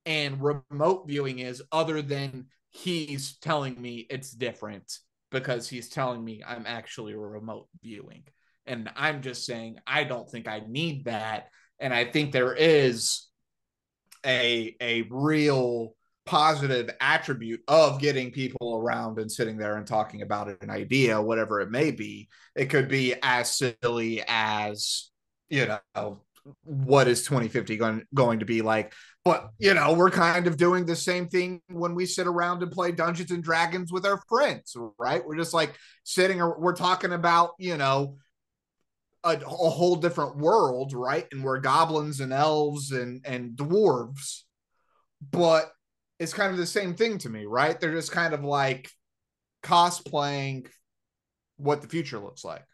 and 0.07 0.42
remote 0.42 1.07
viewing 1.07 1.40
is 1.40 1.62
other 1.70 2.01
than 2.01 2.47
he's 2.70 3.36
telling 3.36 3.78
me 3.80 4.07
it's 4.09 4.30
different 4.30 4.97
because 5.30 5.68
he's 5.68 5.90
telling 5.90 6.24
me 6.24 6.42
I'm 6.47 6.64
actually 6.66 7.14
remote 7.14 7.68
viewing. 7.82 8.22
And 8.64 8.90
I'm 8.97 9.20
just 9.20 9.44
saying 9.44 9.78
I 9.86 10.05
don't 10.05 10.26
think 10.30 10.49
I 10.49 10.62
need 10.66 11.05
that. 11.05 11.51
And 11.78 11.92
I 11.92 12.07
think 12.07 12.32
there 12.32 12.55
is 12.55 13.26
a 14.24 14.74
a 14.80 15.03
real 15.11 15.94
positive 16.24 16.88
attribute 17.03 17.61
of 17.68 18.01
getting 18.01 18.30
people 18.30 18.74
around 18.74 19.18
and 19.18 19.30
sitting 19.30 19.59
there 19.59 19.76
and 19.76 19.86
talking 19.86 20.22
about 20.22 20.62
an 20.62 20.70
idea, 20.70 21.20
whatever 21.20 21.61
it 21.61 21.70
may 21.70 21.90
be. 21.90 22.30
It 22.55 22.70
could 22.70 22.88
be 22.88 23.16
as 23.22 23.55
silly 23.55 24.24
as, 24.26 25.11
you 25.51 25.66
know, 25.94 26.22
what 26.62 27.09
is 27.09 27.24
2050 27.24 27.76
going, 27.76 28.05
going 28.14 28.40
to 28.40 28.44
be 28.44 28.62
like? 28.62 28.92
But 29.24 29.51
you 29.59 29.74
know 29.74 29.92
we're 29.94 30.11
kind 30.11 30.47
of 30.47 30.57
doing 30.57 30.86
the 30.86 30.94
same 30.94 31.28
thing 31.28 31.61
when 31.68 31.94
we 31.97 32.07
sit 32.07 32.28
around 32.28 32.62
and 32.62 32.70
play 32.70 32.92
dungeons 32.92 33.32
and 33.32 33.42
dragons 33.42 33.90
with 33.90 34.07
our 34.07 34.22
friends 34.28 34.76
right? 34.99 35.26
We're 35.26 35.36
just 35.36 35.53
like 35.55 35.74
sitting 36.05 36.38
we're 36.38 36.76
talking 36.76 37.12
about 37.12 37.51
you 37.59 37.76
know 37.76 38.18
a, 39.24 39.30
a 39.30 39.70
whole 39.70 39.97
different 39.97 40.36
world 40.36 40.92
right? 40.92 41.26
And 41.32 41.42
we're 41.42 41.59
goblins 41.59 42.20
and 42.20 42.32
elves 42.32 42.92
and 42.92 43.20
and 43.24 43.57
dwarves. 43.57 44.42
But 45.32 45.72
it's 46.20 46.32
kind 46.32 46.53
of 46.53 46.59
the 46.59 46.66
same 46.66 46.94
thing 46.94 47.18
to 47.18 47.28
me 47.28 47.47
right? 47.47 47.78
They're 47.80 47.92
just 47.94 48.12
kind 48.12 48.32
of 48.32 48.44
like 48.44 48.88
cosplaying 49.64 50.68
what 51.57 51.82
the 51.82 51.88
future 51.88 52.20
looks 52.20 52.44
like 52.44 52.64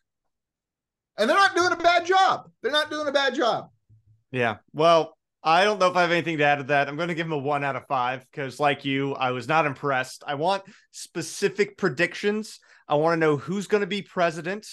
and 1.22 1.30
they're 1.30 1.36
not 1.36 1.54
doing 1.54 1.70
a 1.70 1.76
bad 1.76 2.04
job. 2.04 2.50
They're 2.62 2.72
not 2.72 2.90
doing 2.90 3.06
a 3.06 3.12
bad 3.12 3.36
job. 3.36 3.70
Yeah. 4.32 4.56
Well, 4.72 5.16
I 5.40 5.62
don't 5.62 5.78
know 5.78 5.88
if 5.88 5.94
I 5.94 6.02
have 6.02 6.10
anything 6.10 6.38
to 6.38 6.44
add 6.44 6.56
to 6.56 6.64
that. 6.64 6.88
I'm 6.88 6.96
going 6.96 7.10
to 7.10 7.14
give 7.14 7.26
him 7.26 7.32
a 7.32 7.38
one 7.38 7.62
out 7.62 7.76
of 7.76 7.86
five 7.86 8.26
because, 8.28 8.58
like 8.58 8.84
you, 8.84 9.14
I 9.14 9.30
was 9.30 9.46
not 9.46 9.64
impressed. 9.64 10.24
I 10.26 10.34
want 10.34 10.64
specific 10.90 11.78
predictions. 11.78 12.58
I 12.88 12.96
want 12.96 13.14
to 13.14 13.20
know 13.20 13.36
who's 13.36 13.68
going 13.68 13.82
to 13.82 13.86
be 13.86 14.02
president. 14.02 14.66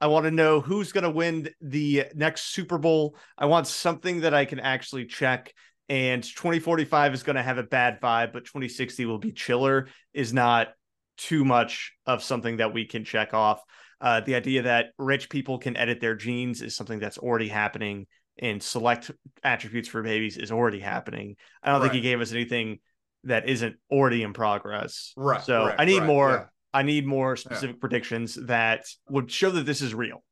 I 0.00 0.06
want 0.06 0.24
to 0.24 0.30
know 0.30 0.60
who's 0.60 0.92
going 0.92 1.02
to 1.02 1.10
win 1.10 1.48
the 1.60 2.04
next 2.14 2.52
Super 2.52 2.78
Bowl. 2.78 3.16
I 3.36 3.46
want 3.46 3.66
something 3.66 4.20
that 4.20 4.34
I 4.34 4.44
can 4.44 4.60
actually 4.60 5.06
check. 5.06 5.52
And 5.88 6.22
2045 6.22 7.14
is 7.14 7.24
going 7.24 7.34
to 7.34 7.42
have 7.42 7.58
a 7.58 7.64
bad 7.64 8.00
vibe, 8.00 8.32
but 8.32 8.44
2060 8.44 9.04
will 9.04 9.18
be 9.18 9.32
chiller, 9.32 9.88
is 10.14 10.32
not 10.32 10.68
too 11.16 11.44
much 11.44 11.92
of 12.06 12.22
something 12.22 12.58
that 12.58 12.72
we 12.72 12.84
can 12.84 13.04
check 13.04 13.34
off. 13.34 13.60
Uh, 14.00 14.20
the 14.20 14.34
idea 14.34 14.62
that 14.62 14.86
rich 14.98 15.28
people 15.28 15.58
can 15.58 15.76
edit 15.76 16.00
their 16.00 16.14
genes 16.14 16.62
is 16.62 16.76
something 16.76 16.98
that's 16.98 17.18
already 17.18 17.48
happening, 17.48 18.06
and 18.38 18.62
select 18.62 19.10
attributes 19.42 19.88
for 19.88 20.02
babies 20.02 20.36
is 20.36 20.52
already 20.52 20.80
happening. 20.80 21.36
I 21.62 21.70
don't 21.70 21.80
right. 21.80 21.86
think 21.90 21.94
he 21.94 22.00
gave 22.00 22.20
us 22.20 22.32
anything 22.32 22.78
that 23.24 23.48
isn't 23.48 23.76
already 23.90 24.22
in 24.22 24.32
progress. 24.32 25.12
Right. 25.16 25.42
So 25.42 25.66
right, 25.66 25.76
I 25.78 25.84
need 25.84 25.98
right, 25.98 26.06
more. 26.06 26.30
Yeah. 26.30 26.44
I 26.72 26.82
need 26.82 27.06
more 27.06 27.34
specific 27.34 27.76
yeah. 27.76 27.80
predictions 27.80 28.34
that 28.46 28.84
would 29.08 29.30
show 29.30 29.50
that 29.50 29.64
this 29.64 29.80
is 29.80 29.94
real. 29.94 30.22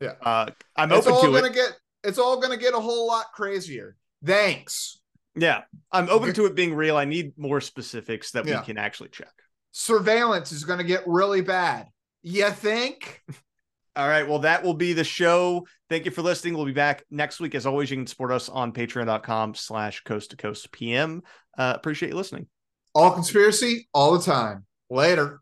Yeah. 0.00 0.12
Uh, 0.22 0.50
I'm 0.76 0.92
it's 0.92 1.06
open 1.06 1.12
all 1.14 1.22
to 1.22 1.32
gonna 1.32 1.46
it. 1.46 1.54
Get, 1.54 1.72
it's 2.04 2.18
all 2.18 2.38
going 2.38 2.56
to 2.56 2.62
get 2.62 2.74
a 2.74 2.80
whole 2.80 3.06
lot 3.08 3.26
crazier. 3.34 3.96
Thanks. 4.24 5.00
Yeah. 5.34 5.62
I'm 5.90 6.08
open 6.10 6.34
to 6.34 6.44
it 6.44 6.54
being 6.54 6.74
real. 6.74 6.96
I 6.96 7.06
need 7.06 7.32
more 7.38 7.62
specifics 7.62 8.32
that 8.32 8.46
Yeah. 8.46 8.60
we 8.60 8.66
can 8.66 8.78
actually 8.78 9.08
check. 9.08 9.32
Surveillance 9.72 10.52
is 10.52 10.64
going 10.64 10.78
to 10.78 10.84
get 10.84 11.02
really 11.06 11.40
bad. 11.40 11.86
You 12.28 12.50
think? 12.50 13.22
All 13.94 14.08
right. 14.08 14.28
Well, 14.28 14.40
that 14.40 14.64
will 14.64 14.74
be 14.74 14.94
the 14.94 15.04
show. 15.04 15.64
Thank 15.88 16.06
you 16.06 16.10
for 16.10 16.22
listening. 16.22 16.54
We'll 16.54 16.66
be 16.66 16.72
back 16.72 17.04
next 17.08 17.38
week. 17.38 17.54
As 17.54 17.66
always, 17.66 17.88
you 17.88 17.98
can 17.98 18.06
support 18.08 18.32
us 18.32 18.48
on 18.48 18.72
patreon.com 18.72 19.54
slash 19.54 20.02
coast 20.02 20.32
to 20.32 20.36
coast 20.36 20.72
PM. 20.72 21.22
Uh, 21.56 21.74
appreciate 21.76 22.08
you 22.08 22.16
listening. 22.16 22.48
All 22.96 23.12
conspiracy, 23.12 23.86
all 23.94 24.18
the 24.18 24.24
time. 24.24 24.66
Later. 24.90 25.40